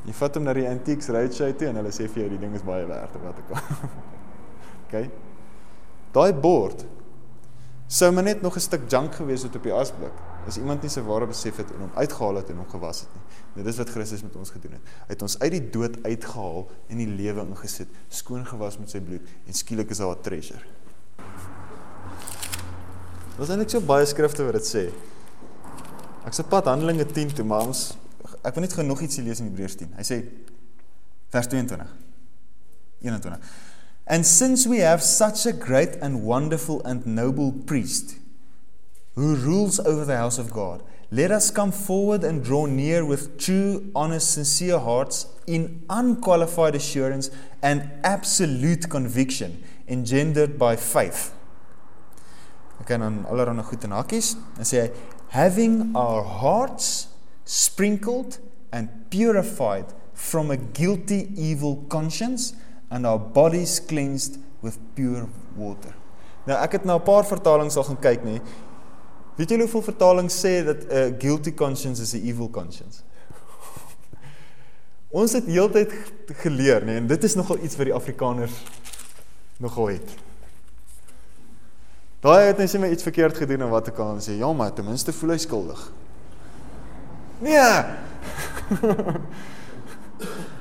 Jy 0.02 0.12
vat 0.18 0.34
hom 0.34 0.46
na 0.48 0.52
die 0.56 0.66
antiques 0.66 1.08
roadshow 1.14 1.52
toe 1.54 1.68
en 1.70 1.78
hulle 1.78 1.92
sê 1.94 2.08
vir 2.10 2.24
jou 2.24 2.30
die 2.32 2.40
ding 2.42 2.56
is 2.58 2.64
baie 2.66 2.86
werd 2.86 3.14
of 3.14 3.22
wat 3.22 3.36
ook 3.38 3.52
al. 3.54 3.60
OK. 4.86 4.94
Daai 6.12 6.32
bord 6.32 6.84
sou 7.92 8.08
maar 8.12 8.24
net 8.24 8.42
nog 8.42 8.56
'n 8.56 8.60
stuk 8.60 8.88
junk 8.88 9.14
gewees 9.14 9.42
het 9.42 9.56
op 9.56 9.62
die 9.62 9.72
asblik. 9.72 10.12
As 10.46 10.56
iemand 10.56 10.82
nie 10.82 10.90
sy 10.90 11.00
ware 11.00 11.26
besef 11.26 11.56
het 11.56 11.70
en 11.70 11.80
hom 11.80 11.90
uitgehaal 11.94 12.34
het 12.34 12.50
en 12.50 12.56
hom 12.56 12.68
gewas 12.68 13.00
het 13.00 13.08
nie. 13.14 13.22
Dit 13.54 13.66
is 13.66 13.78
wat 13.78 13.90
Christus 13.90 14.22
met 14.22 14.36
ons 14.36 14.50
gedoen 14.50 14.72
het. 14.72 14.80
Hy 15.06 15.12
het 15.12 15.22
ons 15.22 15.38
uit 15.38 15.52
die 15.52 15.70
dood 15.70 16.04
uitgehaal 16.04 16.70
en 16.88 16.96
die 16.96 17.06
lewe 17.06 17.40
ingesit, 17.40 17.88
skoon 18.08 18.46
gewas 18.46 18.78
met 18.78 18.90
sy 18.90 19.00
bloed 19.00 19.20
en 19.46 19.54
skielik 19.54 19.90
is 19.90 19.98
daar 19.98 20.16
'n 20.16 20.22
treasure. 20.22 20.64
Wat 23.36 23.48
is 23.48 23.48
eintlik 23.48 23.70
so 23.70 23.80
baie 23.80 24.06
skrifte 24.06 24.44
wat 24.44 24.52
dit 24.52 24.66
sê? 24.66 24.92
Ek 26.26 26.32
se 26.32 26.44
pad 26.44 26.64
Handelinge 26.64 27.06
10 27.06 27.34
toe, 27.34 27.44
maar 27.44 27.66
ons 27.66 27.96
ek 28.42 28.54
wil 28.54 28.62
net 28.62 28.72
gou 28.72 28.84
nog 28.86 29.00
ietsie 29.00 29.24
lees 29.24 29.40
in 29.40 29.46
Hebreërs 29.46 29.76
10. 29.76 29.92
Hy 29.96 30.02
sê 30.02 30.24
vers 31.30 31.46
22. 31.46 31.88
21. 33.00 33.40
And 34.12 34.26
since 34.26 34.66
we 34.66 34.80
have 34.80 35.02
such 35.02 35.46
a 35.46 35.54
great 35.54 35.94
and 36.02 36.22
wonderful 36.22 36.82
and 36.84 37.06
noble 37.06 37.50
priest 37.50 38.18
who 39.14 39.36
rules 39.36 39.80
over 39.80 40.04
the 40.04 40.18
house 40.18 40.36
of 40.36 40.50
God, 40.52 40.82
let 41.10 41.30
us 41.30 41.50
come 41.50 41.72
forward 41.72 42.22
and 42.22 42.44
draw 42.44 42.66
near 42.66 43.06
with 43.06 43.38
true, 43.38 43.90
honest, 43.94 44.32
sincere 44.32 44.78
hearts 44.78 45.28
in 45.46 45.86
unqualified 45.88 46.74
assurance 46.74 47.30
and 47.62 47.90
absolute 48.04 48.90
conviction 48.90 49.64
engendered 49.88 50.58
by 50.58 50.76
faith. 50.76 51.32
Kan 52.84 53.00
dan 53.00 53.24
allerlei 53.30 53.64
goed 53.64 53.86
in 53.88 53.96
hakkies 53.96 54.34
en 54.58 54.68
sê 54.68 54.82
hy 54.82 54.90
having 55.32 55.96
our 55.96 56.20
hearts 56.20 57.08
sprinkled 57.46 58.36
and 58.72 58.92
purified 59.08 59.96
from 60.12 60.50
a 60.50 60.58
guilty 60.60 61.32
evil 61.32 61.86
conscience 61.88 62.52
and 62.92 63.06
our 63.06 63.18
bodies 63.18 63.80
cleansed 63.80 64.36
with 64.60 64.76
pure 64.94 65.26
water. 65.56 65.94
Nou 66.44 66.58
ek 66.60 66.72
het 66.78 66.84
nou 66.84 66.98
'n 66.98 67.04
paar 67.04 67.24
vertalings 67.24 67.76
al 67.76 67.84
gaan 67.88 68.00
kyk 68.00 68.24
nê. 68.24 68.40
Weet 69.36 69.48
julle 69.48 69.64
hoeveel 69.64 69.82
vertalings 69.82 70.36
sê 70.44 70.64
dat 70.64 70.84
'n 70.84 70.90
uh, 70.90 71.18
guilty 71.18 71.54
conscience 71.54 72.02
is 72.02 72.12
'n 72.12 72.26
evil 72.26 72.50
conscience? 72.50 73.00
Ons 75.20 75.32
het 75.32 75.46
heeltyd 75.46 75.92
geleer 76.44 76.84
nê 76.84 76.96
en 77.00 77.06
dit 77.06 77.24
is 77.24 77.34
nogal 77.34 77.58
iets 77.58 77.76
wat 77.76 77.86
die 77.86 77.94
Afrikaners 77.94 78.52
nogal 79.56 79.86
het. 79.86 80.08
Daai 82.20 82.46
het 82.46 82.58
net 82.58 82.70
sê 82.70 82.78
my 82.78 82.88
iets 82.90 83.02
verkeerd 83.02 83.36
gedoen 83.36 83.62
en 83.62 83.70
wat 83.70 83.88
ek 83.88 83.94
kan 83.94 84.20
sê, 84.20 84.36
ja 84.38 84.52
maar 84.52 84.72
ten 84.72 84.84
minste 84.84 85.12
voel 85.12 85.30
hy 85.30 85.38
skuldig. 85.38 85.92
Nee. 87.40 87.82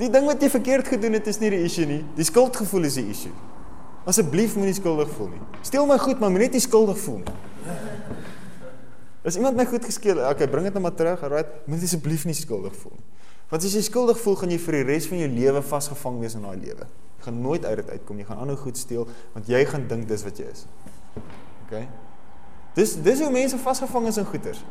Die 0.00 0.08
ding 0.10 0.26
wat 0.28 0.42
jy 0.42 0.48
verkeerd 0.52 0.88
gedoen 0.88 1.18
het 1.18 1.26
is 1.28 1.40
nie 1.42 1.50
die 1.52 1.62
issue 1.66 1.86
nie. 1.88 2.00
Die 2.16 2.24
skuldgevoel 2.24 2.88
is 2.88 2.96
die 3.00 3.08
issue. 3.12 3.32
Asseblief 4.08 4.56
moenie 4.58 4.74
skuldig 4.74 5.10
voel 5.14 5.34
nie. 5.34 5.42
Steel 5.62 5.86
my 5.86 5.98
goed, 6.00 6.18
maar 6.20 6.32
moenie 6.32 6.48
net 6.50 6.64
skuldig 6.64 6.98
voel 7.04 7.20
nie. 7.22 7.34
As 9.22 9.36
iemand 9.38 9.54
my 9.54 9.66
goed 9.70 9.84
geskeel, 9.86 10.18
okay, 10.26 10.48
bring 10.50 10.66
dit 10.66 10.74
nou 10.74 10.82
maar 10.82 10.96
terug. 10.98 11.22
Alright, 11.22 11.60
moenie 11.68 11.86
asseblief 11.86 12.24
nie 12.26 12.34
skuldig 12.34 12.74
voel 12.80 12.96
nie. 12.96 13.06
Want 13.52 13.66
as 13.68 13.74
jy 13.76 13.82
skuldig 13.84 14.16
voel, 14.16 14.38
gaan 14.40 14.54
jy 14.54 14.58
vir 14.64 14.78
die 14.78 14.84
res 14.88 15.06
van 15.10 15.20
jou 15.20 15.28
lewe 15.28 15.60
vasgevang 15.68 16.22
wees 16.22 16.34
in 16.38 16.46
daai 16.46 16.56
lewe. 16.56 16.86
Jy 17.18 17.26
gaan 17.26 17.42
nooit 17.44 17.66
uit 17.68 17.82
dit 17.82 17.90
uitkom. 17.92 18.22
Jy 18.22 18.28
gaan 18.30 18.40
aanhou 18.42 18.56
goed 18.64 18.80
steel 18.80 19.04
want 19.34 19.50
jy 19.52 19.60
gaan 19.68 19.84
dink 19.90 20.08
dis 20.08 20.24
wat 20.24 20.40
jy 20.40 20.46
is. 20.48 20.64
Okay? 21.66 21.82
Dis 22.74 22.96
dis 23.04 23.20
hoe 23.20 23.28
mense 23.30 23.58
vasgevang 23.60 24.08
is 24.08 24.18
in 24.22 24.26
goeters. 24.30 24.64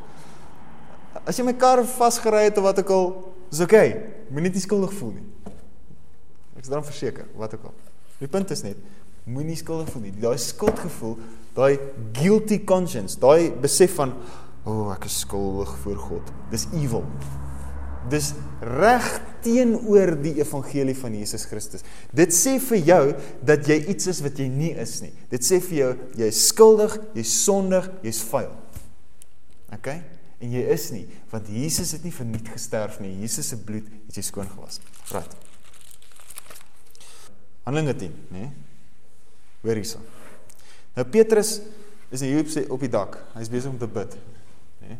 As 1.22 1.38
jy 1.38 1.46
my 1.46 1.54
kar 1.62 1.84
vasgery 1.86 2.48
het 2.48 2.58
of 2.58 2.66
wat 2.66 2.82
ook 2.82 2.91
al, 2.96 3.08
is 3.52 3.64
oké. 3.64 3.84
Okay. 3.84 4.02
Moenie 4.32 4.52
nie 4.54 4.64
skuldig 4.64 4.93
voel 4.95 5.16
nie. 5.18 5.28
Ek 6.56 6.64
is 6.64 6.72
dan 6.72 6.86
verseker, 6.86 7.28
wat 7.36 7.56
ook 7.58 7.70
al. 7.72 7.76
Die 8.22 8.30
punt 8.30 8.52
is 8.54 8.62
net, 8.64 8.80
moenie 9.26 9.58
skuldig 9.60 9.89
voel 9.91 10.06
nie. 10.08 10.14
Daai 10.22 10.38
skuldgevoel, 10.39 11.18
daai 11.58 11.80
guilty 12.16 12.62
conscience, 12.70 13.18
daai 13.20 13.52
besef 13.64 13.97
van 13.97 14.14
o, 14.62 14.72
oh, 14.72 14.89
ek 14.93 15.08
is 15.10 15.22
skuldig 15.24 15.72
voor 15.84 15.97
God. 15.97 16.34
Dis 16.52 16.68
evil. 16.78 17.08
Dis 18.10 18.32
reg 18.66 19.08
teenoor 19.45 20.16
die 20.22 20.36
evangelie 20.41 20.95
van 20.97 21.14
Jesus 21.18 21.45
Christus. 21.49 21.86
Dit 22.14 22.34
sê 22.34 22.56
vir 22.62 22.82
jou 22.86 23.04
dat 23.45 23.68
jy 23.70 23.78
iets 23.93 24.10
is 24.10 24.22
wat 24.26 24.39
jy 24.41 24.47
nie 24.54 24.72
is 24.82 24.99
nie. 25.04 25.12
Dit 25.34 25.45
sê 25.45 25.60
vir 25.66 25.78
jou 25.80 25.91
jy 26.22 26.30
is 26.34 26.45
skuldig, 26.49 26.97
jy's 27.18 27.34
sondig, 27.43 27.89
jy's 28.06 28.22
vuil. 28.30 28.54
OK? 29.74 29.93
En 30.42 30.50
jy 30.50 30.62
is 30.74 30.88
nie, 30.89 31.06
want 31.30 31.50
Jesus 31.54 31.94
het 31.94 32.06
nie 32.06 32.14
verniet 32.14 32.48
gesterf 32.50 32.98
nie. 33.04 33.14
Jesus 33.22 33.52
se 33.52 33.60
bloed 33.62 33.86
het 34.08 34.18
jy 34.18 34.24
skoon 34.26 34.50
gewas. 34.50 34.80
Right. 35.14 35.36
Handelinge 37.68 37.94
10, 37.96 38.16
né? 38.34 38.48
Hoor 39.62 39.78
hierson. 39.78 40.02
Nou 40.96 41.06
Petrus 41.14 41.60
is 42.12 42.24
hier 42.26 42.42
op 42.42 42.50
sy 42.50 42.66
op 42.74 42.82
die 42.82 42.89
dak. 42.92 43.20
Hy's 43.36 43.52
besig 43.54 43.70
om 43.70 43.78
te 43.80 43.88
bid, 43.88 44.18
né? 44.82 44.98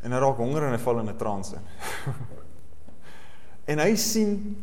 En 0.00 0.14
hy 0.14 0.22
raak 0.22 0.40
honger 0.40 0.66
en 0.66 0.74
hy 0.74 0.80
val 0.80 1.02
in 1.02 1.12
'n 1.12 1.18
transe. 1.20 1.60
en 3.70 3.84
hy 3.84 3.92
sien 4.00 4.56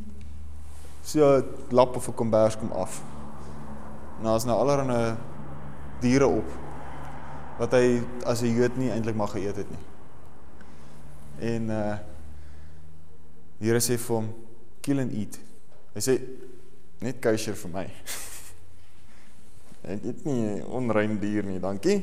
so 1.05 1.21
'n 1.37 1.69
lap 1.69 1.95
of 1.95 2.09
'n 2.09 2.17
kombers 2.17 2.57
kom 2.57 2.71
af. 2.71 3.03
En 4.17 4.25
daar's 4.25 4.45
nou 4.49 4.57
allerlei 4.57 5.15
diere 6.01 6.27
op 6.27 6.62
wat 7.63 7.77
hy 7.79 8.01
as 8.27 8.43
'n 8.43 8.51
Jood 8.51 8.75
nie 8.77 8.91
eintlik 8.91 9.15
mag 9.15 9.31
geëet 9.31 9.55
het 9.63 9.69
nie. 9.71 9.83
En 11.39 11.69
uh 11.69 11.97
die 13.59 13.69
Here 13.69 13.79
sê 13.79 13.95
vir 13.95 14.15
hom 14.15 14.27
kill 14.81 14.99
and 14.99 15.13
eat. 15.15 15.39
Hy 15.95 16.01
sê 16.03 16.17
net 16.99 17.21
kosher 17.23 17.55
vir 17.55 17.71
my. 17.71 17.85
Ek 19.93 20.03
eet 20.03 20.25
nie 20.25 20.59
onrein 20.67 21.15
dier 21.21 21.47
nie, 21.47 21.59
dankie. 21.63 22.01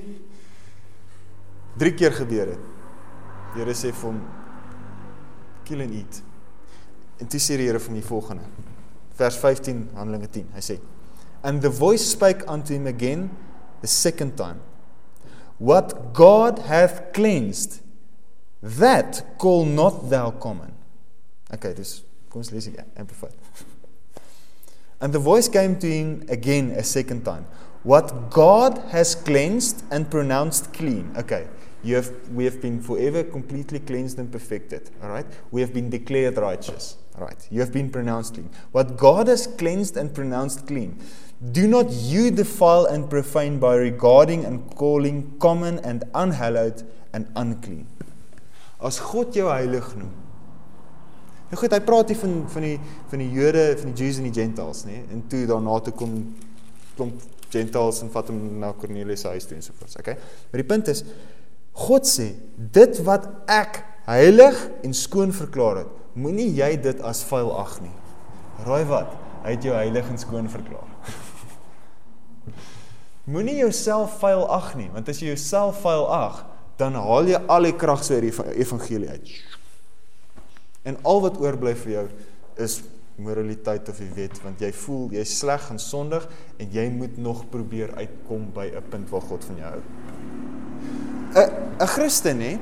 Drie 1.76 1.92
keer 1.92 2.16
gebeur 2.16 2.54
dit. 2.54 2.64
Die 3.52 3.60
Here 3.60 3.76
sê 3.76 3.92
vir 3.92 4.08
hom 4.08 4.22
kill 5.68 5.84
and 5.84 5.92
eat. 5.92 6.22
En 7.20 7.28
toe 7.28 7.40
sê 7.40 7.60
die 7.60 7.68
Here 7.68 7.78
vir 7.78 7.94
die 8.00 8.08
volgende. 8.08 8.48
Vers 9.20 9.36
15 9.36 9.90
Handelinge 9.98 10.32
10. 10.32 10.48
Hy 10.56 10.64
sê 10.64 10.80
and 11.42 11.60
the 11.60 11.70
voice 11.70 12.04
spake 12.04 12.44
unto 12.48 12.72
him 12.72 12.86
again 12.86 13.30
the 13.80 13.88
second 13.88 14.36
time. 14.36 14.60
What 15.60 16.14
God 16.14 16.60
hath 16.60 17.12
cleansed 17.12 17.82
that 18.62 19.36
call 19.36 19.66
not 19.66 20.08
thou 20.08 20.30
common. 20.30 20.72
Okay, 21.52 21.74
dis 21.74 22.02
kom 22.30 22.42
lees 22.50 22.68
amplified. 22.96 23.34
And 25.02 25.12
the 25.12 25.18
voice 25.18 25.48
came 25.48 25.78
to 25.78 25.86
him 25.86 26.24
again 26.28 26.70
a 26.72 26.82
second 26.82 27.24
time. 27.24 27.46
What 27.82 28.30
God 28.30 28.78
has 28.88 29.14
cleansed 29.14 29.84
and 29.90 30.10
pronounced 30.10 30.72
clean. 30.72 31.14
Okay. 31.16 31.46
You 31.82 31.96
have 31.96 32.10
we 32.34 32.44
have 32.44 32.60
been 32.60 32.80
forever 32.82 33.22
completely 33.24 33.80
cleansed 33.80 34.18
and 34.18 34.30
perfected. 34.30 34.90
All 35.02 35.10
right? 35.10 35.26
We 35.50 35.60
have 35.62 35.72
been 35.72 35.88
declared 35.88 36.36
righteous. 36.36 36.96
All 37.16 37.24
right. 37.24 37.48
You 37.50 37.60
have 37.60 37.72
been 37.72 37.90
pronounced 37.90 38.34
clean. 38.34 38.50
What 38.72 38.96
God 38.96 39.28
has 39.28 39.46
cleansed 39.46 39.96
and 39.96 40.14
pronounced 40.14 40.66
clean. 40.66 40.98
Do 41.40 41.66
not 41.66 41.88
you 41.90 42.30
defile 42.30 42.84
and 42.84 43.08
profane 43.08 43.58
by 43.58 43.74
regarding 43.76 44.44
and 44.44 44.68
calling 44.76 45.36
common 45.38 45.78
and 45.80 46.04
unhallowed 46.14 46.82
and 47.12 47.26
unclean. 47.34 47.86
As 48.80 49.00
God 49.00 49.32
jou 49.34 49.48
heilig 49.48 49.94
noem, 49.96 50.12
Nou 51.50 51.58
goed, 51.58 51.72
hy 51.74 51.80
praat 51.82 52.12
hier 52.12 52.18
van 52.20 52.34
van 52.50 52.62
die 52.62 52.76
van 53.10 53.22
die 53.24 53.30
Jode, 53.34 53.64
van 53.80 53.90
die 53.90 54.04
Jews 54.04 54.20
en 54.22 54.28
die 54.28 54.34
Gentiles, 54.36 54.84
nê? 54.86 55.00
En 55.10 55.24
toe 55.30 55.42
daarna 55.50 55.80
toe 55.82 55.92
kom 55.98 56.12
klomp 56.94 57.24
Gentiles 57.50 57.98
en 58.04 58.12
vat 58.14 58.30
hom 58.30 58.38
na 58.62 58.70
Cornelius 58.78 59.24
se 59.24 59.32
huis 59.34 59.48
toe 59.50 59.56
en 59.58 59.64
so 59.66 59.74
voort, 59.80 59.96
okay? 59.98 60.14
Maar 60.52 60.62
die 60.62 60.68
punt 60.68 60.90
is 60.92 61.02
God 61.80 62.06
sê, 62.06 62.28
dit 62.54 63.00
wat 63.06 63.26
ek 63.50 63.80
heilig 64.06 64.60
en 64.86 64.94
skoon 64.94 65.34
verklaar 65.34 65.82
het, 65.82 65.90
moenie 66.18 66.48
jy 66.54 66.70
dit 66.82 67.02
as 67.06 67.24
vuil 67.26 67.50
ag 67.58 67.76
nie. 67.82 67.94
Raai 68.66 68.84
wat? 68.90 69.18
Hy 69.42 69.56
het 69.56 69.66
jou 69.66 69.74
heilig 69.74 70.06
en 70.12 70.22
skoon 70.22 70.50
verklaar. 70.52 70.89
Moenie 73.30 73.60
jouself 73.60 74.18
vuil 74.20 74.46
ag 74.50 74.72
nie, 74.78 74.88
want 74.94 75.08
as 75.08 75.20
jy 75.22 75.32
jouself 75.32 75.82
vuil 75.84 76.06
ag, 76.14 76.44
dan 76.80 76.96
haal 76.98 77.28
jy 77.28 77.40
al 77.46 77.68
die 77.68 77.76
krag 77.76 78.02
so 78.04 78.16
uit 78.16 78.26
die 78.26 78.60
evangelie 78.62 79.10
uit. 79.10 79.34
En 80.88 80.96
al 81.06 81.20
wat 81.26 81.38
oorbly 81.42 81.74
vir 81.82 81.92
jou 81.92 82.06
is 82.64 82.80
moraliteit 83.20 83.88
of 83.92 83.98
die 84.00 84.10
wet 84.16 84.38
want 84.44 84.62
jy 84.64 84.70
voel 84.82 85.10
jy's 85.12 85.34
sleg 85.42 85.66
en 85.72 85.80
sondig 85.82 86.24
en 86.60 86.70
jy 86.72 86.86
moet 86.94 87.18
nog 87.20 87.44
probeer 87.52 87.92
uitkom 87.98 88.48
by 88.54 88.70
'n 88.72 88.88
punt 88.90 89.10
waar 89.10 89.26
God 89.28 89.44
van 89.44 89.56
jou 89.56 89.70
hou. 89.74 89.82
'n 91.36 91.50
'n 91.80 91.86
Christen 91.86 92.40
hè 92.40 92.58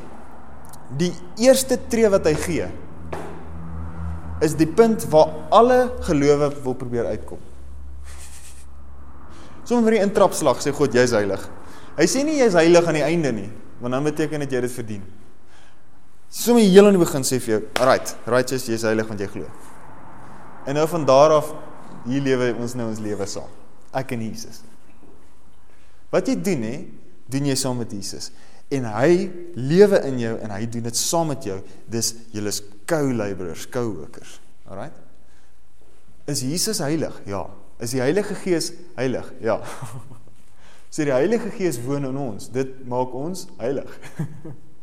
die 0.96 1.12
eerste 1.36 1.78
tree 1.88 2.08
wat 2.08 2.24
hy 2.26 2.34
gee 2.34 2.68
is 4.40 4.54
die 4.54 4.66
punt 4.66 5.04
waar 5.10 5.30
alle 5.50 5.92
gelowe 6.06 6.52
wil 6.62 6.74
probeer 6.74 7.06
uitkom. 7.06 7.38
Sommige 9.68 9.90
vir 9.90 9.98
die 9.98 10.04
intrapslag 10.06 10.62
sê 10.64 10.72
God 10.72 10.94
jy's 10.96 11.12
heilig. 11.12 11.42
Hy 11.98 12.06
sê 12.08 12.22
nie 12.24 12.38
jy's 12.38 12.56
heilig 12.56 12.86
aan 12.88 12.96
die 12.96 13.04
einde 13.04 13.32
nie, 13.36 13.48
want 13.82 13.92
dan 13.92 14.06
beteken 14.06 14.40
dit 14.46 14.54
jy 14.56 14.62
dit 14.64 14.72
verdien. 14.72 15.02
Sommige 16.32 16.70
heel 16.72 16.88
aan 16.88 16.96
die 16.96 17.02
begin 17.02 17.24
sê 17.26 17.36
vir 17.40 17.52
jou, 17.52 17.62
"Right, 17.84 18.16
righteous, 18.26 18.66
jy's 18.66 18.82
heilig 18.82 19.06
want 19.08 19.20
jy 19.20 19.26
glo." 19.26 19.44
En 20.66 20.74
nou 20.74 20.86
van 20.86 21.04
daar 21.04 21.30
af 21.32 21.54
hier 22.06 22.20
lewe 22.20 22.54
ons 22.58 22.74
nou 22.74 22.88
ons 22.88 22.98
lewe 22.98 23.26
saam. 23.26 23.50
Ek 23.92 24.12
en 24.12 24.20
Jesus. 24.20 24.62
Wat 26.10 26.26
jy 26.26 26.36
doen 26.36 26.62
hè, 26.62 26.84
doen 27.26 27.44
jy 27.44 27.54
saam 27.54 27.76
met 27.76 27.92
Jesus. 27.92 28.30
En 28.70 28.84
hy 28.84 29.30
lewe 29.54 30.00
in 30.04 30.18
jou 30.18 30.38
en 30.38 30.50
hy 30.50 30.66
doen 30.66 30.82
dit 30.82 30.96
saam 30.96 31.26
met 31.26 31.44
jou. 31.44 31.62
Dis 31.86 32.14
julle 32.32 32.48
is 32.48 32.62
co-laborers, 32.86 33.68
co-workers. 33.68 34.40
Alright? 34.68 34.92
Is 36.26 36.40
Jesus 36.40 36.78
heilig? 36.78 37.20
Ja. 37.24 37.46
Is 37.78 37.94
die 37.94 38.00
Heilige 38.02 38.34
Gees 38.34 38.72
heilig? 38.98 39.26
Ja. 39.40 39.60
Sê 40.90 41.02
so 41.02 41.06
die 41.06 41.14
Heilige 41.14 41.50
Gees 41.54 41.78
woon 41.84 42.08
in 42.08 42.16
ons. 42.18 42.48
Dit 42.50 42.80
maak 42.90 43.14
ons 43.14 43.46
heilig. 43.60 43.92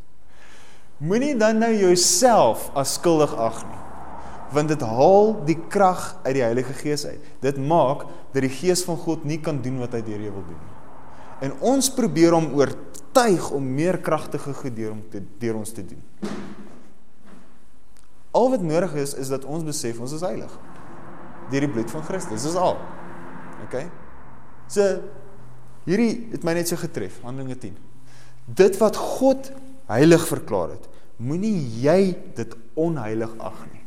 Moenie 1.06 1.34
dan 1.36 1.60
nou 1.60 1.72
jouself 1.76 2.70
as 2.72 2.94
skuldig 2.96 3.34
ag 3.36 3.60
nie. 3.68 3.82
Want 4.56 4.70
dit 4.72 4.84
haal 4.86 5.34
die 5.44 5.58
krag 5.68 6.14
uit 6.24 6.38
die 6.38 6.44
Heilige 6.46 6.76
Gees 6.78 7.04
uit. 7.04 7.20
Dit 7.44 7.60
maak 7.60 8.06
dat 8.32 8.46
die 8.46 8.52
Gees 8.52 8.84
van 8.86 8.96
God 8.96 9.26
nie 9.28 9.42
kan 9.44 9.60
doen 9.60 9.82
wat 9.82 9.98
hy 9.98 10.00
deur 10.06 10.22
jou 10.28 10.32
wil 10.38 10.46
doen 10.48 10.62
nie. 10.62 10.74
En 11.44 11.52
ons 11.74 11.90
probeer 11.92 12.32
hom 12.32 12.48
oortuig 12.56 13.50
om 13.52 13.66
meer 13.76 14.00
kragtige 14.00 14.54
goed 14.56 14.72
deur 14.78 14.94
hom 14.94 15.04
te 15.12 15.20
deur 15.42 15.60
ons 15.60 15.74
te 15.76 15.84
doen. 15.84 16.00
Al 18.36 18.50
wat 18.54 18.64
nodig 18.64 18.96
is 19.04 19.12
is 19.20 19.28
dat 19.32 19.44
ons 19.44 19.66
besef 19.68 20.00
ons 20.00 20.16
is 20.16 20.24
heilig 20.24 20.56
deur 21.50 21.66
die 21.66 21.70
bloed 21.70 21.90
van 21.92 22.04
Christus. 22.06 22.46
Dis 22.46 22.58
al. 22.58 22.78
OK. 23.66 23.78
So 24.72 24.86
hierdie 25.86 26.26
het 26.32 26.44
my 26.46 26.56
net 26.58 26.70
so 26.70 26.78
getref, 26.80 27.20
Handelinge 27.24 27.58
10. 27.62 27.76
Dit 28.58 28.78
wat 28.82 28.98
God 28.98 29.50
heilig 29.90 30.24
verklaar 30.26 30.74
het, 30.74 30.86
moenie 31.22 31.54
jy 31.82 32.16
dit 32.36 32.56
onheilig 32.78 33.32
ag 33.42 33.60
nie. 33.70 33.82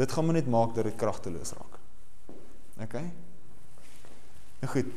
Dit 0.00 0.12
gaan 0.12 0.26
maar 0.26 0.38
net 0.38 0.48
maak 0.50 0.74
dat 0.74 0.88
dit 0.88 0.98
kragteloos 0.98 1.52
raak. 1.56 1.78
OK? 2.80 2.96
Nou 4.60 4.72
goed. 4.72 4.90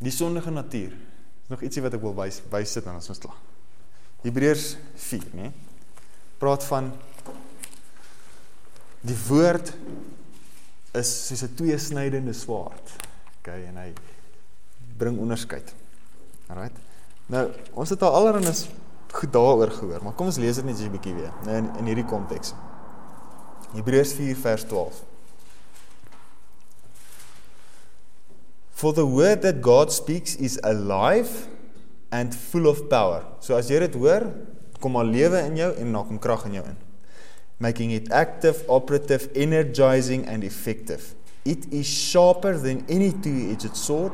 Die 0.00 0.12
sondige 0.14 0.50
natuur. 0.50 0.94
Is 1.44 1.52
nog 1.52 1.62
ietsie 1.66 1.82
wat 1.84 1.96
ek 1.96 2.04
wil 2.04 2.16
wys 2.16 2.40
wysit 2.52 2.86
dan 2.86 2.98
as 3.00 3.10
ons 3.12 3.20
klaar. 3.20 3.38
Hebreërs 4.24 4.74
4, 5.00 5.30
né? 5.36 5.50
Praat 6.40 6.64
van 6.68 6.90
die 9.04 9.16
woord 9.28 9.72
is 10.92 11.26
soos 11.26 11.42
'n 11.42 11.54
tweesnydende 11.54 12.32
swaard. 12.32 12.90
OK, 13.38 13.48
en 13.48 13.76
hy 13.76 13.92
bring 14.96 15.18
onderskeid. 15.18 15.74
Alrite. 16.46 16.80
Nou, 17.26 17.50
ons 17.74 17.88
het 17.88 18.02
al 18.02 18.14
allerhande 18.14 18.52
goed 19.12 19.32
daaroor 19.32 19.70
gehoor, 19.70 20.02
maar 20.02 20.12
kom 20.12 20.26
ons 20.26 20.38
lees 20.38 20.56
dit 20.56 20.64
net 20.64 20.78
'n 20.78 20.90
bietjie 20.90 21.14
weer 21.14 21.32
in 21.46 21.76
in 21.78 21.84
hierdie 21.84 22.04
konteks. 22.04 22.54
Hebreërs 23.72 24.12
4 24.12 24.36
vers 24.36 24.64
12. 24.64 25.04
For 28.70 28.92
the 28.92 29.06
word 29.06 29.42
that 29.42 29.60
God 29.60 29.92
speaks 29.92 30.36
is 30.36 30.62
alive 30.62 31.48
and 32.10 32.34
full 32.34 32.66
of 32.66 32.88
power. 32.88 33.24
So 33.40 33.54
as 33.54 33.68
jy 33.68 33.78
dit 33.78 33.94
hoor, 33.94 34.26
kom 34.80 34.96
al 34.96 35.04
lewe 35.04 35.42
in 35.44 35.56
jou 35.56 35.74
en 35.76 35.92
dan 35.92 36.06
kom 36.06 36.18
krag 36.18 36.44
in 36.44 36.52
jou 36.52 36.64
in. 36.64 36.89
Making 37.60 37.92
it 37.92 38.10
active, 38.10 38.64
operative, 38.68 39.30
energizing 39.34 40.26
and 40.26 40.42
effective. 40.42 41.14
It 41.44 41.72
is 41.72 41.86
sharper 41.86 42.56
than 42.56 42.84
any 42.88 43.12
two-edged 43.12 43.76
sword 43.76 44.12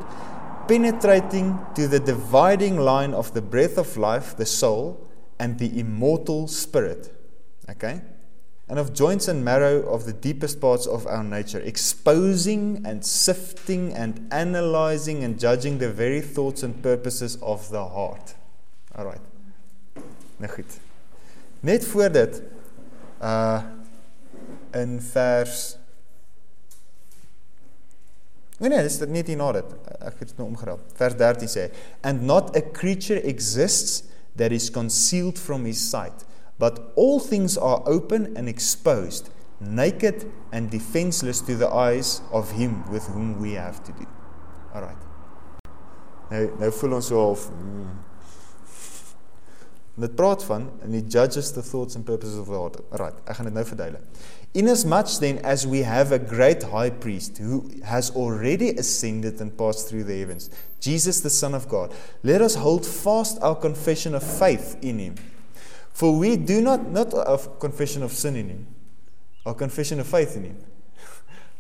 penetrating 0.67 1.59
to 1.75 1.87
the 1.87 2.01
dividing 2.01 2.77
line 2.77 3.15
of 3.15 3.33
the 3.35 3.43
breath 3.43 3.79
of 3.79 3.97
life, 3.97 4.37
the 4.37 4.47
soul, 4.47 5.01
and 5.39 5.59
the 5.59 5.79
immortal 5.79 6.49
spirit. 6.49 7.13
Okay? 7.71 8.01
And 8.69 8.79
of 8.79 8.93
joints 8.93 9.29
and 9.29 9.45
marrow 9.45 9.83
of 9.83 10.07
the 10.07 10.13
deepest 10.13 10.61
parts 10.61 10.87
of 10.87 11.07
our 11.07 11.23
nature, 11.23 11.61
exposing 11.61 12.83
and 12.85 13.05
sifting 13.05 13.93
and 13.93 14.27
analyzing 14.33 15.23
and 15.23 15.39
judging 15.39 15.79
the 15.79 15.91
very 15.91 16.21
thoughts 16.21 16.65
and 16.65 16.83
purposes 16.83 17.37
of 17.43 17.71
the 17.71 17.85
heart. 17.85 18.35
All 18.97 19.05
right. 19.05 19.21
Net 21.63 21.85
voor 21.85 22.11
dit 22.13 22.43
uh 23.21 23.63
in 24.77 25.01
vers 25.01 25.77
Nee 28.57 28.71
nee, 28.73 28.81
dis 28.87 28.97
net 29.05 29.29
hier 29.29 29.37
na 29.37 29.51
dit. 29.53 29.73
Ek 30.01 30.17
het 30.17 30.31
dit 30.31 30.39
nou 30.41 30.47
omgeraap. 30.49 30.81
Vers 30.97 31.17
13 31.21 31.49
sê, 31.49 31.65
"And 32.01 32.23
not 32.25 32.57
a 32.57 32.63
creature 32.63 33.21
exists 33.21 34.05
that 34.37 34.51
is 34.51 34.71
concealed 34.71 35.39
from 35.39 35.65
his 35.65 35.91
sight, 35.91 36.25
but 36.59 36.81
all 36.97 37.21
things 37.21 37.59
are 37.59 37.83
open 37.85 38.35
and 38.35 38.49
exposed, 38.49 39.29
naked 39.61 40.25
and 40.53 40.71
defenseless 40.71 41.41
to 41.41 41.55
the 41.57 41.69
eyes 41.69 42.23
of 42.33 42.53
him 42.53 42.85
with 42.91 43.05
whom 43.13 43.39
we 43.41 43.53
have 43.61 43.85
to 43.85 43.93
do." 43.93 44.07
Alright. 44.75 45.05
Nou 46.31 46.49
nou 46.59 46.73
voel 46.73 46.95
ons 46.95 47.07
so 47.07 47.21
half 47.29 47.51
mm, 47.51 47.91
Dit 49.97 50.17
praat 50.17 50.45
van 50.45 50.71
and 50.83 50.95
he 50.95 51.01
judges 51.01 51.53
the 51.53 51.63
thoughts 51.63 51.97
and 51.97 52.05
purposes 52.05 52.37
of 52.37 52.47
the 52.47 52.59
heart. 52.59 52.77
Right, 53.01 53.17
ek 53.25 53.39
gaan 53.39 53.49
dit 53.49 53.57
nou 53.57 53.65
verduidelik. 53.65 54.03
In 54.57 54.69
as 54.69 54.85
much 54.85 55.19
then 55.21 55.39
as 55.45 55.67
we 55.67 55.83
have 55.85 56.13
a 56.13 56.19
great 56.19 56.63
high 56.69 56.91
priest 56.91 57.39
who 57.39 57.65
has 57.85 58.11
already 58.13 58.71
ascended 58.77 59.41
and 59.41 59.57
passed 59.57 59.89
through 59.89 60.05
the 60.05 60.19
heavens, 60.19 60.51
Jesus 60.81 61.21
the 61.21 61.33
son 61.33 61.55
of 61.55 61.69
God, 61.69 61.95
let 62.23 62.45
us 62.45 62.57
hold 62.61 62.85
fast 62.85 63.41
our 63.41 63.57
confession 63.57 64.15
of 64.15 64.23
faith 64.23 64.77
in 64.83 64.99
him. 64.99 65.15
For 65.93 66.13
we 66.13 66.37
do 66.37 66.61
not 66.61 66.91
not 66.93 67.13
a 67.17 67.41
confession 67.59 68.03
of 68.03 68.13
sin 68.13 68.37
in 68.37 68.49
him, 68.49 68.67
our 69.47 69.55
confession 69.55 70.01
of 70.01 70.07
faith 70.07 70.37
in 70.37 70.45
him. 70.45 70.57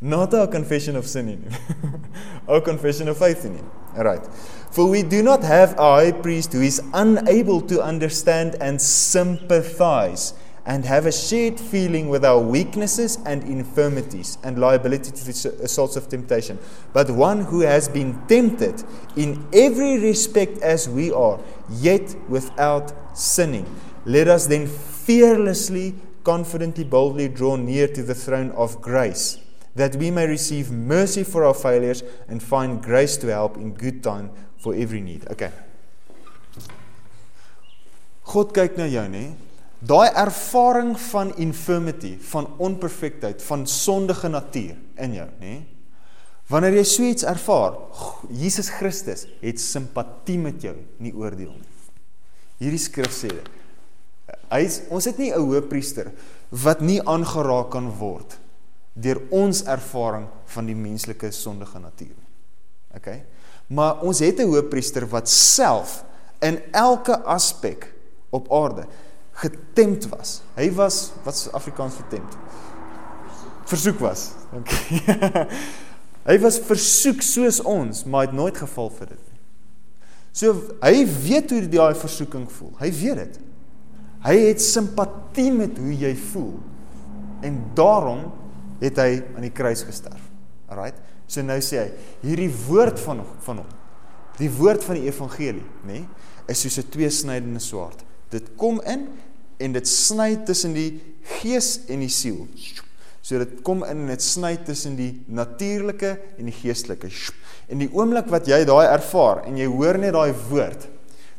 Not 0.00 0.34
our 0.34 0.46
confession 0.46 0.94
of 0.94 1.06
sin 1.06 1.28
in 1.28 1.42
him. 1.42 2.02
our 2.48 2.60
confession 2.60 3.08
of 3.08 3.16
faith 3.16 3.44
in 3.44 3.56
him. 3.56 3.70
All 3.96 4.04
right. 4.04 4.24
For 4.70 4.86
we 4.86 5.02
do 5.02 5.22
not 5.22 5.42
have 5.42 5.72
a 5.78 5.82
high 5.82 6.12
priest 6.12 6.52
who 6.52 6.60
is 6.60 6.82
unable 6.92 7.62
to 7.62 7.82
understand 7.82 8.56
and 8.60 8.80
sympathize 8.80 10.34
and 10.66 10.84
have 10.84 11.06
a 11.06 11.12
shared 11.12 11.58
feeling 11.58 12.10
with 12.10 12.24
our 12.24 12.40
weaknesses 12.40 13.18
and 13.24 13.42
infirmities 13.44 14.36
and 14.42 14.58
liability 14.58 15.12
to 15.12 15.24
the 15.24 15.62
assaults 15.62 15.96
of 15.96 16.08
temptation, 16.08 16.58
but 16.92 17.08
one 17.08 17.40
who 17.40 17.60
has 17.60 17.88
been 17.88 18.20
tempted 18.26 18.82
in 19.16 19.46
every 19.52 19.98
respect 20.00 20.58
as 20.58 20.88
we 20.88 21.10
are, 21.12 21.40
yet 21.70 22.14
without 22.28 22.92
sinning. 23.16 23.64
Let 24.04 24.28
us 24.28 24.46
then 24.46 24.66
fearlessly, 24.66 25.94
confidently, 26.24 26.84
boldly 26.84 27.28
draw 27.28 27.56
near 27.56 27.86
to 27.88 28.02
the 28.02 28.14
throne 28.14 28.50
of 28.50 28.82
grace 28.82 29.38
that 29.76 29.94
we 29.96 30.10
may 30.10 30.26
receive 30.26 30.72
mercy 30.72 31.22
for 31.22 31.44
our 31.44 31.54
failures 31.54 32.02
and 32.28 32.42
find 32.42 32.82
grace 32.82 33.16
to 33.18 33.28
help 33.28 33.56
in 33.56 33.72
good 33.72 34.02
time 34.02 34.30
for 34.56 34.74
every 34.74 35.00
need. 35.00 35.28
Okay. 35.30 35.52
God 38.26 38.52
kyk 38.56 38.80
na 38.80 38.88
jou, 38.90 39.04
nê? 39.12 39.28
Daai 39.86 40.08
ervaring 40.16 40.96
van 41.12 41.30
infirmity, 41.38 42.16
van 42.32 42.48
onperfektheid, 42.58 43.44
van 43.44 43.66
sondige 43.70 44.32
natuur 44.32 44.74
in 45.04 45.18
jou, 45.20 45.26
nê? 45.44 45.58
Wanneer 46.50 46.78
jy 46.78 46.86
so 46.88 47.04
iets 47.06 47.26
ervaar, 47.26 47.76
Jesus 48.30 48.70
Christus 48.78 49.26
het 49.42 49.60
simpatie 49.62 50.38
met 50.40 50.62
jou, 50.62 50.74
nie 51.02 51.12
oordeel 51.14 51.52
nie. 51.52 51.72
Hierdie 52.62 52.80
skrif 52.80 53.12
sê 53.12 53.30
dit. 53.34 53.52
Hy 54.48 54.62
ons 54.94 55.06
het 55.06 55.18
nie 55.20 55.30
'n 55.34 55.42
hoëpriester 55.42 56.10
wat 56.50 56.80
nie 56.80 57.00
aangeraak 57.02 57.70
kan 57.70 57.90
word 57.98 58.38
deur 58.96 59.20
ons 59.34 59.62
ervaring 59.68 60.26
van 60.54 60.68
die 60.68 60.76
menslike 60.76 61.30
sondige 61.34 61.78
natuur. 61.78 62.16
OK? 62.96 63.08
Maar 63.66 64.00
ons 64.00 64.18
het 64.24 64.40
'n 64.40 64.48
hoëpriester 64.48 65.06
wat 65.08 65.28
self 65.28 66.04
in 66.40 66.60
elke 66.72 67.18
aspek 67.24 67.92
op 68.30 68.52
aarde 68.52 68.86
getemd 69.32 70.08
was. 70.08 70.40
Hy 70.54 70.70
was 70.72 71.12
wat 71.24 71.34
is 71.34 71.52
Afrikaans 71.52 71.94
vir 71.94 72.08
temd? 72.08 72.36
Versoek 73.66 73.98
was. 73.98 74.30
OK. 74.54 74.70
hy 76.30 76.38
was 76.38 76.58
versoek 76.58 77.22
soos 77.22 77.60
ons, 77.60 78.04
maar 78.04 78.26
het 78.26 78.32
nooit 78.32 78.56
geval 78.56 78.90
vir 78.90 79.06
dit 79.06 79.24
nie. 79.32 79.40
So 80.36 80.54
hy 80.80 81.04
weet 81.04 81.50
hoe 81.50 81.68
daai 81.68 81.94
versoeking 81.94 82.46
voel. 82.52 82.72
Hy 82.78 82.90
weet 82.92 83.16
dit. 83.16 83.38
Hy 84.26 84.36
het 84.48 84.62
simpatie 84.62 85.52
met 85.52 85.78
hoe 85.78 85.94
jy 85.94 86.14
voel. 86.32 86.56
En 87.44 87.60
daarom 87.74 88.32
het 88.80 88.98
hy 89.00 89.10
aan 89.34 89.46
die 89.46 89.54
kruis 89.54 89.84
gesterf. 89.86 90.22
Alraight. 90.68 90.98
So 91.26 91.42
nou 91.42 91.58
sê 91.64 91.80
hy, 91.80 91.90
hierdie 92.22 92.50
woord 92.66 93.00
van 93.02 93.24
van 93.46 93.62
hom, 93.62 93.70
die 94.38 94.50
woord 94.52 94.84
van 94.84 94.98
die 94.98 95.08
evangelie, 95.08 95.64
nê, 95.86 96.02
nee, 96.02 96.04
is 96.46 96.60
soos 96.62 96.78
'n 96.78 96.90
tweesnydende 96.90 97.60
swaard. 97.60 98.04
Dit 98.30 98.54
kom 98.56 98.80
in 98.86 99.08
en 99.58 99.72
dit 99.72 99.88
sny 99.88 100.36
tussen 100.44 100.74
die 100.74 101.00
gees 101.40 101.86
en 101.88 102.00
die 102.00 102.12
siel. 102.12 102.46
So 103.22 103.38
dit 103.38 103.62
kom 103.62 103.82
in 103.82 104.04
en 104.04 104.06
dit 104.06 104.22
sny 104.22 104.56
tussen 104.62 104.96
die 104.96 105.24
natuurlike 105.26 106.12
en 106.38 106.44
die 106.44 106.54
geestelike. 106.54 107.10
En 107.68 107.78
die 107.78 107.90
oomblik 107.90 108.28
wat 108.30 108.46
jy 108.46 108.64
daai 108.64 108.86
ervaar 108.86 109.44
en 109.46 109.56
jy 109.58 109.66
hoor 109.66 109.98
net 109.98 110.14
daai 110.14 110.32
woord, 110.50 110.86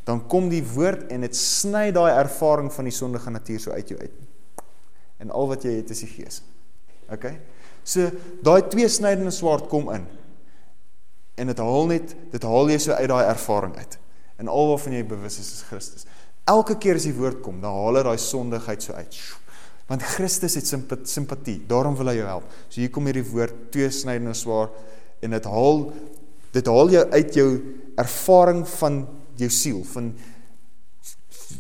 dan 0.03 0.27
kom 0.27 0.49
die 0.49 0.63
woord 0.63 1.09
en 1.11 1.21
dit 1.21 1.35
sny 1.35 1.91
daai 1.91 2.11
ervaring 2.11 2.71
van 2.73 2.85
die 2.85 2.95
sondige 2.95 3.31
natuur 3.31 3.59
so 3.59 3.71
uit 3.71 3.87
jou 3.87 3.99
uit. 3.99 4.11
En 5.19 5.31
al 5.31 5.47
wat 5.47 5.63
jy 5.63 5.77
het 5.79 5.89
is 5.89 6.03
die 6.03 6.11
gees. 6.11 6.41
Okay? 7.13 7.37
So 7.87 8.09
daai 8.43 8.67
twee 8.71 8.89
snydende 8.91 9.31
swaard 9.31 9.69
kom 9.71 9.89
in. 9.93 10.05
En 11.37 11.51
dit 11.51 11.59
haal 11.61 11.89
net 11.91 12.15
dit 12.33 12.43
haal 12.43 12.71
jy 12.73 12.77
so 12.81 12.97
uit 12.97 13.09
daai 13.11 13.25
ervaring 13.29 13.75
uit. 13.77 13.97
En 14.41 14.51
al 14.51 14.71
waarvan 14.73 14.97
jy 14.97 15.03
bewus 15.07 15.39
is 15.41 15.51
is 15.59 15.65
Christus. 15.69 16.07
Elke 16.47 16.77
keer 16.79 16.99
as 16.99 17.07
die 17.07 17.15
woord 17.15 17.41
kom, 17.43 17.59
dan 17.63 17.75
haal 17.75 17.99
hy 17.99 18.03
daai 18.07 18.21
sondigheid 18.21 18.83
so 18.83 18.95
uit. 18.95 19.17
Want 19.87 20.03
Christus 20.03 20.57
het 20.59 20.67
simpatie, 21.07 21.61
daarom 21.67 21.95
wil 21.95 22.11
hy 22.11 22.17
jou 22.19 22.27
help. 22.27 22.47
So 22.67 22.81
hier 22.81 22.91
kom 22.91 23.07
hierdie 23.07 23.25
woord 23.27 23.69
twee 23.71 23.89
snydende 23.93 24.35
swaard 24.35 24.75
en 25.23 25.35
dit 25.35 25.47
haal 25.47 25.85
dit 26.55 26.69
haal 26.71 26.89
jou 26.91 27.03
uit 27.11 27.35
jou 27.35 27.47
ervaring 27.99 28.63
van 28.77 29.01
jou 29.37 29.49
siel, 29.53 29.81
van 29.93 30.11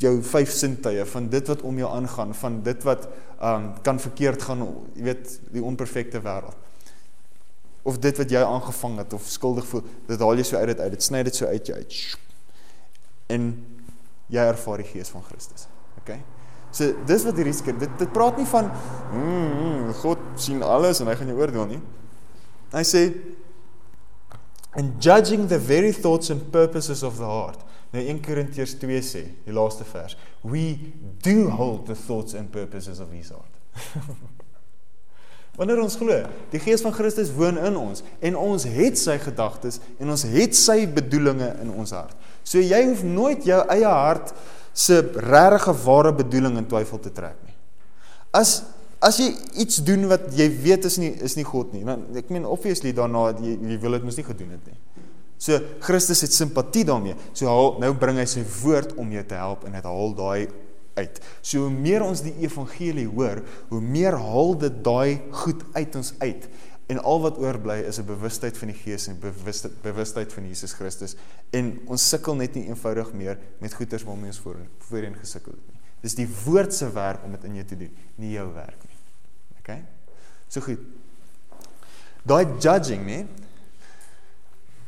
jou 0.01 0.13
vyf 0.23 0.51
sintuie, 0.51 1.05
van 1.07 1.29
dit 1.31 1.47
wat 1.47 1.61
om 1.61 1.77
jou 1.79 1.89
aangaan, 1.89 2.33
van 2.35 2.61
dit 2.63 2.83
wat 2.87 3.07
um 3.37 3.69
kan 3.85 3.99
verkeerd 4.01 4.41
gaan, 4.43 4.63
jy 4.97 5.05
weet, 5.11 5.35
die 5.53 5.63
onperfekte 5.63 6.21
wêreld. 6.25 6.57
Of 7.87 7.99
dit 8.03 8.17
wat 8.19 8.31
jy 8.33 8.41
aangevang 8.43 8.97
het 8.99 9.13
of 9.15 9.27
skuldig 9.31 9.67
voel, 9.69 9.85
dit 10.09 10.19
haal 10.19 10.41
jy 10.41 10.47
so 10.47 10.59
uit 10.59 10.71
dit 10.73 10.81
uit, 10.83 10.95
dit 10.97 11.05
sny 11.05 11.21
dit 11.23 11.35
so 11.35 11.47
uit 11.47 11.69
jou 11.71 11.77
uit. 11.77 11.99
En 13.31 13.51
jy 14.33 14.47
ervaar 14.51 14.83
die 14.83 14.89
gees 14.89 15.11
van 15.13 15.23
Christus. 15.29 15.69
OK? 16.01 16.17
So 16.75 16.91
dis 17.07 17.23
wat 17.23 17.37
hierdie 17.39 17.55
skrif 17.55 17.79
dit 17.79 17.93
dit 18.01 18.11
praat 18.13 18.37
nie 18.39 18.47
van 18.49 18.67
mm, 18.67 19.21
mm, 19.21 19.93
God 20.01 20.23
sien 20.41 20.59
alles 20.65 20.99
en 21.01 21.07
hy 21.07 21.15
gaan 21.19 21.31
jou 21.31 21.37
oordeel 21.39 21.69
nie. 21.71 21.79
Hy 22.73 22.83
sê 22.85 23.03
and 24.77 24.99
judging 25.01 25.47
the 25.47 25.57
very 25.57 25.93
thoughts 25.95 26.29
and 26.29 26.51
purposes 26.51 27.03
of 27.03 27.17
the 27.17 27.25
heart. 27.25 27.63
Nou 27.93 28.03
1 28.03 28.23
Korintiërs 28.25 28.75
2 28.81 29.03
sê, 29.05 29.23
die 29.45 29.55
laaste 29.55 29.85
vers, 29.87 30.17
we 30.43 30.77
do 31.23 31.47
hold 31.55 31.85
the 31.87 31.95
thoughts 31.95 32.35
and 32.35 32.51
purposes 32.51 32.99
of 32.99 33.13
his 33.15 33.31
heart. 33.31 33.53
Wanneer 35.57 35.79
ons 35.81 35.95
glo, 35.97 36.19
die 36.51 36.59
Gees 36.61 36.83
van 36.85 36.93
Christus 36.93 37.31
woon 37.33 37.57
in 37.57 37.77
ons 37.79 38.03
en 38.21 38.35
ons 38.37 38.65
het 38.69 38.99
sy 38.99 39.15
gedagtes 39.23 39.79
en 39.97 40.13
ons 40.13 40.25
het 40.29 40.53
sy 40.57 40.83
bedoelings 40.85 41.63
in 41.63 41.71
ons 41.73 41.95
hart. 41.97 42.13
So 42.45 42.61
jy 42.61 42.83
hoef 42.91 43.01
nooit 43.07 43.47
jou 43.47 43.57
eie 43.73 43.89
hart 43.89 44.35
se 44.77 44.99
regte 45.25 45.73
ware 45.81 46.13
bedoeling 46.13 46.59
in 46.61 46.67
twyfel 46.69 47.01
te 47.01 47.13
trek 47.13 47.39
nie. 47.47 47.55
As 48.37 48.59
as 49.01 49.19
jy 49.21 49.27
iets 49.61 49.81
doen 49.85 50.07
wat 50.09 50.23
jy 50.33 50.47
weet 50.61 50.85
is 50.89 50.95
nie 51.01 51.11
is 51.25 51.35
nie 51.37 51.45
God 51.45 51.73
nie, 51.73 51.83
dan 51.85 52.05
ek 52.17 52.31
meen 52.33 52.45
obviously 52.49 52.93
daarna 52.97 53.27
jy, 53.41 53.57
jy 53.71 53.77
wil 53.81 53.97
dit 53.97 54.05
mos 54.05 54.17
nie 54.17 54.25
gedoen 54.25 54.55
het 54.55 54.69
nie. 54.69 54.77
So 55.37 55.59
Christus 55.85 56.23
het 56.25 56.33
simpatie 56.33 56.85
daarmee. 56.85 57.15
So 57.31 57.49
haal, 57.49 57.75
nou 57.81 57.91
bring 57.97 58.17
hy 58.17 58.25
sy 58.29 58.43
woord 58.61 58.95
om 58.97 59.11
jou 59.13 59.23
te 59.25 59.37
help 59.37 59.67
en 59.67 59.77
dit 59.77 59.85
haal 59.85 60.15
daai 60.17 60.47
uit. 60.97 61.19
So 61.45 61.67
hoe 61.67 61.73
meer 61.73 62.05
ons 62.05 62.23
die 62.25 62.33
evangelie 62.41 63.05
hoor, 63.09 63.43
hoe 63.69 63.81
meer 63.81 64.17
haal 64.17 64.57
dit 64.57 64.81
daai 64.85 65.21
goed 65.43 65.61
uit 65.77 65.99
ons 65.99 66.13
uit. 66.23 66.49
En 66.87 67.01
al 67.03 67.21
wat 67.21 67.37
oorbly 67.43 67.81
is 67.83 67.99
'n 67.99 68.05
bewustheid 68.07 68.57
van 68.57 68.67
die 68.71 68.77
Gees 68.77 69.07
en 69.07 69.19
bewustheid 69.19 69.81
bewustheid 69.81 70.33
van 70.33 70.47
Jesus 70.47 70.73
Christus. 70.73 71.15
En 71.51 71.79
ons 71.85 72.09
sukkel 72.09 72.35
net 72.35 72.55
nie 72.55 72.67
eenvoudig 72.67 73.13
meer 73.13 73.37
met 73.59 73.73
goeters 73.73 74.03
waarmee 74.03 74.27
ons 74.27 74.39
voorheen 74.39 74.69
voorheen 74.79 75.15
gesukkel 75.15 75.51
het 75.51 75.67
nie. 75.67 75.79
Dis 76.01 76.15
die 76.15 76.29
woord 76.45 76.73
se 76.73 76.91
werk 76.91 77.23
om 77.23 77.31
dit 77.31 77.43
in 77.43 77.55
jou 77.55 77.65
te 77.65 77.77
doen, 77.77 77.97
nie 78.15 78.31
jou 78.31 78.53
werk 78.53 78.83
nie. 78.87 78.97
OK? 79.59 79.79
So 80.47 80.61
goed. 80.61 80.79
Daai 82.23 82.45
judging, 82.59 83.05
nee, 83.05 83.25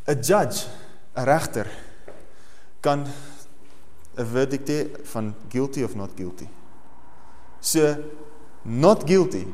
'n 0.10 0.22
judge, 0.22 0.68
'n 1.14 1.24
regter 1.24 1.68
kan 2.82 3.05
'n 4.18 4.26
verdict 4.26 4.68
hê 4.68 4.89
van 5.03 5.36
guilty 5.47 5.84
of 5.84 5.95
not 5.95 6.12
guilty. 6.16 6.47
So 7.60 7.95
not 8.62 9.03
guilty. 9.03 9.47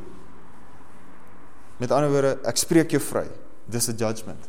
Met 1.76 1.90
ander 1.90 2.10
woorde, 2.10 2.38
ek 2.42 2.56
spreek 2.56 2.90
jou 2.90 3.02
vry. 3.02 3.26
Dis 3.64 3.88
'n 3.88 3.96
judgment. 3.96 4.48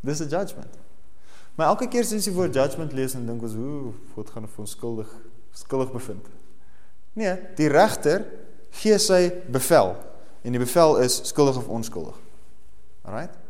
Dis 0.00 0.20
'n 0.20 0.28
judgment. 0.28 0.78
Maar 1.54 1.66
elke 1.66 1.88
keer 1.88 2.00
as 2.00 2.24
jy 2.24 2.32
voor 2.32 2.48
judgment 2.48 2.92
lees 2.92 3.14
en 3.14 3.26
dink 3.26 3.42
ons, 3.42 3.54
"Ooh, 3.54 3.94
God 4.14 4.30
gaan 4.30 4.48
ons 4.56 4.70
skuldig 4.70 5.08
skuldig 5.50 5.92
bevind." 5.92 6.26
Nee, 7.12 7.40
die 7.54 7.68
regter 7.68 8.26
gee 8.70 8.98
sy 8.98 9.32
bevel 9.48 9.96
en 10.42 10.52
die 10.52 10.60
bevel 10.60 10.98
is 10.98 11.20
skuldig 11.28 11.56
of 11.56 11.68
onskuldig. 11.68 12.16
Alright? 13.02 13.45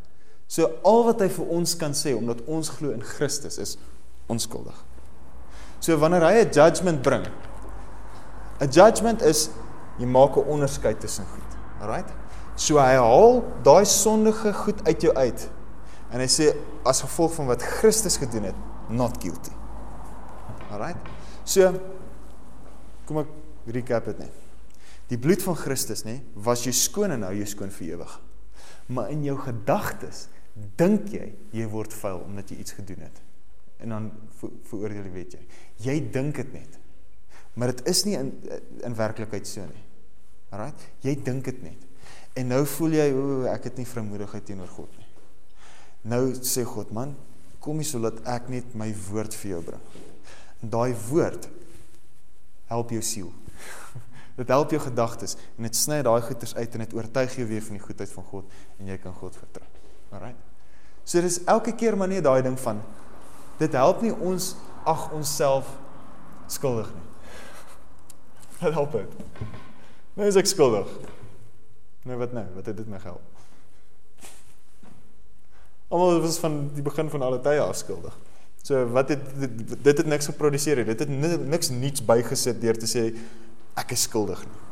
So 0.47 0.71
al 0.87 1.05
wat 1.09 1.23
hy 1.25 1.29
vir 1.33 1.49
ons 1.59 1.75
kan 1.79 1.95
sê 1.97 2.15
omdat 2.15 2.45
ons 2.47 2.71
glo 2.79 2.93
in 2.95 3.03
Christus 3.03 3.59
is 3.59 3.75
onskuldig. 4.31 4.77
So 5.81 5.99
wanneer 5.99 6.23
hy 6.23 6.45
'n 6.45 6.53
judgment 6.53 7.03
bring, 7.03 7.27
'n 8.61 8.71
judgment 8.71 9.23
is 9.23 9.51
jy 9.99 10.07
maak 10.07 10.37
'n 10.37 10.47
onderskeid 10.47 11.01
tussen 11.01 11.27
goed. 11.27 11.51
Alright? 11.81 12.09
So 12.57 12.79
hy 12.79 12.97
haal 12.97 13.45
daai 13.63 13.85
sondige 13.85 14.53
goed 14.53 14.87
uit 14.87 15.03
jou 15.03 15.13
uit 15.15 15.51
en 16.11 16.21
hy 16.21 16.27
sê 16.27 16.55
as 16.85 17.03
gevolg 17.03 17.35
van 17.35 17.47
wat 17.47 17.63
Christus 17.63 18.17
gedoen 18.17 18.45
het, 18.45 18.55
not 18.89 19.19
guilty. 19.23 19.53
Alright? 20.71 20.97
So 21.45 21.73
kom 23.07 23.19
ek 23.19 23.29
recap 23.67 24.05
dit 24.05 24.19
net. 24.19 24.33
Die 25.09 25.19
bloed 25.19 25.43
van 25.43 25.55
Christus, 25.55 26.03
nê, 26.05 26.21
was 26.35 26.65
jy 26.67 26.73
skoon 26.73 27.15
en 27.15 27.21
nou 27.21 27.33
jy 27.35 27.45
skoon 27.47 27.71
vir 27.71 27.95
ewig. 27.95 28.21
Maar 28.91 29.11
in 29.11 29.23
jou 29.25 29.37
gedagtes 29.39 30.27
dink 30.57 31.11
jy 31.13 31.31
jy 31.53 31.67
word 31.71 31.93
vuil 31.93 32.23
omdat 32.25 32.51
jy 32.51 32.61
iets 32.63 32.77
gedoen 32.79 33.05
het. 33.05 33.23
En 33.85 33.93
dan 33.93 34.11
veroordeel 34.71 35.05
jy 35.05 35.13
weet 35.13 35.37
jy. 35.37 35.43
Jy 35.85 35.97
dink 36.13 36.41
dit 36.41 36.53
net. 36.57 36.79
Maar 37.57 37.75
dit 37.75 37.87
is 37.93 38.05
nie 38.09 38.17
in 38.19 38.33
in 38.85 38.97
werklikheid 38.97 39.49
so 39.49 39.65
nie. 39.69 39.85
Alraai? 40.53 40.73
Jy 41.05 41.17
dink 41.25 41.45
dit 41.49 41.63
net. 41.65 41.85
En 42.37 42.51
nou 42.53 42.63
voel 42.77 42.99
jy 42.99 43.07
o, 43.17 43.27
ek 43.51 43.71
het 43.71 43.79
nie 43.81 43.89
vrymoedigheid 43.89 44.45
teenoor 44.49 44.69
God 44.71 44.93
nie. 45.01 45.07
Nou 46.13 46.21
sê 46.45 46.63
God, 46.69 46.93
man, 46.95 47.15
kom 47.65 47.81
hier 47.81 47.89
sodat 47.89 48.21
ek 48.31 48.51
net 48.53 48.77
my 48.79 48.91
woord 49.09 49.35
vir 49.41 49.57
jou 49.57 49.63
bring. 49.71 49.87
En 50.63 50.73
daai 50.73 50.93
woord 51.09 51.49
help 52.71 52.93
jou 52.95 53.03
siel. 53.05 53.33
Dit 54.39 54.53
help 54.53 54.75
jou 54.75 54.83
gedagtes 54.85 55.39
en 55.57 55.65
dit 55.65 55.79
sny 55.79 56.03
daai 56.05 56.21
goeters 56.21 56.53
uit 56.59 56.75
en 56.77 56.83
dit 56.85 56.95
oortuig 56.99 57.39
jou 57.39 57.47
weer 57.49 57.63
van 57.65 57.79
die 57.79 57.85
goedheid 57.87 58.11
van 58.13 58.27
God 58.29 58.59
en 58.77 58.91
jy 58.93 58.99
kan 59.01 59.15
God 59.17 59.39
vertrou. 59.41 59.65
Alraai. 60.11 60.35
So 61.05 61.21
dis 61.21 61.41
elke 61.45 61.75
keer 61.75 61.97
maar 61.97 62.09
nie 62.09 62.21
daai 62.21 62.43
ding 62.43 62.59
van 62.61 62.83
dit 63.59 63.73
help 63.73 64.03
nie 64.05 64.13
ons 64.13 64.55
ag 64.87 65.09
onsself 65.17 65.69
skuldig 66.53 66.91
nie. 66.95 67.05
Dit 68.61 68.73
help 68.73 68.93
dit. 68.93 69.17
Nou 70.17 70.29
is 70.29 70.37
ek 70.41 70.47
skuldig. 70.49 70.89
Nou 72.09 72.17
wat 72.21 72.33
nou? 72.33 72.45
Wat 72.55 72.69
het 72.71 72.77
dit 72.79 72.87
my 72.89 73.01
gehelp? 73.03 73.25
Almal 75.93 76.23
was 76.25 76.39
van 76.41 76.71
die 76.75 76.85
begin 76.87 77.11
van 77.13 77.27
alle 77.27 77.41
tye 77.45 77.61
af 77.61 77.77
skuldig. 77.77 78.15
So 78.65 78.87
wat 78.95 79.13
het 79.13 79.27
dit, 79.39 79.75
dit 79.85 79.99
het 79.99 80.09
niks 80.09 80.31
geproduseer 80.31 80.81
nie. 80.81 80.87
Dit 80.95 81.05
het 81.05 81.45
niks 81.47 81.69
niets 81.75 82.05
bygesit 82.05 82.63
deur 82.63 82.79
te 82.79 82.89
sê 82.91 83.11
ek 83.77 83.93
is 83.95 84.07
skuldig 84.09 84.41
nie. 84.47 84.63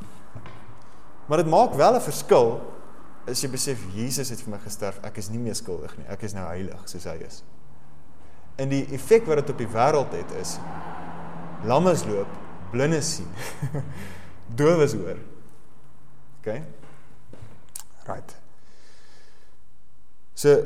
Maar 1.29 1.43
dit 1.43 1.51
maak 1.51 1.77
wel 1.79 1.97
'n 1.97 2.01
verskil 2.01 2.61
as 3.31 3.43
jy 3.43 3.51
besef 3.53 3.81
Jesus 3.97 4.31
het 4.33 4.43
vir 4.45 4.55
my 4.55 4.61
gesterf. 4.63 5.01
Ek 5.07 5.19
is 5.21 5.31
nie 5.33 5.41
meer 5.41 5.57
skuldig 5.59 5.95
nie. 5.99 6.07
Ek 6.13 6.25
is 6.27 6.35
nou 6.37 6.45
heilig 6.49 6.89
soos 6.91 7.07
hy 7.09 7.17
is. 7.25 7.43
En 8.61 8.71
die 8.71 8.85
effek 8.95 9.27
wat 9.27 9.43
dit 9.43 9.53
op 9.55 9.63
die 9.63 9.71
wêreld 9.71 10.15
het 10.15 10.35
is 10.39 10.57
lammes 11.65 12.05
loop, 12.07 12.31
blindes 12.73 13.17
sien. 13.17 13.31
Dowes 14.59 14.95
hoor. 14.99 15.19
OK. 16.41 16.61
Right. 18.07 18.37
So 20.35 20.59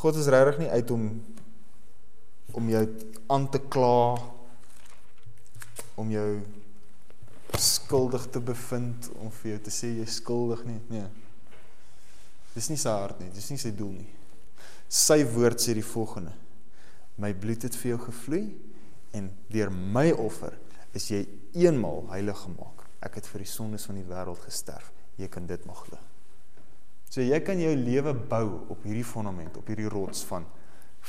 God 0.00 0.16
is 0.16 0.30
regtig 0.32 0.62
nie 0.64 0.70
uit 0.70 0.90
om 0.90 1.10
om 2.50 2.66
jou 2.66 2.82
aan 3.30 3.44
te 3.50 3.60
kla 3.70 4.18
om 6.00 6.08
jou 6.10 6.40
skuldig 7.60 8.24
te 8.34 8.40
bevind 8.42 9.10
om 9.20 9.30
vir 9.40 9.52
jou 9.52 9.60
te 9.66 9.74
sê 9.74 9.92
jy 9.98 10.06
skuldig 10.10 10.64
nie. 10.66 10.80
Nee. 10.90 11.06
Dis 12.60 12.68
nie 12.68 12.76
sy 12.76 12.92
hart 12.92 13.22
nie, 13.22 13.30
dis 13.32 13.46
nie 13.48 13.56
sy 13.60 13.70
doel 13.72 13.94
nie. 13.96 14.10
Sy 14.92 15.22
woord 15.32 15.62
sê 15.62 15.72
die 15.72 15.86
volgende: 15.86 16.34
My 17.16 17.30
bloed 17.32 17.64
het 17.64 17.76
vir 17.80 17.94
jou 17.94 18.00
gevloei 18.02 18.42
en 19.16 19.30
deur 19.48 19.72
my 19.72 20.10
offer 20.12 20.58
is 20.92 21.06
jy 21.08 21.22
eenmal 21.56 22.04
heilig 22.10 22.36
gemaak. 22.44 22.84
Ek 23.00 23.16
het 23.16 23.28
vir 23.32 23.46
die 23.46 23.48
sondes 23.48 23.86
van 23.88 23.96
die 23.96 24.04
wêreld 24.04 24.44
gesterf. 24.44 24.90
Jy 25.16 25.30
kan 25.32 25.46
dit 25.48 25.64
mag 25.64 25.78
glo. 25.86 25.96
So 27.08 27.24
jy 27.24 27.40
kan 27.42 27.58
jou 27.58 27.72
lewe 27.78 28.12
bou 28.12 28.44
op 28.70 28.84
hierdie 28.84 29.06
fondament, 29.08 29.56
op 29.56 29.72
hierdie 29.72 29.88
rots 29.90 30.20
van 30.28 30.44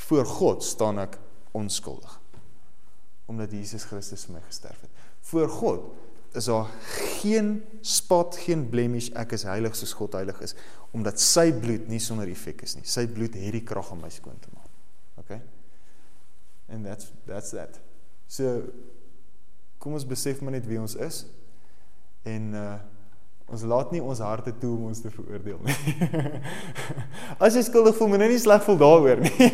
voor 0.07 0.25
God 0.25 0.63
staan 0.63 1.03
ek 1.03 1.19
onskuldig. 1.57 2.15
Omdat 3.27 3.51
Jesus 3.51 3.83
Christus 3.89 4.23
vir 4.29 4.37
my 4.37 4.45
gesterf 4.47 4.87
het. 4.87 5.03
Voor 5.27 5.51
God 5.51 5.91
is 6.33 6.45
daar 6.45 6.67
geen 6.83 7.63
spot, 7.81 8.37
geen 8.37 8.69
blemish, 8.69 9.09
ek 9.19 9.35
is 9.35 9.43
heilig 9.47 9.75
soos 9.75 9.93
God 9.97 10.15
heilig 10.15 10.39
is, 10.45 10.55
omdat 10.95 11.19
sy 11.19 11.49
bloed 11.55 11.89
nie 11.91 11.99
sonder 12.03 12.29
effek 12.31 12.63
is 12.67 12.77
nie. 12.77 12.85
Sy 12.87 13.05
bloed 13.11 13.35
het 13.39 13.55
die 13.55 13.63
krag 13.67 13.91
om 13.91 13.99
my 14.03 14.11
skoon 14.11 14.39
te 14.39 14.51
maak. 14.53 14.69
Okay? 15.23 15.41
And 16.71 16.87
that's 16.87 17.11
that's 17.27 17.51
that. 17.51 17.79
So 18.31 18.61
kom 19.81 19.97
ons 19.97 20.07
besef 20.07 20.39
maar 20.41 20.55
net 20.55 20.67
wie 20.69 20.79
ons 20.79 20.95
is 20.95 21.25
en 22.27 22.55
uh 22.55 22.79
ons 23.51 23.65
laat 23.67 23.89
nie 23.91 23.99
ons 23.99 24.19
harte 24.23 24.53
toe 24.61 24.69
om 24.71 24.85
ons 24.87 25.01
te 25.03 25.09
veroordeel 25.11 25.57
nie. 25.67 25.95
As 27.43 27.57
jy 27.57 27.65
skuldig 27.67 27.97
voel, 27.97 28.13
moet 28.13 28.23
jy 28.23 28.29
nie 28.31 28.37
sleg 28.39 28.63
voel 28.63 28.77
daaroor 28.79 29.19
nie. 29.25 29.49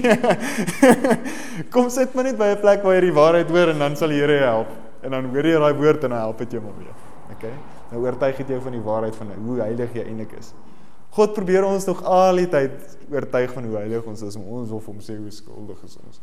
kom 1.74 1.90
sit 1.90 2.14
maar 2.14 2.28
net 2.30 2.38
by 2.38 2.52
'n 2.52 2.60
plek 2.62 2.86
waar 2.86 3.00
jy 3.00 3.08
die 3.08 3.16
waarheid 3.18 3.50
hoor 3.50 3.74
en 3.74 3.82
dan 3.82 3.98
sal 3.98 4.14
die 4.14 4.22
Here 4.22 4.38
jou 4.38 4.52
help 4.52 4.76
en 5.02 5.12
dan 5.12 5.26
hoor 5.34 5.46
jy 5.46 5.60
daai 5.60 5.74
woord 5.74 6.04
en 6.04 6.12
hy 6.12 6.22
help 6.24 6.38
dit 6.38 6.52
jou 6.52 6.62
maar 6.64 6.78
weer. 6.78 6.96
Okay? 7.36 7.54
Nou 7.92 8.02
oortuig 8.04 8.38
dit 8.42 8.48
jou 8.56 8.62
van 8.62 8.72
die 8.72 8.82
waarheid 8.82 9.16
van 9.16 9.32
hoe 9.46 9.60
heilig 9.62 9.94
jy 9.94 10.04
eintlik 10.08 10.34
is. 10.40 10.54
God 11.18 11.34
probeer 11.34 11.66
ons 11.66 11.86
nog 11.88 12.04
al 12.04 12.36
die 12.42 12.50
tyd 12.52 12.98
oortuig 13.12 13.54
van 13.54 13.64
hoe 13.70 13.78
heilig 13.80 14.10
ons 14.10 14.22
is 14.28 14.36
om 14.40 14.44
ons 14.60 14.74
of 14.76 14.86
hom 14.86 15.00
sê 15.04 15.16
hoe 15.18 15.32
skuldig 15.32 15.84
is 15.88 15.98
ons. 16.04 16.22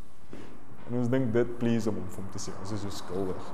En 0.88 0.98
ons 1.00 1.08
dink 1.10 1.32
dit 1.32 1.58
please 1.58 1.88
om 1.88 1.96
hom 1.98 2.28
te 2.34 2.42
sê 2.42 2.52
ons 2.60 2.74
is 2.76 2.84
so 2.84 2.92
skuldig. 2.92 3.48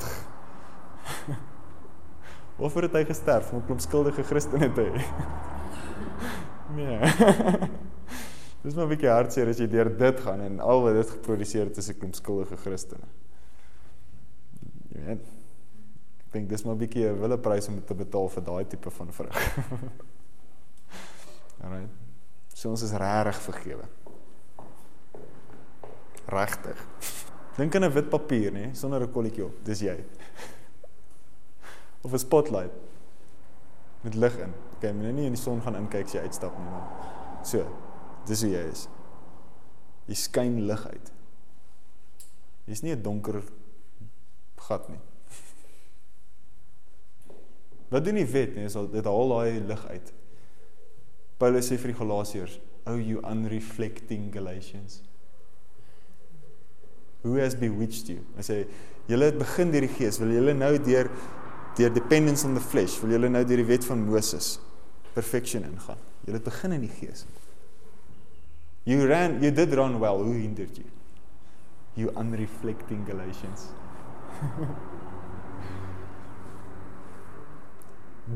Waarvoor 2.60 2.88
het 2.88 2.98
hy 2.98 3.04
gesterf 3.08 3.52
om 3.52 3.60
'n 3.60 3.66
klomp 3.68 3.80
skuldige 3.80 4.22
Christene 4.22 4.72
te 4.72 4.88
hê? 4.88 5.04
Nee. 6.70 7.00
Dis 8.62 8.74
maar 8.74 8.84
'n 8.84 8.92
bietjie 8.92 9.08
hartseer 9.10 9.48
as 9.50 9.58
jy 9.58 9.66
deur 9.66 9.90
dit 9.98 10.20
gaan 10.22 10.40
en 10.40 10.60
al 10.60 10.82
wat 10.84 10.94
dit 10.94 11.10
geproduseer 11.10 11.66
het 11.66 11.76
is 11.76 11.88
'n 11.90 11.98
klomp 11.98 12.14
skuldige 12.14 12.56
Christene. 12.56 13.08
Jy 15.00 15.06
weet. 15.06 15.28
Ek 16.20 16.34
dink 16.34 16.50
dis 16.50 16.64
maar 16.64 16.76
'n 16.76 16.82
bietjie 16.84 17.08
'n 17.08 17.20
wille 17.20 17.38
prys 17.38 17.68
om 17.68 17.84
te 17.84 17.94
betaal 17.94 18.28
vir 18.28 18.44
daai 18.44 18.64
tipe 18.68 18.90
van 18.90 19.12
vrug. 19.12 19.38
Alright. 21.62 21.90
So 22.54 22.70
ons 22.70 22.82
is 22.82 22.92
regtig 22.92 23.40
vergewe. 23.48 23.86
Regtig. 26.28 26.86
Dink 27.56 27.74
aan 27.74 27.84
'n 27.84 27.92
wit 27.92 28.08
papier, 28.08 28.52
nê, 28.52 28.74
sonder 28.74 29.02
'n 29.02 29.12
kolletjie 29.12 29.44
op. 29.44 29.64
Dis 29.64 29.80
jy. 29.80 30.04
Of 32.02 32.12
'n 32.12 32.18
spotlight 32.18 32.72
met 34.02 34.14
lig 34.14 34.38
in. 34.38 34.52
Okay, 34.76 34.92
moet 34.92 35.02
nou 35.02 35.12
nie 35.12 35.26
in 35.26 35.34
die 35.34 35.40
son 35.40 35.60
gaan 35.60 35.76
inkyk 35.76 36.04
as 36.04 36.12
jy 36.12 36.20
uitstap 36.20 36.58
nie, 36.58 36.70
maar 36.70 37.44
so. 37.44 37.66
Dis 38.26 38.42
hoe 38.42 38.50
jy 38.50 38.70
is. 38.70 38.88
Jy 40.06 40.14
skyn 40.14 40.66
lig 40.66 40.86
uit. 40.86 41.12
Jy's 42.64 42.82
nie 42.82 42.94
'n 42.94 43.02
donker 43.02 43.42
gat 44.70 44.88
nie. 44.90 45.00
Wat 47.90 48.06
doen 48.06 48.20
die 48.20 48.28
wet 48.30 48.54
nie, 48.54 48.68
is 48.68 48.78
al 48.78 48.86
dit 48.92 49.06
haal 49.06 49.32
daai 49.34 49.60
lig 49.66 49.86
uit. 49.90 50.12
Paulus 51.40 51.70
sê 51.70 51.78
vir 51.80 51.90
die 51.90 51.98
Galasiërs, 51.98 52.58
"O 52.86 52.94
you 52.94 53.22
unreflecting 53.26 54.30
Galatians, 54.32 55.00
who 57.22 57.34
has 57.40 57.54
bewitched 57.54 58.08
you?" 58.08 58.22
Hy 58.36 58.42
sê, 58.46 58.68
"Julle 59.08 59.24
het 59.24 59.38
begin 59.38 59.72
deur 59.72 59.80
die 59.80 59.94
Gees, 59.96 60.20
wil 60.20 60.30
julle 60.30 60.54
nou 60.54 60.78
deur 60.78 61.10
deur 61.76 61.90
dependence 61.90 62.44
on 62.44 62.54
the 62.54 62.60
flesh, 62.60 63.00
wil 63.00 63.10
julle 63.10 63.28
nou 63.28 63.44
deur 63.44 63.56
die 63.56 63.64
wet 63.64 63.84
van 63.84 64.06
Moses 64.06 64.58
perfection 65.14 65.64
ingaan. 65.64 65.98
Julle 66.26 66.36
het 66.36 66.44
begin 66.44 66.72
in 66.72 66.80
die 66.80 66.94
Gees. 66.94 67.26
You 68.84 69.06
ran, 69.06 69.42
you 69.42 69.50
did 69.50 69.74
run 69.74 69.98
well, 69.98 70.18
who 70.18 70.32
hindered 70.32 70.76
you? 70.76 70.86
You 71.94 72.10
unreflecting 72.16 73.06
Galatians." 73.06 73.72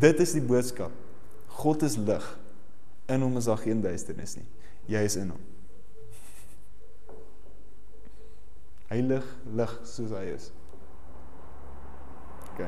Dit 0.05 0.20
is 0.20 0.32
die 0.34 0.42
boodskap. 0.42 0.90
God 1.61 1.82
is 1.86 1.97
lig. 1.97 2.38
In 3.07 3.22
hom 3.22 3.36
is 3.38 3.49
daar 3.51 3.61
geen 3.62 3.82
duisternis 3.84 4.36
nie. 4.38 4.49
Jy 4.90 5.03
is 5.07 5.16
in 5.20 5.30
hom. 5.34 5.42
Heilig 8.90 9.26
lig 9.57 9.72
soos 9.88 10.12
hy 10.14 10.24
is. 10.34 10.51
OK. 12.53 12.62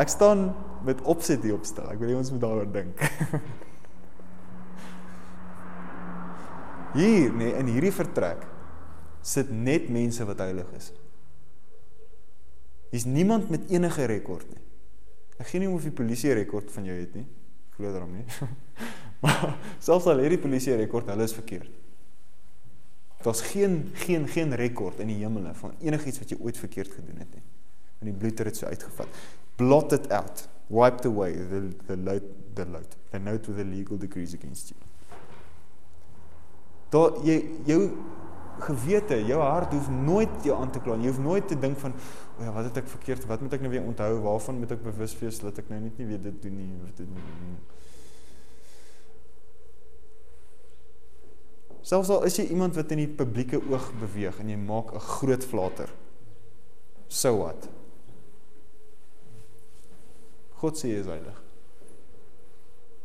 Ek 0.00 0.10
staan 0.12 0.40
met 0.86 1.00
opset 1.08 1.42
hier 1.44 1.56
opstel. 1.56 1.88
Ek 1.92 2.00
wil 2.00 2.12
hê 2.12 2.16
ons 2.18 2.32
moet 2.34 2.44
daaroor 2.44 2.68
dink. 2.72 2.96
Hier, 6.96 7.28
nee, 7.36 7.52
in 7.60 7.68
hierdie 7.68 7.92
vertrek 7.92 8.40
sit 9.26 9.50
net 9.52 9.90
mense 9.92 10.24
wat 10.24 10.40
heilig 10.40 10.70
is. 10.78 10.86
Hier's 12.90 13.04
niemand 13.04 13.50
met 13.50 13.68
enige 13.70 14.04
rekord 14.04 14.46
nie. 14.50 14.62
Ek 15.36 15.50
gee 15.50 15.60
nie 15.60 15.68
om 15.68 15.74
of 15.76 15.84
die 15.84 15.94
polisie 15.94 16.30
'n 16.30 16.38
rekord 16.38 16.70
van 16.72 16.84
jou 16.84 16.96
het 16.96 17.14
nie. 17.14 17.26
Glo 17.76 17.92
daarom 17.92 18.12
nie. 18.12 18.24
maar 19.22 19.58
selfs 19.78 20.06
al 20.06 20.22
het 20.22 20.30
die 20.30 20.38
polisie 20.38 20.72
'n 20.72 20.80
rekord, 20.80 21.06
hulle 21.06 21.22
is 21.22 21.34
verkeerd. 21.34 21.70
Daar's 23.22 23.40
geen 23.40 23.90
geen 23.92 24.28
geen 24.28 24.54
rekord 24.54 25.00
in 25.00 25.06
die 25.06 25.18
hemele 25.24 25.54
van 25.54 25.74
enigiets 25.80 26.18
wat 26.18 26.30
jy 26.30 26.36
ooit 26.40 26.56
verkeerd 26.56 26.92
gedoen 26.92 27.18
het 27.18 27.32
nie. 27.34 27.42
Want 27.98 28.10
die 28.12 28.18
bloed 28.20 28.38
het 28.38 28.46
dit 28.46 28.56
so 28.56 28.66
uitgevat. 28.66 29.08
Blot 29.56 29.92
it 29.92 30.10
out. 30.12 30.48
Wiped 30.68 31.06
away 31.06 31.32
the 31.32 31.68
the 31.86 31.96
load 31.96 32.22
the 32.54 32.66
load. 32.66 32.96
The 33.10 33.18
note 33.18 33.46
with 33.46 33.56
the 33.56 33.64
legal 33.64 33.98
decrees 33.98 34.34
against 34.34 34.68
you. 34.68 34.80
Daar 36.90 37.18
jy 37.24 37.42
jou 37.66 37.90
gewete, 38.60 39.18
jou 39.26 39.40
hart 39.40 39.72
hoef 39.72 39.88
nooit 39.90 40.44
jou 40.44 40.56
aan 40.56 40.70
te 40.70 40.80
kla. 40.80 40.96
Jy 40.96 41.12
hoef 41.12 41.22
nooit 41.22 41.48
te 41.48 41.58
dink 41.58 41.78
van, 41.78 41.94
o 42.38 42.42
ja, 42.42 42.52
wat 42.52 42.68
het 42.70 42.82
ek 42.82 42.88
verkeerd? 42.88 43.26
Wat 43.30 43.40
moet 43.40 43.56
ek 43.56 43.64
nou 43.64 43.70
weer 43.72 43.86
onthou? 43.86 44.12
Waarvan 44.24 44.58
moet 44.58 44.74
ek 44.76 44.82
bewus 44.84 45.16
wees 45.20 45.40
dat 45.42 45.58
ek 45.62 45.68
nou 45.72 45.80
net 45.80 45.98
nie 45.98 46.06
weer 46.06 46.22
dit 46.22 46.42
doen 46.42 46.56
nie 46.56 46.70
of 46.82 46.92
dit 46.98 47.08
nie. 47.08 47.58
Selfs 51.86 52.10
al 52.10 52.24
is 52.26 52.36
jy 52.40 52.48
iemand 52.50 52.74
wat 52.74 52.90
in 52.90 53.04
die 53.04 53.10
publieke 53.18 53.60
oog 53.62 53.92
beweeg 54.00 54.40
en 54.42 54.48
jy 54.50 54.58
maak 54.58 54.94
'n 54.94 55.00
groot 55.00 55.44
flater. 55.44 55.92
So 57.08 57.36
wat? 57.38 57.68
God 60.58 60.78
sê 60.78 60.88
jy 60.88 61.00
is 61.04 61.06
heilig. 61.06 61.42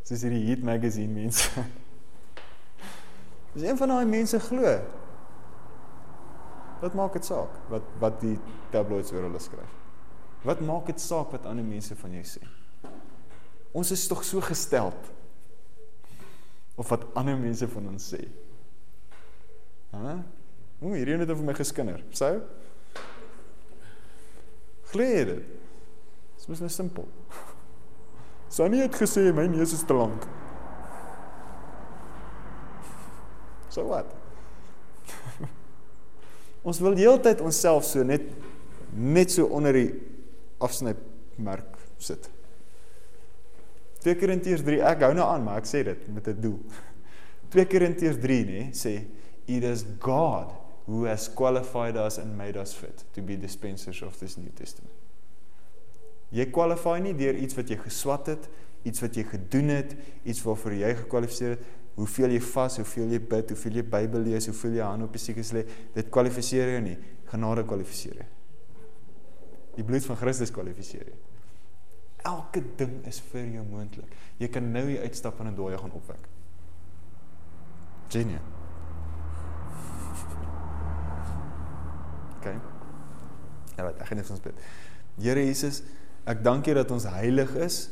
Dis 0.08 0.24
hierdie 0.26 0.46
Heat 0.48 0.64
magazine 0.64 1.14
mense. 1.14 1.48
Dis 3.54 3.64
een 3.64 3.78
van 3.78 3.88
daai 3.88 4.06
mense 4.06 4.40
glo. 4.40 4.74
Wat 6.82 6.98
maak 6.98 7.14
dit 7.14 7.26
saak 7.26 7.58
wat 7.70 7.86
wat 8.02 8.20
die 8.24 8.38
tabloids 8.74 9.14
oor 9.14 9.28
hulle 9.28 9.42
skryf? 9.42 9.78
Wat 10.48 10.62
maak 10.66 10.88
dit 10.90 11.02
saak 11.02 11.30
wat 11.36 11.46
ander 11.46 11.66
mense 11.66 11.96
van 11.96 12.16
jou 12.18 12.24
sê? 12.26 12.42
Ons 13.78 13.94
is 13.94 14.08
tog 14.10 14.24
so 14.26 14.42
gesteld 14.42 15.12
of 16.82 16.90
wat 16.90 17.06
ander 17.20 17.38
mense 17.38 17.68
van 17.70 17.92
ons 17.94 18.08
sê. 18.14 18.24
Hæ? 19.94 20.16
Hoe 20.82 20.96
hierdie 20.98 21.20
het 21.22 21.30
vir 21.30 21.46
my 21.46 21.54
geskinder. 21.54 22.02
Sou? 22.18 22.40
Glo 24.92 25.06
jy 25.06 25.26
dit? 25.30 25.44
Dit 25.46 26.42
is 26.42 26.50
mos 26.50 26.74
simpel. 26.74 27.06
Sunny 28.52 28.82
het 28.82 28.98
gesê 28.98 29.30
my 29.32 29.46
neus 29.48 29.76
is 29.78 29.86
te 29.88 29.96
lank. 29.96 30.26
So 33.72 33.86
wat? 33.88 34.21
Ons 36.64 36.80
wil 36.80 36.98
heeltyd 36.98 37.42
onsself 37.42 37.86
so 37.86 38.04
net 38.04 38.28
net 38.92 39.32
so 39.32 39.48
onder 39.56 39.74
die 39.74 39.90
afsnymerk 40.62 41.78
sit. 42.02 42.28
2 44.02 44.18
Korintiërs 44.18 44.64
3, 44.66 44.82
ek 44.92 45.06
hou 45.06 45.14
nou 45.16 45.28
aan, 45.30 45.44
maar 45.46 45.62
ek 45.62 45.70
sê 45.70 45.84
dit 45.86 46.08
met 46.12 46.28
'n 46.28 46.42
doel. 46.42 46.60
2 47.54 47.66
Korintiërs 47.66 48.18
3 48.20 48.46
nê, 48.46 48.62
sê 48.74 49.06
it 49.48 49.64
is 49.64 49.86
God 50.00 50.52
who 50.88 51.06
has 51.06 51.30
qualified 51.30 51.96
us 51.96 52.18
and 52.18 52.38
made 52.38 52.60
us 52.60 52.74
fit 52.74 53.04
to 53.14 53.22
be 53.22 53.38
dispensers 53.38 54.02
of 54.02 54.18
this 54.18 54.38
New 54.38 54.52
Testament. 54.56 54.94
Jy 56.32 56.46
kwalify 56.52 57.00
nie 57.00 57.14
deur 57.14 57.36
iets 57.36 57.56
wat 57.56 57.70
jy 57.70 57.78
geswat 57.78 58.28
het, 58.28 58.50
iets 58.84 59.02
wat 59.02 59.16
jy 59.16 59.24
gedoen 59.24 59.70
het, 59.70 59.96
iets 60.24 60.42
waarvoor 60.44 60.74
jy 60.74 60.96
gekwalifiseer 61.04 61.50
het, 61.50 61.60
hoeveel 61.96 62.36
jy 62.36 62.42
vas, 62.52 62.78
hoeveel 62.82 63.16
jy 63.16 63.20
bid, 63.34 63.52
hoeveel 63.54 63.82
jy 63.82 63.84
Bybel 63.96 64.24
lees, 64.30 64.48
hoeveel 64.50 64.78
jy 64.80 64.86
hand 64.86 65.04
op 65.04 65.18
die 65.18 65.22
siekes 65.22 65.52
lê, 65.56 65.66
dit 65.96 66.12
kwalifiseer 66.14 66.76
jou 66.76 66.84
nie. 66.86 66.98
Genade 67.32 67.66
kwalifiseer 67.68 68.22
jou. 68.22 68.30
Die 69.78 69.86
bloed 69.88 70.06
van 70.06 70.20
Christus 70.20 70.52
kwalifiseer 70.54 71.12
jou. 71.12 71.20
Elke 72.32 72.62
ding 72.78 73.00
is 73.10 73.20
vir 73.32 73.48
jou 73.56 73.64
moontlik. 73.66 74.12
Jy 74.40 74.50
kan 74.54 74.68
nou 74.74 74.84
hier 74.88 75.02
uitstap 75.08 75.40
en 75.40 75.48
'n 75.48 75.56
dooie 75.56 75.78
gaan 75.78 75.92
opwek. 75.92 76.28
Genie. 78.10 78.40
OK. 82.38 82.46
Ja, 83.78 83.84
wat 83.84 84.00
ek 84.02 84.08
gaan 84.08 84.18
net 84.18 84.30
ons 84.30 84.40
bid. 84.40 84.54
Here 85.22 85.46
Jesus, 85.46 85.84
ek 86.26 86.44
dank 86.44 86.68
U 86.68 86.74
dat 86.74 86.92
ons 86.92 87.04
heilig 87.04 87.56
is, 87.56 87.90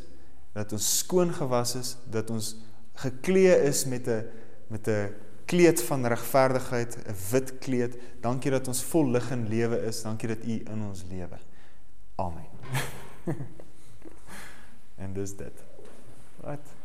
dat 0.54 0.74
ons 0.74 0.98
skoon 0.98 1.34
gewas 1.34 1.76
is, 1.76 1.98
dat 2.10 2.30
ons 2.30 2.56
geklee 3.00 3.56
is 3.70 3.86
met 3.86 4.08
'n 4.08 4.24
met 4.68 4.88
'n 4.88 5.14
kleed 5.46 5.82
van 5.84 6.06
regverdigheid, 6.06 6.98
'n 7.08 7.16
wit 7.32 7.58
kleed. 7.58 7.98
Dankie 8.22 8.52
dat 8.52 8.68
ons 8.68 8.84
vol 8.84 9.10
lig 9.10 9.32
en 9.32 9.48
lewe 9.48 9.82
is. 9.82 10.02
Dankie 10.02 10.28
dat 10.28 10.44
U 10.46 10.64
in 10.74 10.82
ons 10.88 11.04
lewe. 11.10 11.38
Amen. 12.16 12.46
en 15.04 15.14
dis 15.14 15.36
dit. 15.36 15.64
Wat? 16.42 16.79